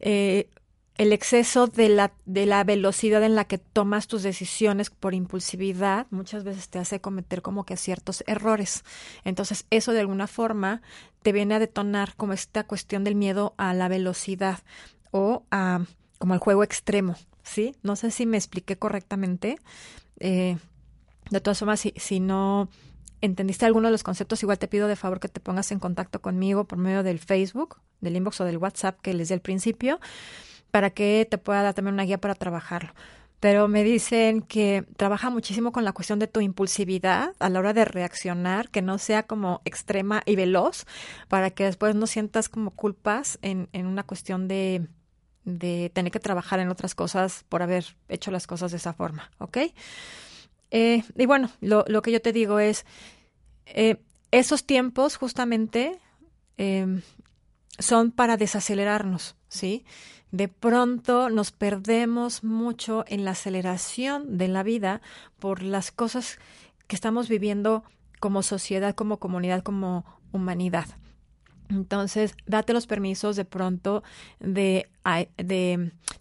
eh, 0.00 0.50
el 0.96 1.12
exceso 1.12 1.66
de 1.66 1.88
la, 1.88 2.12
de 2.24 2.46
la 2.46 2.62
velocidad 2.62 3.22
en 3.24 3.34
la 3.34 3.46
que 3.46 3.58
tomas 3.58 4.06
tus 4.06 4.22
decisiones 4.22 4.90
por 4.90 5.12
impulsividad 5.12 6.06
muchas 6.10 6.44
veces 6.44 6.68
te 6.68 6.78
hace 6.78 7.00
cometer 7.00 7.42
como 7.42 7.64
que 7.64 7.76
ciertos 7.76 8.22
errores. 8.26 8.84
Entonces 9.24 9.66
eso 9.70 9.92
de 9.92 10.00
alguna 10.00 10.28
forma 10.28 10.82
te 11.22 11.32
viene 11.32 11.54
a 11.54 11.58
detonar 11.58 12.14
como 12.16 12.32
esta 12.32 12.64
cuestión 12.64 13.02
del 13.02 13.16
miedo 13.16 13.54
a 13.56 13.74
la 13.74 13.88
velocidad 13.88 14.60
o 15.10 15.42
a 15.50 15.84
como 16.18 16.34
el 16.34 16.40
juego 16.40 16.62
extremo, 16.62 17.16
¿sí? 17.42 17.74
No 17.82 17.96
sé 17.96 18.10
si 18.10 18.24
me 18.24 18.36
expliqué 18.36 18.76
correctamente. 18.78 19.58
Eh, 20.20 20.56
de 21.30 21.40
todas 21.40 21.58
formas, 21.58 21.80
si, 21.80 21.92
si 21.96 22.20
no 22.20 22.68
entendiste 23.20 23.66
alguno 23.66 23.88
de 23.88 23.92
los 23.92 24.04
conceptos, 24.04 24.42
igual 24.42 24.58
te 24.58 24.68
pido 24.68 24.86
de 24.86 24.96
favor 24.96 25.18
que 25.18 25.28
te 25.28 25.40
pongas 25.40 25.72
en 25.72 25.80
contacto 25.80 26.22
conmigo 26.22 26.64
por 26.64 26.78
medio 26.78 27.02
del 27.02 27.18
Facebook, 27.18 27.80
del 28.00 28.16
inbox 28.16 28.40
o 28.40 28.44
del 28.44 28.58
WhatsApp 28.58 29.00
que 29.00 29.12
les 29.12 29.28
di 29.28 29.34
al 29.34 29.40
principio 29.40 29.98
para 30.74 30.90
que 30.90 31.24
te 31.30 31.38
pueda 31.38 31.62
dar 31.62 31.72
también 31.72 31.94
una 31.94 32.02
guía 32.02 32.20
para 32.20 32.34
trabajarlo. 32.34 32.92
Pero 33.38 33.68
me 33.68 33.84
dicen 33.84 34.42
que 34.42 34.84
trabaja 34.96 35.30
muchísimo 35.30 35.70
con 35.70 35.84
la 35.84 35.92
cuestión 35.92 36.18
de 36.18 36.26
tu 36.26 36.40
impulsividad 36.40 37.32
a 37.38 37.48
la 37.48 37.60
hora 37.60 37.72
de 37.72 37.84
reaccionar, 37.84 38.70
que 38.70 38.82
no 38.82 38.98
sea 38.98 39.22
como 39.22 39.62
extrema 39.64 40.24
y 40.26 40.34
veloz, 40.34 40.84
para 41.28 41.50
que 41.50 41.62
después 41.62 41.94
no 41.94 42.08
sientas 42.08 42.48
como 42.48 42.72
culpas 42.72 43.38
en, 43.42 43.68
una 43.72 44.02
cuestión 44.02 44.48
de, 44.48 44.88
tener 45.44 46.10
que 46.10 46.18
trabajar 46.18 46.58
en 46.58 46.70
otras 46.70 46.96
cosas 46.96 47.44
por 47.48 47.62
haber 47.62 47.94
hecho 48.08 48.32
las 48.32 48.48
cosas 48.48 48.72
de 48.72 48.78
esa 48.78 48.94
forma, 48.94 49.30
¿ok? 49.38 49.58
Eh, 50.72 51.04
y 51.16 51.26
bueno, 51.26 51.52
lo, 51.60 51.84
lo, 51.86 52.02
que 52.02 52.10
yo 52.10 52.20
te 52.20 52.32
digo 52.32 52.58
es, 52.58 52.84
eh, 53.66 54.02
esos 54.32 54.66
tiempos 54.66 55.18
justamente 55.18 56.00
eh, 56.58 57.00
son 57.78 58.10
para 58.10 58.36
desacelerarnos, 58.36 59.36
¿sí? 59.46 59.84
De 60.34 60.48
pronto 60.48 61.30
nos 61.30 61.52
perdemos 61.52 62.42
mucho 62.42 63.04
en 63.06 63.24
la 63.24 63.30
aceleración 63.30 64.36
de 64.36 64.48
la 64.48 64.64
vida 64.64 65.00
por 65.38 65.62
las 65.62 65.92
cosas 65.92 66.40
que 66.88 66.96
estamos 66.96 67.28
viviendo 67.28 67.84
como 68.18 68.42
sociedad, 68.42 68.96
como 68.96 69.20
comunidad, 69.20 69.62
como 69.62 70.04
humanidad. 70.32 70.86
Entonces, 71.68 72.34
date 72.46 72.72
los 72.72 72.88
permisos 72.88 73.36
de 73.36 73.44
pronto 73.44 74.02
de, 74.40 74.90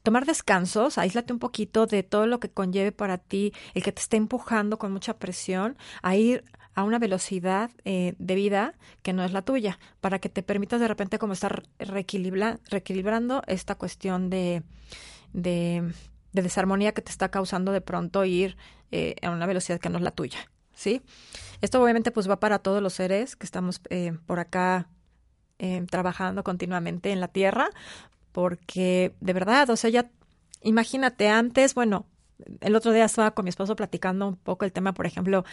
tomar 0.04 0.28
descansos, 0.28 1.00
aíslate 1.00 1.34
un 1.34 1.40
poquito 1.40 1.88
de 1.88 2.04
todo 2.04 2.28
lo 2.28 2.40
que 2.40 2.52
conlleve 2.52 2.92
para 2.92 3.18
ti 3.18 3.52
el 3.74 3.82
que 3.82 3.92
te 3.92 4.02
esté 4.02 4.18
empujando 4.18 4.78
con 4.78 4.92
mucha 4.92 5.18
presión 5.18 5.76
a 6.04 6.16
ir 6.16 6.44
a 6.76 6.84
una 6.84 7.00
velocidad 7.00 7.72
eh, 7.86 8.16
de 8.18 8.36
vida 8.36 8.74
que 9.02 9.14
no 9.14 9.24
es 9.24 9.32
la 9.32 9.42
tuya, 9.42 9.80
para 10.02 10.20
que 10.20 10.30
te 10.30 10.44
permitas 10.44 10.80
de 10.80 10.88
repente 10.88 11.20
como 11.20 11.34
estar 11.34 11.64
reequilibrando 11.80 13.44
esta 13.48 13.76
cuestión 13.76 14.30
de, 14.30 14.64
de, 15.34 15.94
desarmonía 16.32 16.94
que 16.94 17.02
te 17.02 17.12
está 17.12 17.30
causando 17.30 17.72
de 17.72 17.82
pronto 17.82 18.26
ir 18.26 18.58
eh, 18.92 19.16
a 19.22 19.30
una 19.30 19.46
velocidad 19.46 19.80
que 19.80 19.90
no 19.90 19.98
es 19.98 20.04
la 20.04 20.12
tuya, 20.12 20.50
¿sí? 20.74 21.02
Esto 21.62 21.82
obviamente 21.82 22.12
pues 22.12 22.30
va 22.30 22.40
para 22.40 22.60
todos 22.60 22.82
los 22.82 22.94
seres 22.94 23.36
que 23.36 23.46
estamos 23.46 23.82
eh, 23.90 24.14
por 24.26 24.40
acá 24.40 24.90
trabajando 25.90 26.44
continuamente 26.44 27.14
en 27.14 27.22
la 27.22 27.30
Tierra, 27.30 27.70
porque 28.34 29.16
de 29.22 29.32
verdad, 29.32 29.70
o 29.70 29.78
sea, 29.78 29.90
ya 29.90 30.10
imagínate 30.62 31.30
antes, 31.30 31.74
bueno, 31.74 32.06
el 32.62 32.76
otro 32.76 32.92
día 32.92 33.06
estaba 33.06 33.32
con 33.32 33.46
mi 33.46 33.50
esposo 33.50 33.76
platicando 33.76 34.28
un 34.28 34.36
poco 34.36 34.66
el 34.66 34.72
tema, 34.72 34.94
por 34.94 35.06
ejemplo, 35.06 35.46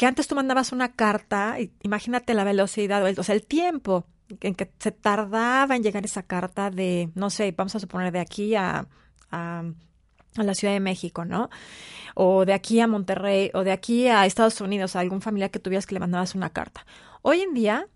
que 0.00 0.06
antes 0.06 0.26
tú 0.26 0.34
mandabas 0.34 0.72
una 0.72 0.92
carta, 0.92 1.58
imagínate 1.82 2.32
la 2.32 2.42
velocidad, 2.42 3.04
o 3.18 3.22
sea, 3.22 3.34
el 3.34 3.44
tiempo 3.44 4.06
en 4.40 4.54
que 4.54 4.72
se 4.78 4.92
tardaba 4.92 5.76
en 5.76 5.82
llegar 5.82 6.06
esa 6.06 6.22
carta 6.22 6.70
de, 6.70 7.10
no 7.14 7.28
sé, 7.28 7.52
vamos 7.54 7.74
a 7.74 7.80
suponer 7.80 8.10
de 8.10 8.20
aquí 8.20 8.54
a, 8.54 8.88
a, 9.30 9.62
la 10.36 10.54
Ciudad 10.54 10.72
de 10.72 10.80
México, 10.80 11.26
¿no? 11.26 11.50
O 12.14 12.46
de 12.46 12.54
aquí 12.54 12.80
a 12.80 12.86
Monterrey, 12.86 13.50
o 13.52 13.62
de 13.62 13.72
aquí 13.72 14.08
a 14.08 14.24
Estados 14.24 14.62
Unidos, 14.62 14.96
a 14.96 15.00
algún 15.00 15.20
familiar 15.20 15.50
que 15.50 15.58
tuvieras 15.58 15.84
que 15.84 15.92
le 15.92 16.00
mandabas 16.00 16.34
una 16.34 16.48
carta. 16.48 16.86
Hoy 17.20 17.42
en 17.42 17.52
día, 17.52 17.86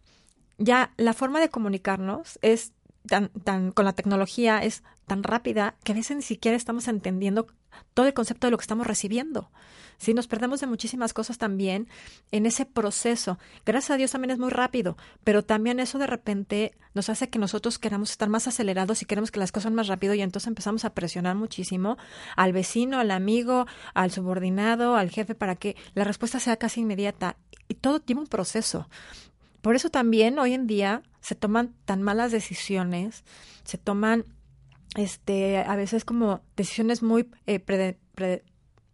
ya 0.59 0.93
la 0.99 1.15
forma 1.15 1.41
de 1.41 1.49
comunicarnos 1.49 2.39
es 2.43 2.75
tan, 3.09 3.29
tan, 3.29 3.73
con 3.73 3.85
la 3.85 3.93
tecnología 3.93 4.63
es 4.63 4.83
tan 5.07 5.23
rápida 5.23 5.77
que 5.85 5.93
a 5.93 5.95
veces 5.95 6.17
ni 6.17 6.23
siquiera 6.23 6.57
estamos 6.57 6.89
entendiendo 6.89 7.47
todo 7.93 8.07
el 8.07 8.15
concepto 8.15 8.47
de 8.47 8.53
lo 8.53 8.59
que 8.59 8.63
estamos 8.63 8.87
recibiendo. 8.87 9.51
Sí, 9.99 10.15
nos 10.15 10.27
perdemos 10.27 10.61
de 10.61 10.67
muchísimas 10.67 11.13
cosas 11.13 11.39
también 11.39 11.89
en 12.33 12.47
ese 12.47 12.67
proceso. 12.67 13.39
Gracias 13.65 13.93
a 13.93 13.97
Dios 13.97 14.11
también 14.11 14.33
es 14.33 14.39
muy 14.39 14.51
rápido, 14.51 14.97
pero 15.23 15.45
también 15.45 15.81
eso 15.81 15.99
de 15.99 16.07
repente 16.07 16.75
nos 16.95 17.09
hace 17.09 17.31
que 17.31 17.39
nosotros 17.39 17.79
queramos 17.79 18.11
estar 18.11 18.29
más 18.29 18.49
acelerados 18.49 19.03
y 19.03 19.07
queremos 19.07 19.31
que 19.31 19.41
las 19.41 19.53
cosas 19.53 19.73
más 19.73 19.87
rápido 19.87 20.15
y 20.15 20.23
entonces 20.23 20.49
empezamos 20.49 20.85
a 20.85 20.95
presionar 20.95 21.37
muchísimo 21.37 21.97
al 22.37 22.53
vecino, 22.53 22.99
al 22.99 23.11
amigo, 23.11 23.67
al 23.95 24.11
subordinado, 24.11 24.97
al 24.97 25.11
jefe 25.11 25.35
para 25.35 25.57
que 25.57 25.77
la 25.95 26.05
respuesta 26.05 26.41
sea 26.41 26.57
casi 26.57 26.81
inmediata. 26.81 27.37
Y 27.69 27.75
todo 27.75 28.01
tiene 28.01 28.23
un 28.23 28.27
proceso. 28.27 28.89
Por 29.65 29.77
eso 29.77 29.89
también 29.89 30.39
hoy 30.39 30.53
en 30.53 30.67
día 30.67 31.03
se 31.23 31.35
toman 31.35 31.75
tan 31.87 32.03
malas 32.03 32.31
decisiones, 32.31 33.25
se 33.65 33.79
toman 33.79 34.27
este 34.95 35.57
a 35.57 35.75
veces 35.75 36.05
como 36.05 36.43
decisiones 36.55 37.03
muy 37.03 37.31
eh, 37.47 37.65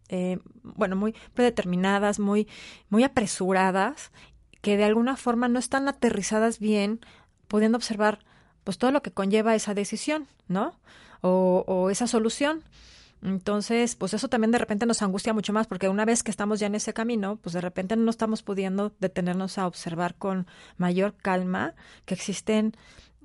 eh, 0.07 0.39
bueno, 0.63 0.95
muy 0.95 1.13
predeterminadas, 1.33 2.19
muy, 2.19 2.47
muy 2.87 3.03
apresuradas, 3.03 4.13
que 4.61 4.77
de 4.77 4.85
alguna 4.85 5.17
forma 5.17 5.49
no 5.49 5.59
están 5.59 5.89
aterrizadas 5.89 6.57
bien, 6.57 7.01
pudiendo 7.49 7.77
observar 7.77 8.19
pues 8.63 8.77
todo 8.77 8.91
lo 8.91 9.01
que 9.01 9.11
conlleva 9.11 9.55
esa 9.55 9.73
decisión, 9.73 10.29
¿no? 10.47 10.79
O 11.19 11.89
esa 11.91 12.07
solución. 12.07 12.63
Entonces, 13.23 13.95
pues 13.95 14.13
eso 14.13 14.27
también 14.29 14.51
de 14.51 14.57
repente 14.57 14.85
nos 14.85 15.01
angustia 15.01 15.33
mucho 15.33 15.53
más, 15.53 15.67
porque 15.67 15.89
una 15.89 16.05
vez 16.05 16.23
que 16.23 16.31
estamos 16.31 16.59
ya 16.59 16.67
en 16.67 16.75
ese 16.75 16.93
camino, 16.93 17.37
pues 17.37 17.53
de 17.53 17.61
repente 17.61 17.95
no 17.95 18.09
estamos 18.09 18.41
pudiendo 18.41 18.93
detenernos 18.99 19.57
a 19.57 19.67
observar 19.67 20.15
con 20.15 20.47
mayor 20.77 21.15
calma 21.15 21.75
que 22.05 22.15
existen 22.15 22.75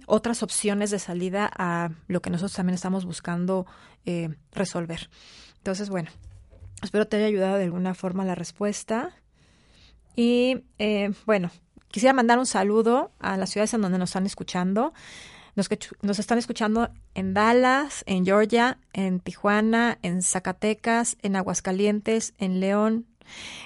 otras 0.06 0.42
opciones 0.42 0.90
de 0.90 0.98
salida 0.98 1.50
a 1.56 1.90
lo 2.08 2.20
que 2.20 2.30
nosotros 2.30 2.52
también 2.52 2.74
estamos 2.74 3.04
buscando 3.04 3.66
eh, 4.04 4.36
resolver. 4.52 5.08
Entonces, 5.58 5.88
bueno, 5.88 6.10
Espero 6.82 7.06
te 7.06 7.16
haya 7.16 7.26
ayudado 7.26 7.56
de 7.56 7.64
alguna 7.64 7.94
forma 7.94 8.24
la 8.24 8.34
respuesta. 8.34 9.10
Y 10.14 10.64
eh, 10.78 11.12
bueno, 11.24 11.50
quisiera 11.88 12.12
mandar 12.12 12.38
un 12.38 12.46
saludo 12.46 13.12
a 13.18 13.36
las 13.36 13.50
ciudades 13.50 13.74
en 13.74 13.82
donde 13.82 13.98
nos 13.98 14.10
están 14.10 14.26
escuchando. 14.26 14.92
Nos, 15.56 16.18
están 16.18 16.36
escuchando 16.36 16.90
en 17.14 17.32
Dallas, 17.32 18.04
en 18.06 18.26
Georgia, 18.26 18.78
en 18.92 19.20
Tijuana, 19.20 19.98
en 20.02 20.20
Zacatecas, 20.20 21.16
en 21.22 21.34
Aguascalientes, 21.34 22.34
en 22.36 22.60
León, 22.60 23.06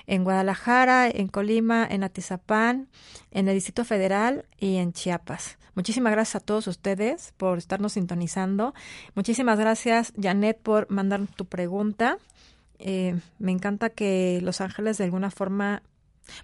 en 0.06 0.22
Guadalajara, 0.22 1.08
en 1.08 1.26
Colima, 1.26 1.84
en 1.90 2.04
Atizapán, 2.04 2.88
en 3.32 3.48
el 3.48 3.54
Distrito 3.54 3.84
Federal 3.84 4.46
y 4.56 4.76
en 4.76 4.92
Chiapas. 4.92 5.58
Muchísimas 5.74 6.12
gracias 6.12 6.36
a 6.36 6.46
todos 6.46 6.68
ustedes 6.68 7.34
por 7.36 7.58
estarnos 7.58 7.94
sintonizando. 7.94 8.72
Muchísimas 9.16 9.58
gracias, 9.58 10.12
Janet, 10.20 10.60
por 10.60 10.88
mandar 10.92 11.26
tu 11.34 11.46
pregunta. 11.46 12.18
Eh, 12.78 13.18
me 13.40 13.50
encanta 13.50 13.90
que 13.90 14.38
los 14.42 14.60
ángeles 14.60 14.96
de 14.96 15.04
alguna 15.04 15.32
forma 15.32 15.82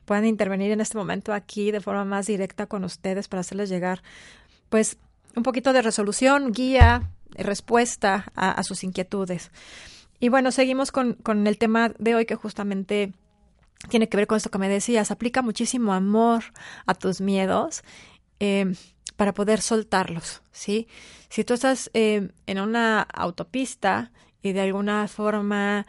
puedan 0.05 0.27
intervenir 0.27 0.73
en 0.73 0.81
este 0.81 0.99
momento 0.99 1.33
aquí 1.33 1.71
de 1.71 1.81
forma 1.81 2.05
más 2.05 2.27
directa 2.27 2.67
con 2.67 2.83
ustedes 2.83 3.29
para 3.29 3.43
hacerles 3.43 3.69
llegar, 3.69 4.03
pues, 4.69 4.99
un 5.37 5.43
poquito 5.43 5.73
de 5.73 5.83
resolución, 5.83 6.51
guía, 6.51 7.11
respuesta 7.31 8.33
a, 8.35 8.63
sus 8.63 8.83
inquietudes. 8.83 9.51
Y 10.19 10.31
bueno, 10.31 10.51
seguimos 10.51 10.91
con, 10.91 11.13
con, 11.15 11.47
el 11.47 11.59
tema 11.59 11.93
de 11.99 12.15
hoy 12.15 12.25
que 12.25 12.35
justamente 12.35 13.13
tiene 13.91 14.09
que 14.09 14.17
ver 14.17 14.27
con 14.27 14.39
esto 14.39 14.51
que 14.51 14.59
me 14.59 14.69
decías. 14.69 15.11
Aplica 15.11 15.43
muchísimo 15.43 15.93
amor 15.93 16.45
a 16.87 16.95
tus 16.95 17.21
miedos 17.21 17.83
eh, 18.41 18.75
para 19.17 19.35
poder 19.35 19.61
soltarlos, 19.61 20.43
¿sí? 20.53 20.89
Si 21.29 21.45
tú 21.45 21.55
estás 21.55 21.91
eh, 21.93 22.31
en 22.47 22.61
una 22.61 23.03
autopista 23.03 24.13
y 24.43 24.53
de 24.53 24.63
alguna 24.63 25.07
forma 25.09 25.87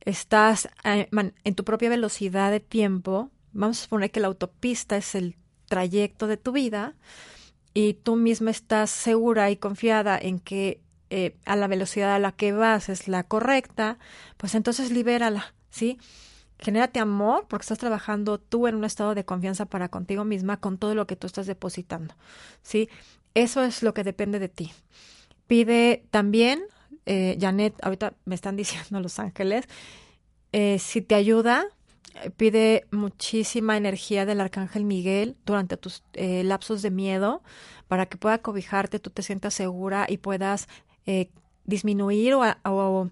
estás 0.00 0.68
eh, 0.84 1.08
en 1.12 1.54
tu 1.54 1.64
propia 1.64 1.88
velocidad 1.88 2.50
de 2.50 2.60
tiempo, 2.60 3.30
vamos 3.52 3.78
a 3.78 3.82
suponer 3.84 4.10
que 4.10 4.20
la 4.20 4.26
autopista 4.26 4.96
es 4.96 5.14
el 5.14 5.36
trayecto 5.68 6.26
de 6.26 6.36
tu 6.36 6.50
vida 6.50 6.94
y 7.78 7.94
tú 7.94 8.16
misma 8.16 8.50
estás 8.50 8.90
segura 8.90 9.52
y 9.52 9.56
confiada 9.56 10.18
en 10.18 10.40
que 10.40 10.80
eh, 11.10 11.36
a 11.44 11.54
la 11.54 11.68
velocidad 11.68 12.12
a 12.12 12.18
la 12.18 12.32
que 12.32 12.50
vas 12.50 12.88
es 12.88 13.06
la 13.06 13.22
correcta, 13.22 14.00
pues 14.36 14.56
entonces 14.56 14.90
libérala, 14.90 15.54
¿sí? 15.70 15.96
Genérate 16.58 16.98
amor 16.98 17.46
porque 17.48 17.62
estás 17.62 17.78
trabajando 17.78 18.38
tú 18.38 18.66
en 18.66 18.74
un 18.74 18.84
estado 18.84 19.14
de 19.14 19.24
confianza 19.24 19.66
para 19.66 19.90
contigo 19.90 20.24
misma 20.24 20.56
con 20.56 20.76
todo 20.76 20.96
lo 20.96 21.06
que 21.06 21.14
tú 21.14 21.28
estás 21.28 21.46
depositando, 21.46 22.16
¿sí? 22.62 22.88
Eso 23.34 23.62
es 23.62 23.84
lo 23.84 23.94
que 23.94 24.02
depende 24.02 24.40
de 24.40 24.48
ti. 24.48 24.72
Pide 25.46 26.04
también, 26.10 26.60
eh, 27.06 27.38
Janet, 27.40 27.76
ahorita 27.80 28.14
me 28.24 28.34
están 28.34 28.56
diciendo 28.62 28.98
Los 28.98 29.20
Ángeles, 29.20 29.66
eh, 30.50 30.80
si 30.80 31.00
te 31.00 31.14
ayuda, 31.14 31.68
pide 32.36 32.86
muchísima 32.90 33.76
energía 33.76 34.26
del 34.26 34.40
Arcángel 34.40 34.84
Miguel 34.84 35.36
durante 35.46 35.76
tus 35.76 36.02
eh, 36.14 36.42
lapsos 36.44 36.82
de 36.82 36.90
miedo 36.90 37.42
para 37.88 38.06
que 38.06 38.16
pueda 38.18 38.38
cobijarte, 38.38 38.98
tú 38.98 39.10
te 39.10 39.22
sientas 39.22 39.54
segura 39.54 40.06
y 40.08 40.18
puedas 40.18 40.68
eh, 41.06 41.30
disminuir 41.64 42.34
o, 42.34 42.42
a- 42.42 42.58
o 42.64 43.10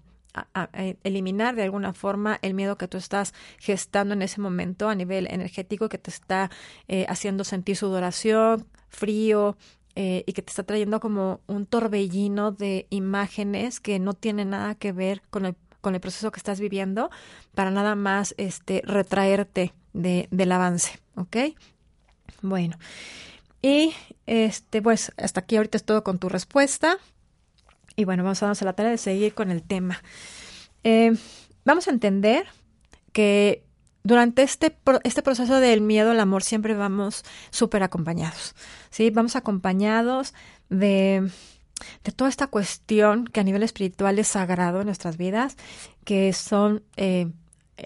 eliminar 1.03 1.55
de 1.55 1.63
alguna 1.63 1.93
forma 1.93 2.37
el 2.41 2.53
miedo 2.53 2.77
que 2.77 2.87
tú 2.87 2.97
estás 2.97 3.33
gestando 3.59 4.13
en 4.13 4.21
ese 4.21 4.39
momento 4.41 4.87
a 4.89 4.95
nivel 4.95 5.27
energético 5.31 5.89
que 5.89 5.97
te 5.97 6.11
está 6.11 6.51
eh, 6.87 7.05
haciendo 7.09 7.43
sentir 7.43 7.75
sudoración, 7.75 8.67
frío 8.89 9.57
eh, 9.95 10.23
y 10.27 10.33
que 10.33 10.43
te 10.43 10.51
está 10.51 10.61
trayendo 10.63 10.99
como 10.99 11.41
un 11.47 11.65
torbellino 11.65 12.51
de 12.51 12.85
imágenes 12.91 13.79
que 13.79 13.97
no 13.99 14.13
tienen 14.13 14.51
nada 14.51 14.75
que 14.75 14.91
ver 14.91 15.23
con 15.31 15.45
el, 15.47 15.55
con 15.87 15.95
el 15.95 16.01
proceso 16.01 16.31
que 16.33 16.39
estás 16.39 16.59
viviendo 16.59 17.09
para 17.55 17.71
nada 17.71 17.95
más 17.95 18.35
este, 18.37 18.81
retraerte 18.83 19.73
de, 19.93 20.27
del 20.31 20.51
avance, 20.51 20.99
¿ok? 21.15 21.37
Bueno, 22.41 22.77
y 23.61 23.93
este, 24.25 24.81
pues 24.81 25.13
hasta 25.15 25.39
aquí 25.39 25.55
ahorita 25.55 25.77
es 25.77 25.85
todo 25.85 26.03
con 26.03 26.19
tu 26.19 26.27
respuesta. 26.27 26.97
Y 27.95 28.03
bueno, 28.03 28.23
vamos 28.23 28.43
a 28.43 28.47
darnos 28.47 28.61
la 28.63 28.73
tarea 28.73 28.91
de 28.91 28.97
seguir 28.97 29.33
con 29.33 29.49
el 29.49 29.63
tema. 29.63 30.03
Eh, 30.83 31.13
vamos 31.63 31.87
a 31.87 31.91
entender 31.91 32.47
que 33.13 33.63
durante 34.03 34.43
este, 34.43 34.77
este 35.05 35.21
proceso 35.21 35.61
del 35.61 35.79
miedo 35.79 36.11
al 36.11 36.19
amor 36.19 36.43
siempre 36.43 36.73
vamos 36.73 37.23
súper 37.49 37.81
acompañados, 37.81 38.55
¿sí? 38.89 39.09
Vamos 39.09 39.37
acompañados 39.37 40.33
de, 40.67 41.31
de 42.03 42.11
toda 42.11 42.29
esta 42.29 42.47
cuestión 42.47 43.25
que 43.25 43.39
a 43.39 43.43
nivel 43.43 43.63
espiritual 43.63 44.19
es 44.19 44.27
sagrado 44.27 44.79
en 44.81 44.85
nuestras 44.87 45.17
vidas, 45.17 45.55
que 46.03 46.33
son 46.33 46.83
eh, 46.95 47.31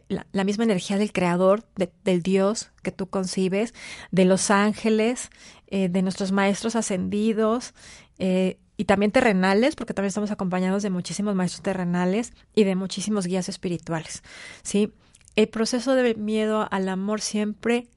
la, 0.08 0.44
misma 0.44 0.64
energía 0.64 0.98
del 0.98 1.12
creador, 1.12 1.64
de- 1.76 1.92
del 2.04 2.22
Dios 2.22 2.72
que 2.82 2.92
tú 2.92 3.08
concibes, 3.08 3.74
de 4.12 4.26
los 4.26 4.50
ángeles, 4.52 5.30
eh, 5.68 5.90
de 5.90 6.02
nuestros 6.02 6.32
maestros 6.32 6.76
ascendidos, 6.76 7.74
eh, 8.20 8.58
y 8.78 8.86
también 8.86 9.12
terrenales, 9.12 9.76
porque 9.76 9.94
también 9.94 10.08
estamos 10.10 10.32
acompañados 10.32 10.82
de 10.82 10.90
muchísimos 10.90 11.36
maestros 11.36 11.62
terrenales 11.62 12.34
y 12.56 12.64
de 12.64 12.76
muchísimos 12.76 13.28
guías 13.28 13.48
espirituales, 13.50 14.24
¿sí? 14.64 14.92
El 15.36 15.50
proceso 15.50 15.94
de 15.94 16.16
miedo 16.16 16.68
al 16.72 16.90
amor 16.90 17.22
siempre 17.22 17.88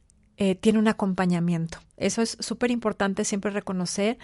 tiene 0.61 0.79
un 0.81 0.89
acompañamiento. 0.89 1.79
Eso 1.97 2.21
es 2.21 2.37
súper 2.41 2.71
importante 2.73 3.25
siempre 3.25 3.51
reconocer, 3.53 4.19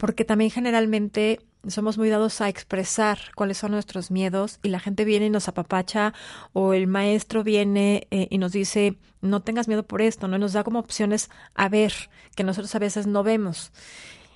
porque 0.00 0.24
también 0.24 0.50
generalmente 0.50 1.40
somos 1.68 1.98
muy 1.98 2.08
dados 2.08 2.40
a 2.40 2.48
expresar 2.48 3.18
cuáles 3.34 3.58
son 3.58 3.72
nuestros 3.72 4.10
miedos 4.10 4.58
y 4.62 4.70
la 4.70 4.80
gente 4.80 5.04
viene 5.04 5.26
y 5.26 5.30
nos 5.30 5.46
apapacha 5.46 6.14
o 6.54 6.72
el 6.72 6.86
maestro 6.86 7.44
viene 7.44 8.08
eh, 8.10 8.26
y 8.30 8.38
nos 8.38 8.52
dice 8.52 8.96
no 9.20 9.42
tengas 9.42 9.68
miedo 9.68 9.82
por 9.82 10.00
esto, 10.00 10.26
no 10.26 10.38
nos 10.38 10.54
da 10.54 10.64
como 10.64 10.78
opciones 10.78 11.28
a 11.54 11.68
ver 11.68 11.92
que 12.34 12.44
nosotros 12.44 12.74
a 12.74 12.78
veces 12.78 13.06
no 13.06 13.22
vemos. 13.22 13.72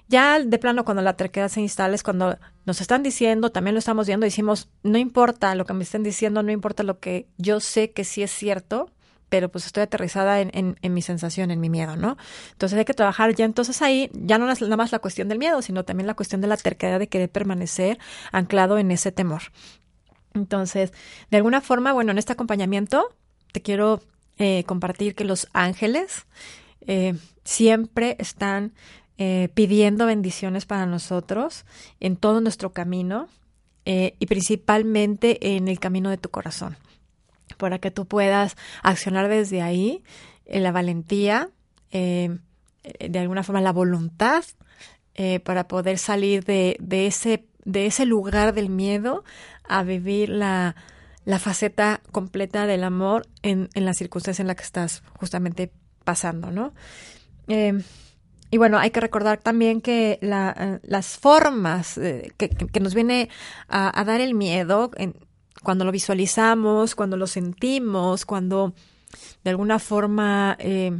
Ya 0.07 0.39
de 0.39 0.59
plano 0.59 0.85
cuando 0.85 1.03
la 1.03 1.17
terquedad 1.17 1.49
se 1.49 1.63
instala 1.63 1.95
es 1.95 2.03
cuando 2.03 2.37
nos 2.67 2.83
están 2.83 3.03
diciendo, 3.03 3.51
también 3.51 3.73
lo 3.73 3.79
estamos 3.79 4.07
viendo, 4.07 4.27
decimos, 4.27 4.69
no 4.83 4.99
importa 4.99 5.55
lo 5.55 5.65
que 5.65 5.73
me 5.73 5.85
estén 5.85 6.03
diciendo, 6.03 6.43
no 6.43 6.53
importa 6.53 6.83
lo 6.83 6.99
que 6.99 7.27
yo 7.39 7.61
sé 7.61 7.93
que 7.93 8.05
sí 8.05 8.23
es 8.23 8.31
cierto, 8.31 8.91
pero 9.35 9.49
pues 9.49 9.67
estoy 9.67 9.83
aterrizada 9.83 10.41
en, 10.41 10.77
mi 10.81 11.03
sensación, 11.03 11.51
en 11.51 11.59
mi 11.59 11.69
miedo, 11.69 11.97
¿no? 11.97 12.17
Entonces 12.53 12.79
hay 12.79 12.85
que 12.85 12.95
trabajar 12.95 13.35
ya 13.35 13.45
entonces 13.45 13.83
ahí, 13.83 14.09
ya 14.13 14.39
no 14.39 14.47
nada 14.47 14.77
más 14.77 14.93
la 14.93 15.01
cuestión 15.01 15.27
del 15.29 15.41
miedo, 15.41 15.61
sino 15.61 15.85
también 15.85 16.07
la 16.07 16.15
cuestión 16.15 16.41
de 16.41 16.47
la 16.47 16.57
terquedad 16.57 17.01
de 17.01 17.09
querer 17.09 17.29
permanecer 17.29 17.99
anclado 18.31 18.79
en 18.79 18.93
ese 18.93 19.11
temor. 19.11 19.43
Entonces, 20.35 20.93
de 21.33 21.37
alguna 21.37 21.61
forma, 21.61 21.93
bueno, 21.93 22.13
en 22.13 22.19
este 22.19 22.33
acompañamiento 22.33 23.09
te 23.51 23.61
quiero 23.61 24.03
eh, 24.39 24.63
compartir 24.69 25.17
que 25.17 25.25
los 25.25 25.49
ángeles 25.53 26.27
eh, 26.83 27.15
siempre 27.43 28.15
están 28.21 28.73
eh, 29.19 29.49
pidiendo 29.53 30.07
bendiciones 30.07 30.65
para 30.65 30.87
nosotros 30.87 31.65
en 31.99 32.15
todo 32.15 32.41
nuestro 32.41 32.73
camino 32.73 33.27
y 33.85 34.27
principalmente 34.27 35.57
en 35.57 35.67
el 35.67 35.81
camino 35.81 36.09
de 36.09 36.19
tu 36.19 36.31
corazón, 36.31 36.77
para 37.57 37.79
que 37.79 37.91
tú 37.91 38.07
puedas 38.07 38.57
accionar 38.83 39.29
desde 39.29 39.63
ahí 39.63 40.03
eh, 40.47 40.61
la 40.61 40.73
valentía, 40.73 41.51
eh, 41.91 42.39
eh, 42.83 43.09
de 43.09 43.19
alguna 43.19 43.43
forma 43.43 43.61
la 43.61 43.73
voluntad, 43.73 44.45
para 45.45 45.69
poder 45.69 45.99
salir 45.99 46.43
de, 46.43 46.77
de, 46.81 47.07
ese, 47.07 47.47
de 47.65 47.87
ese 47.87 48.05
lugar 48.05 48.53
del 48.53 48.69
miedo 48.69 49.23
a 49.63 49.85
vivir 49.85 50.29
la, 50.29 50.75
la 51.25 51.39
faceta 51.39 52.01
completa 52.11 52.67
del 52.67 52.83
amor 52.83 53.29
en, 53.43 53.69
en 53.75 53.85
la 53.85 53.95
circunstancia 53.95 54.43
en 54.43 54.49
la 54.49 54.57
que 54.57 54.65
estás 54.65 55.05
justamente 55.17 55.71
pasando, 56.03 56.51
¿no? 56.51 56.75
Y 57.47 58.59
bueno, 58.59 58.77
hay 58.77 58.91
que 58.91 58.99
recordar 58.99 59.39
también 59.39 59.81
que 59.81 60.19
la, 60.21 60.81
las 60.83 61.17
formas 61.17 61.95
que, 61.95 62.33
que, 62.37 62.49
que, 62.49 62.81
nos 62.81 62.93
viene 62.93 63.29
a, 63.69 64.01
a 64.01 64.05
dar 64.05 64.21
el 64.21 64.35
miedo, 64.35 64.91
en, 64.97 65.15
cuando 65.65 65.85
lo 65.85 65.91
visualizamos, 65.91 66.95
cuando 66.95 67.17
lo 67.17 67.27
sentimos, 67.27 68.25
cuando 68.25 68.75
de 69.43 69.51
alguna 69.51 69.79
forma 69.79 70.57
eh, 70.61 70.93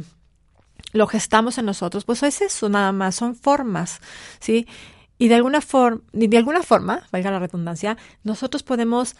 lo 0.91 1.07
gestamos 1.07 1.57
en 1.57 1.65
nosotros, 1.65 2.05
pues 2.05 2.23
es 2.23 2.41
eso 2.41 2.69
nada 2.69 2.91
más, 2.91 3.15
son 3.15 3.35
formas, 3.35 4.01
¿sí? 4.39 4.67
Y 5.17 5.29
de 5.29 5.35
alguna 5.35 5.61
forma, 5.61 6.01
de 6.11 6.37
alguna 6.37 6.63
forma, 6.63 7.03
valga 7.11 7.31
la 7.31 7.39
redundancia, 7.39 7.97
nosotros 8.23 8.63
podemos 8.63 9.15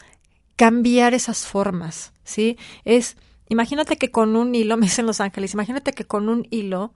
cambiar 0.56 1.14
esas 1.14 1.46
formas, 1.46 2.14
¿sí? 2.24 2.58
Es, 2.84 3.18
imagínate 3.50 3.98
que 3.98 4.12
con 4.12 4.36
un 4.36 4.56
hilo, 4.56 4.78
me 4.78 4.88
dicen 4.88 5.06
los 5.06 5.22
ángeles, 5.22 5.54
imagínate 5.54 5.94
que 5.94 6.06
con 6.06 6.30
un 6.30 6.48
hilo 6.50 6.94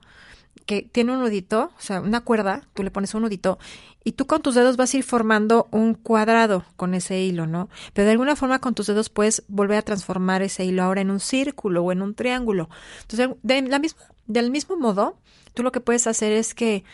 que 0.66 0.82
tiene 0.82 1.12
un 1.12 1.20
nudito, 1.20 1.72
o 1.76 1.80
sea, 1.80 2.00
una 2.00 2.20
cuerda, 2.20 2.68
tú 2.74 2.82
le 2.82 2.90
pones 2.90 3.14
un 3.14 3.22
nudito 3.22 3.58
y 4.04 4.12
tú 4.12 4.26
con 4.26 4.42
tus 4.42 4.54
dedos 4.54 4.76
vas 4.76 4.94
a 4.94 4.96
ir 4.96 5.04
formando 5.04 5.68
un 5.70 5.94
cuadrado 5.94 6.64
con 6.76 6.94
ese 6.94 7.20
hilo, 7.20 7.46
¿no? 7.46 7.68
Pero 7.92 8.06
de 8.06 8.12
alguna 8.12 8.36
forma 8.36 8.60
con 8.60 8.74
tus 8.74 8.86
dedos 8.86 9.10
puedes 9.10 9.42
volver 9.48 9.78
a 9.78 9.82
transformar 9.82 10.42
ese 10.42 10.64
hilo 10.64 10.82
ahora 10.82 11.00
en 11.00 11.10
un 11.10 11.20
círculo 11.20 11.82
o 11.82 11.92
en 11.92 12.02
un 12.02 12.14
triángulo. 12.14 12.70
Entonces, 13.02 13.36
de 13.42 13.62
la 13.62 13.78
misma, 13.78 14.00
del 14.26 14.50
mismo 14.50 14.76
modo, 14.76 15.18
tú 15.54 15.62
lo 15.62 15.72
que 15.72 15.80
puedes 15.80 16.06
hacer 16.06 16.32
es 16.32 16.54
que 16.54 16.84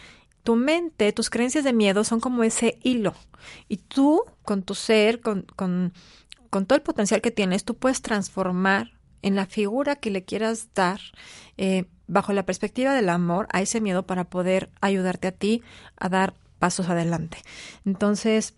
tu 0.42 0.56
mente, 0.56 1.12
tus 1.12 1.30
creencias 1.30 1.64
de 1.64 1.72
miedo 1.72 2.04
son 2.04 2.20
como 2.20 2.44
ese 2.44 2.78
hilo 2.82 3.14
y 3.68 3.78
tú 3.78 4.22
con 4.42 4.62
tu 4.62 4.74
ser, 4.74 5.20
con, 5.20 5.42
con, 5.56 5.92
con 6.50 6.66
todo 6.66 6.76
el 6.76 6.82
potencial 6.82 7.20
que 7.20 7.30
tienes, 7.30 7.64
tú 7.64 7.74
puedes 7.76 8.02
transformar 8.02 8.95
en 9.26 9.34
la 9.34 9.46
figura 9.46 9.96
que 9.96 10.10
le 10.10 10.24
quieras 10.24 10.68
dar 10.72 11.00
eh, 11.56 11.86
bajo 12.06 12.32
la 12.32 12.46
perspectiva 12.46 12.94
del 12.94 13.08
amor 13.08 13.48
a 13.50 13.60
ese 13.60 13.80
miedo 13.80 14.06
para 14.06 14.22
poder 14.22 14.70
ayudarte 14.80 15.26
a 15.26 15.32
ti 15.32 15.64
a 15.96 16.08
dar 16.08 16.34
pasos 16.60 16.88
adelante. 16.88 17.38
Entonces, 17.84 18.54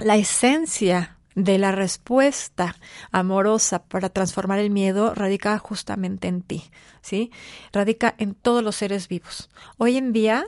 la 0.00 0.16
esencia 0.16 1.18
de 1.36 1.56
la 1.56 1.70
respuesta 1.70 2.74
amorosa 3.12 3.84
para 3.84 4.08
transformar 4.08 4.58
el 4.58 4.70
miedo 4.70 5.14
radica 5.14 5.56
justamente 5.58 6.26
en 6.26 6.42
ti, 6.42 6.64
¿sí? 7.00 7.30
Radica 7.72 8.12
en 8.18 8.34
todos 8.34 8.64
los 8.64 8.74
seres 8.74 9.06
vivos. 9.06 9.50
Hoy 9.78 9.98
en 9.98 10.12
día, 10.12 10.44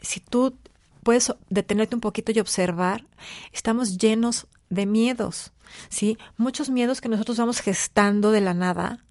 si 0.00 0.20
tú 0.20 0.56
puedes 1.02 1.32
detenerte 1.48 1.94
un 1.94 2.00
poquito 2.00 2.32
y 2.32 2.40
observar, 2.40 3.06
estamos 3.52 3.98
llenos 3.98 4.46
de 4.68 4.86
miedos, 4.86 5.52
¿sí? 5.88 6.18
Muchos 6.36 6.70
miedos 6.70 7.00
que 7.00 7.08
nosotros 7.08 7.38
vamos 7.38 7.60
gestando 7.60 8.30
de 8.30 8.40
la 8.40 8.54
nada 8.54 9.04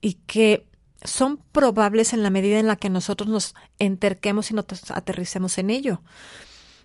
y 0.00 0.14
que 0.14 0.66
son 1.02 1.38
probables 1.52 2.12
en 2.12 2.22
la 2.22 2.30
medida 2.30 2.58
en 2.58 2.66
la 2.66 2.76
que 2.76 2.90
nosotros 2.90 3.28
nos 3.28 3.54
enterquemos 3.78 4.50
y 4.50 4.54
nos 4.54 4.66
aterricemos 4.90 5.58
en 5.58 5.70
ello. 5.70 6.02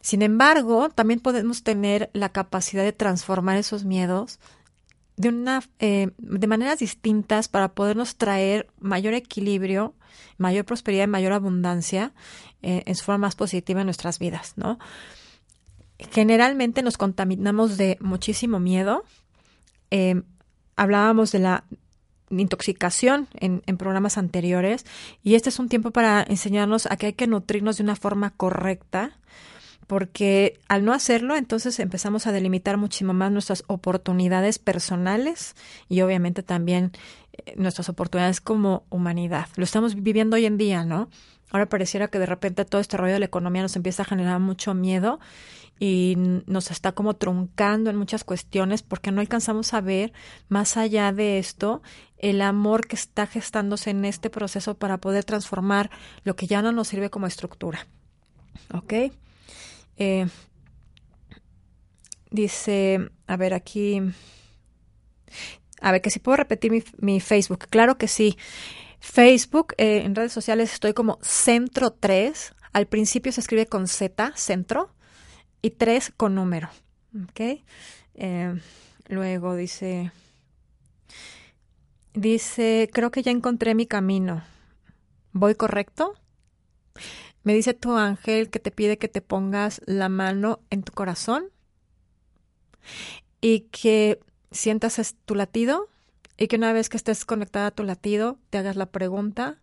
Sin 0.02 0.22
embargo, 0.22 0.90
también 0.90 1.20
podemos 1.20 1.64
tener 1.64 2.10
la 2.14 2.30
capacidad 2.30 2.84
de 2.84 2.92
transformar 2.92 3.58
esos 3.58 3.86
miedos 3.86 4.40
de, 5.16 5.30
una, 5.30 5.64
eh, 5.80 6.12
de 6.18 6.48
maneras 6.48 6.80
distintas 6.80 7.48
para 7.48 7.74
podernos 7.74 8.18
traer 8.18 8.68
mayor 8.80 9.14
equilibrio, 9.14 9.96
mayor 10.38 10.66
prosperidad 10.66 11.06
y 11.06 11.08
mayor 11.08 11.34
abundancia 11.34 12.14
eh, 12.64 12.84
en 12.86 12.96
su 12.96 13.04
forma 13.06 13.28
más 13.28 13.36
positiva 13.36 13.82
en 13.82 13.88
nuestras 13.88 14.20
vidas, 14.20 14.54
¿no? 14.56 14.80
Generalmente 16.12 16.82
nos 16.82 16.98
contaminamos 16.98 17.78
de 17.78 17.98
muchísimo 18.02 18.60
miedo. 18.60 19.04
Eh, 19.92 20.24
hablábamos 20.76 21.32
de 21.32 21.40
la 21.40 21.66
intoxicación 22.30 23.28
en, 23.36 23.62
en, 23.68 23.78
programas 23.78 24.18
anteriores 24.18 24.86
y 25.22 25.36
este 25.36 25.50
es 25.50 25.60
un 25.60 25.70
tiempo 25.70 25.92
para 25.92 26.26
enseñarnos 26.28 26.88
a 26.88 26.98
que 26.98 27.08
hay 27.08 27.14
que 27.14 27.28
nutrirnos 27.28 27.78
de 27.78 27.84
una 27.84 27.96
forma 27.96 28.32
correcta 28.32 29.20
porque 29.86 30.60
al 30.68 30.86
no 30.86 30.94
hacerlo 30.94 31.36
entonces 31.36 31.80
empezamos 31.80 32.26
a 32.26 32.32
delimitar 32.32 32.78
muchísimo 32.78 33.14
más 33.14 33.32
nuestras 33.32 33.64
oportunidades 33.68 34.58
personales 34.58 35.56
y 35.90 36.02
obviamente 36.02 36.42
también 36.44 36.92
eh, 37.34 37.54
nuestras 37.58 37.90
oportunidades 37.90 38.42
como 38.42 38.84
humanidad. 38.90 39.48
Lo 39.56 39.64
estamos 39.64 39.96
viviendo 39.96 40.36
hoy 40.36 40.46
en 40.46 40.58
día, 40.58 40.86
¿no? 40.86 41.10
Ahora 41.54 41.70
pareciera 41.70 42.08
que 42.08 42.18
de 42.18 42.26
repente 42.26 42.66
todo 42.66 42.82
este 42.82 42.98
rollo 42.98 43.14
de 43.14 43.20
la 43.20 43.26
economía 43.26 43.62
nos 43.62 43.76
empieza 43.76 44.02
a 44.02 44.06
generar 44.06 44.40
mucho 44.40 44.74
miedo 44.74 45.20
y 45.80 46.16
nos 46.18 46.72
está 46.72 46.94
como 46.94 47.16
truncando 47.16 47.92
en 47.92 47.96
muchas 47.96 48.24
cuestiones 48.24 48.82
porque 48.82 49.12
no 49.12 49.22
alcanzamos 49.22 49.76
a 49.76 49.82
ver 49.82 50.14
más 50.50 50.78
allá 50.78 51.12
de 51.12 51.38
esto 51.38 51.84
el 52.18 52.42
amor 52.42 52.88
que 52.88 52.96
está 52.96 53.28
gestándose 53.28 53.92
en 53.92 54.04
este 54.04 54.32
proceso 54.32 54.80
para 54.80 54.98
poder 54.98 55.26
transformar 55.26 55.92
lo 56.24 56.36
que 56.36 56.48
ya 56.48 56.64
no 56.64 56.72
nos 56.72 56.88
sirve 56.88 57.12
como 57.12 57.28
estructura. 57.28 57.86
¿Ok? 58.74 58.94
Eh, 59.98 60.26
dice, 62.32 63.12
a 63.28 63.38
ver 63.38 63.54
aquí, 63.54 64.02
a 65.82 65.92
ver 65.92 66.02
que 66.02 66.10
si 66.10 66.18
puedo 66.18 66.38
repetir 66.38 66.72
mi, 66.72 66.84
mi 66.98 67.20
Facebook, 67.20 67.68
claro 67.70 68.00
que 68.00 68.08
sí. 68.08 68.38
Facebook, 69.04 69.74
eh, 69.78 70.04
en 70.06 70.16
redes 70.16 70.32
sociales 70.32 70.72
estoy 70.72 70.94
como 70.94 71.20
Centro 71.22 71.92
3. 71.92 72.56
Al 72.72 72.88
principio 72.88 73.34
se 73.34 73.42
escribe 73.42 73.66
con 73.66 73.90
Z, 73.90 74.32
Centro, 74.38 74.96
y 75.62 75.72
3 75.72 76.14
con 76.16 76.36
número. 76.36 76.70
¿Ok? 77.14 77.62
Eh, 78.16 78.60
luego 79.10 79.56
dice, 79.56 80.14
dice, 82.14 82.90
creo 82.94 83.12
que 83.12 83.24
ya 83.24 83.32
encontré 83.32 83.76
mi 83.76 83.88
camino. 83.88 84.42
¿Voy 85.34 85.56
correcto? 85.56 86.14
Me 87.44 87.54
dice 87.54 87.74
tu 87.74 87.98
ángel 87.98 88.50
que 88.50 88.60
te 88.60 88.72
pide 88.72 88.98
que 88.98 89.10
te 89.10 89.20
pongas 89.20 89.82
la 89.86 90.08
mano 90.08 90.62
en 90.70 90.82
tu 90.82 90.94
corazón 90.94 91.50
y 93.42 93.68
que 93.70 94.22
sientas 94.50 95.16
tu 95.26 95.36
latido 95.36 95.90
y 96.38 96.48
que 96.48 96.56
una 96.56 96.74
vez 96.74 96.90
que 96.90 96.98
estés 96.98 97.26
conectada 97.26 97.68
a 97.68 97.72
tu 97.72 97.84
latido, 97.84 98.40
te 98.50 98.58
hagas 98.58 98.76
la 98.76 98.88
pregunta 98.88 99.60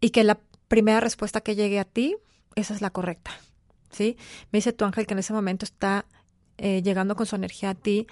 y 0.00 0.10
que 0.10 0.24
la 0.24 0.40
primera 0.68 1.00
respuesta 1.00 1.40
que 1.40 1.56
llegue 1.56 1.78
a 1.78 1.84
ti, 1.84 2.16
esa 2.54 2.74
es 2.74 2.80
la 2.80 2.90
correcta. 2.90 3.32
¿Sí? 3.90 4.16
Me 4.52 4.58
dice 4.58 4.72
tu 4.72 4.84
ángel 4.84 5.06
que 5.06 5.14
en 5.14 5.18
ese 5.18 5.32
momento 5.32 5.64
está 5.64 6.06
eh, 6.58 6.80
llegando 6.82 7.16
con 7.16 7.26
su 7.26 7.34
energía 7.34 7.70
a 7.70 7.74
ti 7.74 8.06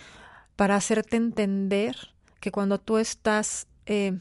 para 0.56 0.74
hacerte 0.74 1.16
entender 1.16 1.96
que 2.40 2.50
cuando 2.50 2.78
tú 2.78 2.98
estás 2.98 3.68
eh, 3.86 4.18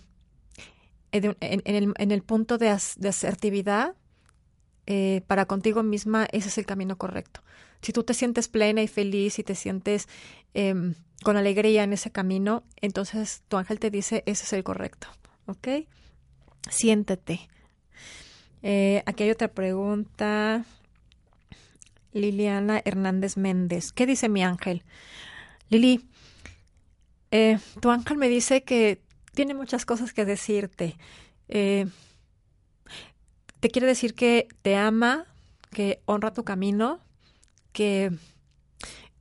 en, 1.11 2.11
el, 2.11 2.24
punto 2.24 2.57
de, 2.57 2.78
de 2.97 3.09
asertividad, 3.09 3.95
eh, 4.88 5.21
para 5.27 5.45
contigo 5.45 5.83
misma, 5.83 6.27
ese 6.31 6.47
es 6.47 6.57
el 6.57 6.65
camino 6.65 6.97
correcto. 6.97 7.41
Si 7.81 7.93
tú 7.93 8.03
te 8.03 8.13
sientes 8.13 8.47
plena 8.47 8.81
y 8.81 8.88
feliz 8.88 9.38
y 9.38 9.43
te 9.43 9.53
sientes 9.53 10.07
eh, 10.53 10.93
con 11.23 11.38
alegría 11.38 11.83
en 11.83 11.93
ese 11.93 12.11
camino, 12.11 12.63
entonces 12.81 13.43
tu 13.47 13.57
ángel 13.57 13.79
te 13.79 13.91
dice, 13.91 14.23
ese 14.25 14.45
es 14.45 14.53
el 14.53 14.63
correcto. 14.63 15.07
¿Ok? 15.45 15.67
Siéntete. 16.69 17.47
Eh, 18.63 19.03
aquí 19.05 19.23
hay 19.23 19.29
otra 19.29 19.49
pregunta. 19.49 20.65
Liliana 22.13 22.81
Hernández 22.83 23.38
Méndez. 23.38 23.91
¿Qué 23.91 24.05
dice 24.05 24.29
mi 24.29 24.43
ángel? 24.43 24.83
Lili, 25.69 26.05
eh, 27.31 27.59
tu 27.81 27.89
ángel 27.89 28.17
me 28.17 28.29
dice 28.29 28.63
que 28.63 29.01
tiene 29.33 29.53
muchas 29.53 29.85
cosas 29.85 30.13
que 30.13 30.25
decirte. 30.25 30.97
Eh, 31.49 31.88
te 33.59 33.69
quiere 33.69 33.87
decir 33.87 34.13
que 34.13 34.47
te 34.61 34.75
ama, 34.75 35.25
que 35.71 36.01
honra 36.05 36.33
tu 36.33 36.43
camino, 36.43 36.99
que 37.71 38.11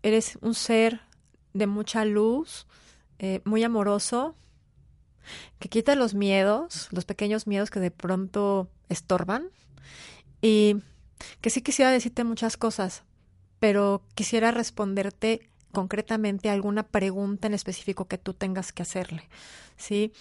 eres 0.02 0.38
un 0.40 0.54
ser 0.54 1.00
de 1.52 1.66
mucha 1.66 2.04
luz, 2.04 2.66
eh, 3.18 3.40
muy 3.44 3.64
amoroso, 3.64 4.36
que 5.58 5.68
quita 5.68 5.94
los 5.94 6.14
miedos, 6.14 6.88
los 6.92 7.04
pequeños 7.04 7.46
miedos 7.46 7.70
que 7.70 7.80
de 7.80 7.90
pronto 7.90 8.68
estorban 8.88 9.48
y 10.40 10.76
que 11.40 11.50
sí 11.50 11.62
quisiera 11.62 11.90
decirte 11.90 12.24
muchas 12.24 12.56
cosas, 12.56 13.04
pero 13.58 14.02
quisiera 14.14 14.50
responderte 14.50 15.48
concretamente 15.72 16.50
alguna 16.50 16.84
pregunta 16.84 17.48
en 17.48 17.54
específico 17.54 18.06
que 18.06 18.18
tú 18.18 18.34
tengas 18.34 18.72
que 18.72 18.82
hacerle. 18.82 19.28
¿sí? 19.76 20.12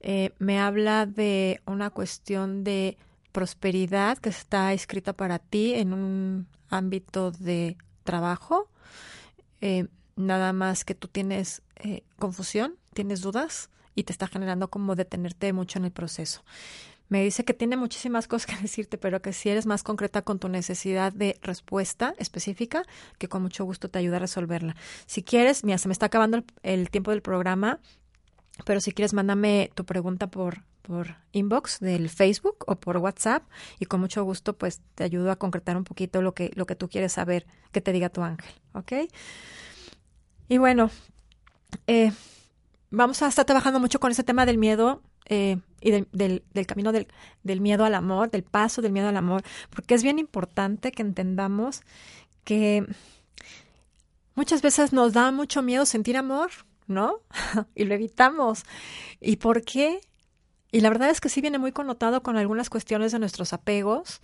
Eh, 0.00 0.30
me 0.38 0.58
habla 0.58 1.06
de 1.06 1.60
una 1.66 1.90
cuestión 1.90 2.64
de 2.64 2.96
prosperidad 3.34 4.18
que 4.18 4.28
está 4.28 4.72
escrita 4.72 5.12
para 5.12 5.40
ti 5.40 5.74
en 5.74 5.92
un 5.92 6.46
ámbito 6.70 7.32
de 7.32 7.76
trabajo. 8.04 8.70
Eh, 9.60 9.88
nada 10.14 10.52
más 10.52 10.84
que 10.84 10.94
tú 10.94 11.08
tienes 11.08 11.60
eh, 11.74 12.04
confusión, 12.16 12.76
tienes 12.94 13.22
dudas 13.22 13.70
y 13.96 14.04
te 14.04 14.12
está 14.12 14.28
generando 14.28 14.70
como 14.70 14.94
detenerte 14.94 15.52
mucho 15.52 15.80
en 15.80 15.84
el 15.84 15.90
proceso. 15.90 16.44
Me 17.08 17.24
dice 17.24 17.44
que 17.44 17.54
tiene 17.54 17.76
muchísimas 17.76 18.28
cosas 18.28 18.46
que 18.46 18.62
decirte, 18.62 18.98
pero 18.98 19.20
que 19.20 19.32
si 19.32 19.48
eres 19.48 19.66
más 19.66 19.82
concreta 19.82 20.22
con 20.22 20.38
tu 20.38 20.48
necesidad 20.48 21.12
de 21.12 21.36
respuesta 21.42 22.14
específica, 22.18 22.84
que 23.18 23.28
con 23.28 23.42
mucho 23.42 23.64
gusto 23.64 23.90
te 23.90 23.98
ayuda 23.98 24.18
a 24.18 24.20
resolverla. 24.20 24.76
Si 25.06 25.24
quieres, 25.24 25.64
mira, 25.64 25.78
se 25.78 25.88
me 25.88 25.92
está 25.92 26.06
acabando 26.06 26.36
el, 26.36 26.44
el 26.62 26.88
tiempo 26.88 27.10
del 27.10 27.20
programa, 27.20 27.80
pero 28.64 28.80
si 28.80 28.92
quieres, 28.92 29.12
mándame 29.12 29.72
tu 29.74 29.84
pregunta 29.84 30.28
por, 30.28 30.62
por 30.86 31.16
inbox 31.32 31.80
del 31.80 32.10
Facebook 32.10 32.64
o 32.66 32.76
por 32.76 32.98
WhatsApp 32.98 33.42
y 33.80 33.86
con 33.86 34.00
mucho 34.00 34.22
gusto 34.22 34.52
pues 34.52 34.82
te 34.94 35.04
ayudo 35.04 35.30
a 35.30 35.36
concretar 35.36 35.76
un 35.78 35.84
poquito 35.84 36.20
lo 36.20 36.34
que, 36.34 36.50
lo 36.54 36.66
que 36.66 36.76
tú 36.76 36.88
quieres 36.88 37.12
saber 37.12 37.46
que 37.72 37.80
te 37.80 37.90
diga 37.92 38.10
tu 38.10 38.22
ángel, 38.22 38.52
¿ok? 38.74 38.92
Y 40.48 40.58
bueno, 40.58 40.90
eh, 41.86 42.12
vamos 42.90 43.22
a 43.22 43.28
estar 43.28 43.46
trabajando 43.46 43.80
mucho 43.80 43.98
con 43.98 44.12
ese 44.12 44.24
tema 44.24 44.44
del 44.44 44.58
miedo 44.58 45.02
eh, 45.24 45.56
y 45.80 45.90
del, 45.90 46.06
del, 46.52 46.66
camino 46.66 46.92
del, 46.92 47.08
del 47.42 47.62
miedo 47.62 47.86
al 47.86 47.94
amor, 47.94 48.30
del 48.30 48.42
paso 48.42 48.82
del 48.82 48.92
miedo 48.92 49.08
al 49.08 49.16
amor, 49.16 49.42
porque 49.70 49.94
es 49.94 50.02
bien 50.02 50.18
importante 50.18 50.92
que 50.92 51.00
entendamos 51.00 51.80
que 52.44 52.84
muchas 54.34 54.60
veces 54.60 54.92
nos 54.92 55.14
da 55.14 55.32
mucho 55.32 55.62
miedo 55.62 55.86
sentir 55.86 56.18
amor, 56.18 56.50
¿no? 56.86 57.20
y 57.74 57.84
lo 57.84 57.94
evitamos. 57.94 58.64
¿Y 59.18 59.36
por 59.36 59.62
qué? 59.62 60.00
Y 60.74 60.80
la 60.80 60.90
verdad 60.90 61.08
es 61.08 61.20
que 61.20 61.28
sí 61.28 61.40
viene 61.40 61.58
muy 61.58 61.70
connotado 61.70 62.24
con 62.24 62.36
algunas 62.36 62.68
cuestiones 62.68 63.12
de 63.12 63.20
nuestros 63.20 63.52
apegos, 63.52 64.20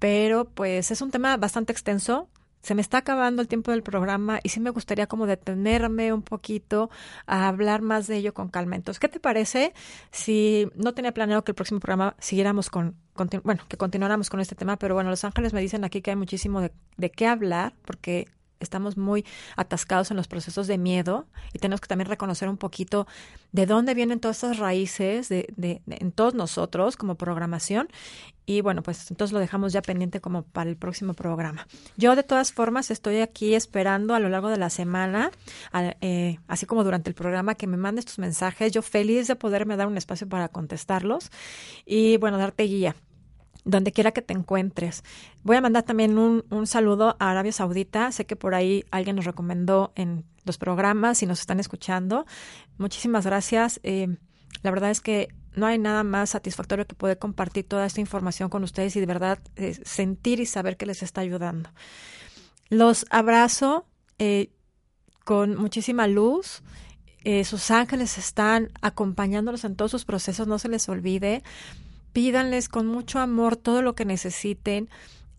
pero 0.00 0.46
pues 0.46 0.90
es 0.90 1.00
un 1.00 1.12
tema 1.12 1.36
bastante 1.36 1.70
extenso. 1.70 2.28
Se 2.60 2.74
me 2.74 2.82
está 2.82 2.98
acabando 2.98 3.40
el 3.40 3.46
tiempo 3.46 3.70
del 3.70 3.84
programa 3.84 4.40
y 4.42 4.48
sí 4.48 4.58
me 4.58 4.70
gustaría 4.70 5.06
como 5.06 5.26
detenerme 5.26 6.12
un 6.12 6.22
poquito 6.22 6.90
a 7.26 7.46
hablar 7.46 7.82
más 7.82 8.08
de 8.08 8.16
ello 8.16 8.34
con 8.34 8.48
calma. 8.48 8.74
Entonces, 8.74 8.98
¿qué 8.98 9.06
te 9.06 9.20
parece 9.20 9.74
si 10.10 10.66
no 10.74 10.92
tenía 10.92 11.14
planeado 11.14 11.44
que 11.44 11.52
el 11.52 11.54
próximo 11.54 11.78
programa 11.78 12.16
siguiéramos 12.18 12.68
con, 12.68 12.96
bueno, 13.44 13.62
que 13.68 13.76
continuáramos 13.76 14.28
con 14.28 14.40
este 14.40 14.56
tema, 14.56 14.78
pero 14.78 14.96
bueno, 14.96 15.08
Los 15.08 15.22
Ángeles 15.22 15.52
me 15.52 15.60
dicen 15.60 15.84
aquí 15.84 16.02
que 16.02 16.10
hay 16.10 16.16
muchísimo 16.16 16.60
de, 16.60 16.72
de 16.96 17.12
qué 17.12 17.28
hablar 17.28 17.74
porque 17.84 18.26
estamos 18.62 18.96
muy 18.96 19.24
atascados 19.56 20.10
en 20.10 20.16
los 20.16 20.28
procesos 20.28 20.66
de 20.66 20.78
miedo 20.78 21.26
y 21.52 21.58
tenemos 21.58 21.80
que 21.80 21.88
también 21.88 22.08
reconocer 22.08 22.48
un 22.48 22.56
poquito 22.56 23.06
de 23.52 23.66
dónde 23.66 23.94
vienen 23.94 24.20
todas 24.20 24.38
estas 24.38 24.58
raíces 24.58 25.28
de, 25.28 25.52
de, 25.56 25.82
en 25.86 26.12
todos 26.12 26.34
nosotros 26.34 26.96
como 26.96 27.16
programación. 27.16 27.88
Y 28.44 28.60
bueno, 28.60 28.82
pues 28.82 29.10
entonces 29.10 29.32
lo 29.32 29.38
dejamos 29.38 29.72
ya 29.72 29.82
pendiente 29.82 30.20
como 30.20 30.42
para 30.42 30.68
el 30.68 30.76
próximo 30.76 31.14
programa. 31.14 31.66
Yo 31.96 32.16
de 32.16 32.24
todas 32.24 32.52
formas 32.52 32.90
estoy 32.90 33.20
aquí 33.20 33.54
esperando 33.54 34.14
a 34.14 34.20
lo 34.20 34.28
largo 34.28 34.48
de 34.48 34.56
la 34.58 34.68
semana, 34.68 35.30
eh, 36.00 36.38
así 36.48 36.66
como 36.66 36.82
durante 36.82 37.08
el 37.08 37.14
programa, 37.14 37.54
que 37.54 37.68
me 37.68 37.76
mandes 37.76 38.04
tus 38.04 38.18
mensajes. 38.18 38.72
Yo 38.72 38.82
feliz 38.82 39.28
de 39.28 39.36
poderme 39.36 39.76
dar 39.76 39.86
un 39.86 39.96
espacio 39.96 40.28
para 40.28 40.48
contestarlos 40.48 41.30
y 41.86 42.16
bueno, 42.16 42.36
darte 42.36 42.64
guía 42.64 42.96
donde 43.64 43.92
quiera 43.92 44.12
que 44.12 44.22
te 44.22 44.34
encuentres. 44.34 45.04
Voy 45.42 45.56
a 45.56 45.60
mandar 45.60 45.84
también 45.84 46.18
un, 46.18 46.44
un, 46.50 46.66
saludo 46.66 47.16
a 47.18 47.30
Arabia 47.30 47.52
Saudita. 47.52 48.10
Sé 48.12 48.26
que 48.26 48.36
por 48.36 48.54
ahí 48.54 48.84
alguien 48.90 49.16
nos 49.16 49.24
recomendó 49.24 49.92
en 49.94 50.24
los 50.44 50.58
programas 50.58 51.22
y 51.22 51.26
nos 51.26 51.40
están 51.40 51.60
escuchando. 51.60 52.26
Muchísimas 52.78 53.26
gracias. 53.26 53.80
Eh, 53.82 54.16
la 54.62 54.70
verdad 54.70 54.90
es 54.90 55.00
que 55.00 55.28
no 55.54 55.66
hay 55.66 55.78
nada 55.78 56.02
más 56.02 56.30
satisfactorio 56.30 56.86
que 56.86 56.94
poder 56.94 57.18
compartir 57.18 57.68
toda 57.68 57.86
esta 57.86 58.00
información 58.00 58.48
con 58.48 58.64
ustedes 58.64 58.96
y 58.96 59.00
de 59.00 59.06
verdad 59.06 59.38
eh, 59.56 59.78
sentir 59.84 60.40
y 60.40 60.46
saber 60.46 60.76
que 60.76 60.86
les 60.86 61.02
está 61.02 61.20
ayudando. 61.20 61.70
Los 62.70 63.06
abrazo 63.10 63.86
eh, 64.18 64.50
con 65.24 65.56
muchísima 65.56 66.06
luz. 66.06 66.62
Sus 67.44 67.70
ángeles 67.70 68.18
están 68.18 68.72
acompañándolos 68.80 69.62
en 69.62 69.76
todos 69.76 69.92
sus 69.92 70.04
procesos, 70.04 70.48
no 70.48 70.58
se 70.58 70.68
les 70.68 70.88
olvide 70.88 71.44
pídanles 72.12 72.68
con 72.68 72.86
mucho 72.86 73.18
amor 73.18 73.56
todo 73.56 73.82
lo 73.82 73.94
que 73.94 74.04
necesiten. 74.04 74.88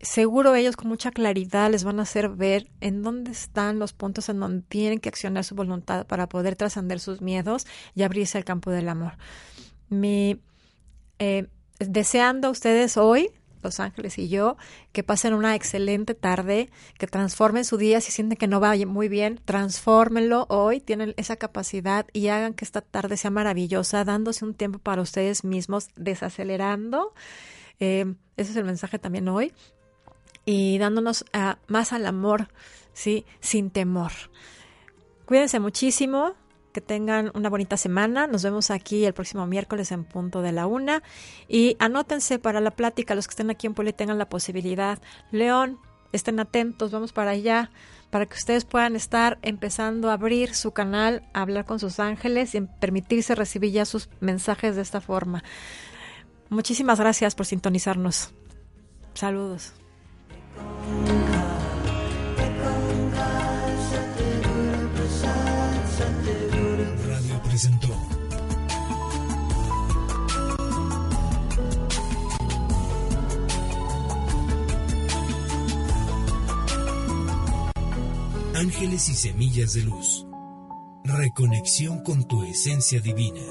seguro 0.00 0.54
ellos 0.54 0.76
con 0.76 0.88
mucha 0.88 1.10
claridad 1.10 1.70
les 1.70 1.84
van 1.84 1.98
a 1.98 2.02
hacer 2.02 2.28
ver 2.28 2.68
en 2.80 3.02
dónde 3.02 3.30
están 3.30 3.78
los 3.78 3.92
puntos 3.92 4.28
en 4.28 4.40
donde 4.40 4.62
tienen 4.68 4.98
que 4.98 5.08
accionar 5.08 5.44
su 5.44 5.54
voluntad 5.54 6.06
para 6.06 6.28
poder 6.28 6.56
trascender 6.56 7.00
sus 7.00 7.20
miedos 7.22 7.66
y 7.94 8.02
abrirse 8.02 8.36
al 8.36 8.44
campo 8.44 8.70
del 8.70 8.88
amor. 8.88 9.14
Mi, 9.88 10.40
eh, 11.18 11.46
deseando 11.78 12.48
a 12.48 12.50
ustedes 12.50 12.96
hoy 12.96 13.30
los 13.64 13.80
Ángeles 13.80 14.18
y 14.18 14.28
yo, 14.28 14.56
que 14.92 15.02
pasen 15.02 15.34
una 15.34 15.54
excelente 15.54 16.14
tarde, 16.14 16.70
que 16.98 17.06
transformen 17.06 17.64
su 17.64 17.76
día 17.76 18.00
si 18.00 18.12
sienten 18.12 18.38
que 18.38 18.46
no 18.46 18.60
va 18.60 18.74
muy 18.86 19.08
bien, 19.08 19.40
transfórmenlo 19.44 20.46
hoy, 20.48 20.80
tienen 20.80 21.14
esa 21.16 21.36
capacidad 21.36 22.06
y 22.12 22.28
hagan 22.28 22.54
que 22.54 22.64
esta 22.64 22.80
tarde 22.80 23.16
sea 23.16 23.30
maravillosa, 23.30 24.04
dándose 24.04 24.44
un 24.44 24.54
tiempo 24.54 24.78
para 24.78 25.02
ustedes 25.02 25.44
mismos, 25.44 25.88
desacelerando. 25.96 27.14
Eh, 27.80 28.14
ese 28.36 28.50
es 28.50 28.56
el 28.56 28.64
mensaje 28.64 28.98
también 28.98 29.28
hoy 29.28 29.52
y 30.44 30.78
dándonos 30.78 31.24
ah, 31.32 31.58
más 31.66 31.92
al 31.92 32.06
amor, 32.06 32.48
¿sí? 32.92 33.24
Sin 33.40 33.70
temor. 33.70 34.12
Cuídense 35.24 35.58
muchísimo, 35.60 36.34
que 36.74 36.80
tengan 36.82 37.30
una 37.34 37.48
bonita 37.48 37.78
semana. 37.78 38.26
Nos 38.26 38.42
vemos 38.42 38.70
aquí 38.70 39.06
el 39.06 39.14
próximo 39.14 39.46
miércoles 39.46 39.92
en 39.92 40.04
punto 40.04 40.42
de 40.42 40.52
la 40.52 40.66
una. 40.66 41.02
Y 41.48 41.76
anótense 41.78 42.38
para 42.38 42.60
la 42.60 42.72
plática, 42.72 43.14
los 43.14 43.28
que 43.28 43.32
estén 43.32 43.48
aquí 43.48 43.66
en 43.68 43.74
Puebla 43.74 43.92
tengan 43.92 44.18
la 44.18 44.28
posibilidad. 44.28 44.98
León, 45.30 45.78
estén 46.12 46.40
atentos, 46.40 46.90
vamos 46.90 47.12
para 47.12 47.30
allá, 47.30 47.70
para 48.10 48.26
que 48.26 48.36
ustedes 48.36 48.64
puedan 48.64 48.96
estar 48.96 49.38
empezando 49.42 50.10
a 50.10 50.14
abrir 50.14 50.54
su 50.54 50.72
canal, 50.72 51.22
a 51.32 51.42
hablar 51.42 51.64
con 51.64 51.78
sus 51.78 52.00
ángeles 52.00 52.54
y 52.56 52.60
permitirse 52.60 53.36
recibir 53.36 53.70
ya 53.70 53.84
sus 53.84 54.10
mensajes 54.20 54.74
de 54.74 54.82
esta 54.82 55.00
forma. 55.00 55.44
Muchísimas 56.50 56.98
gracias 56.98 57.36
por 57.36 57.46
sintonizarnos. 57.46 58.34
Saludos. 59.14 59.72
Ángeles 78.64 79.10
y 79.10 79.14
Semillas 79.14 79.74
de 79.74 79.82
Luz. 79.82 80.24
Reconexión 81.04 82.02
con 82.02 82.26
tu 82.26 82.42
esencia 82.44 82.98
divina. 82.98 83.42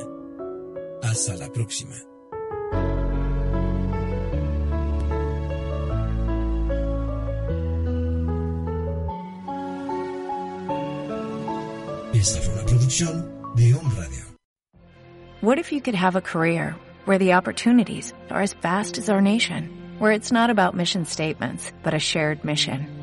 Hasta 1.04 1.36
la 1.36 1.52
próxima. 1.52 1.94
Esta 12.16 12.42
fue 12.42 12.54
una 12.56 12.66
producción 12.66 13.54
de 13.56 13.76
Home 13.76 13.94
Radio. 13.96 14.24
What 15.42 15.60
if 15.60 15.72
you 15.72 15.80
could 15.80 15.94
have 15.94 16.16
a 16.16 16.22
career 16.22 16.76
where 17.06 17.20
the 17.20 17.34
opportunities 17.34 18.16
are 18.32 18.42
as 18.42 18.56
vast 18.64 18.98
as 18.98 19.10
our 19.10 19.22
nation, 19.22 19.70
where 20.00 20.12
it's 20.12 20.32
not 20.32 20.50
about 20.50 20.76
mission 20.76 21.06
statements, 21.06 21.72
but 21.84 21.94
a 21.94 22.00
shared 22.00 22.44
mission? 22.44 23.03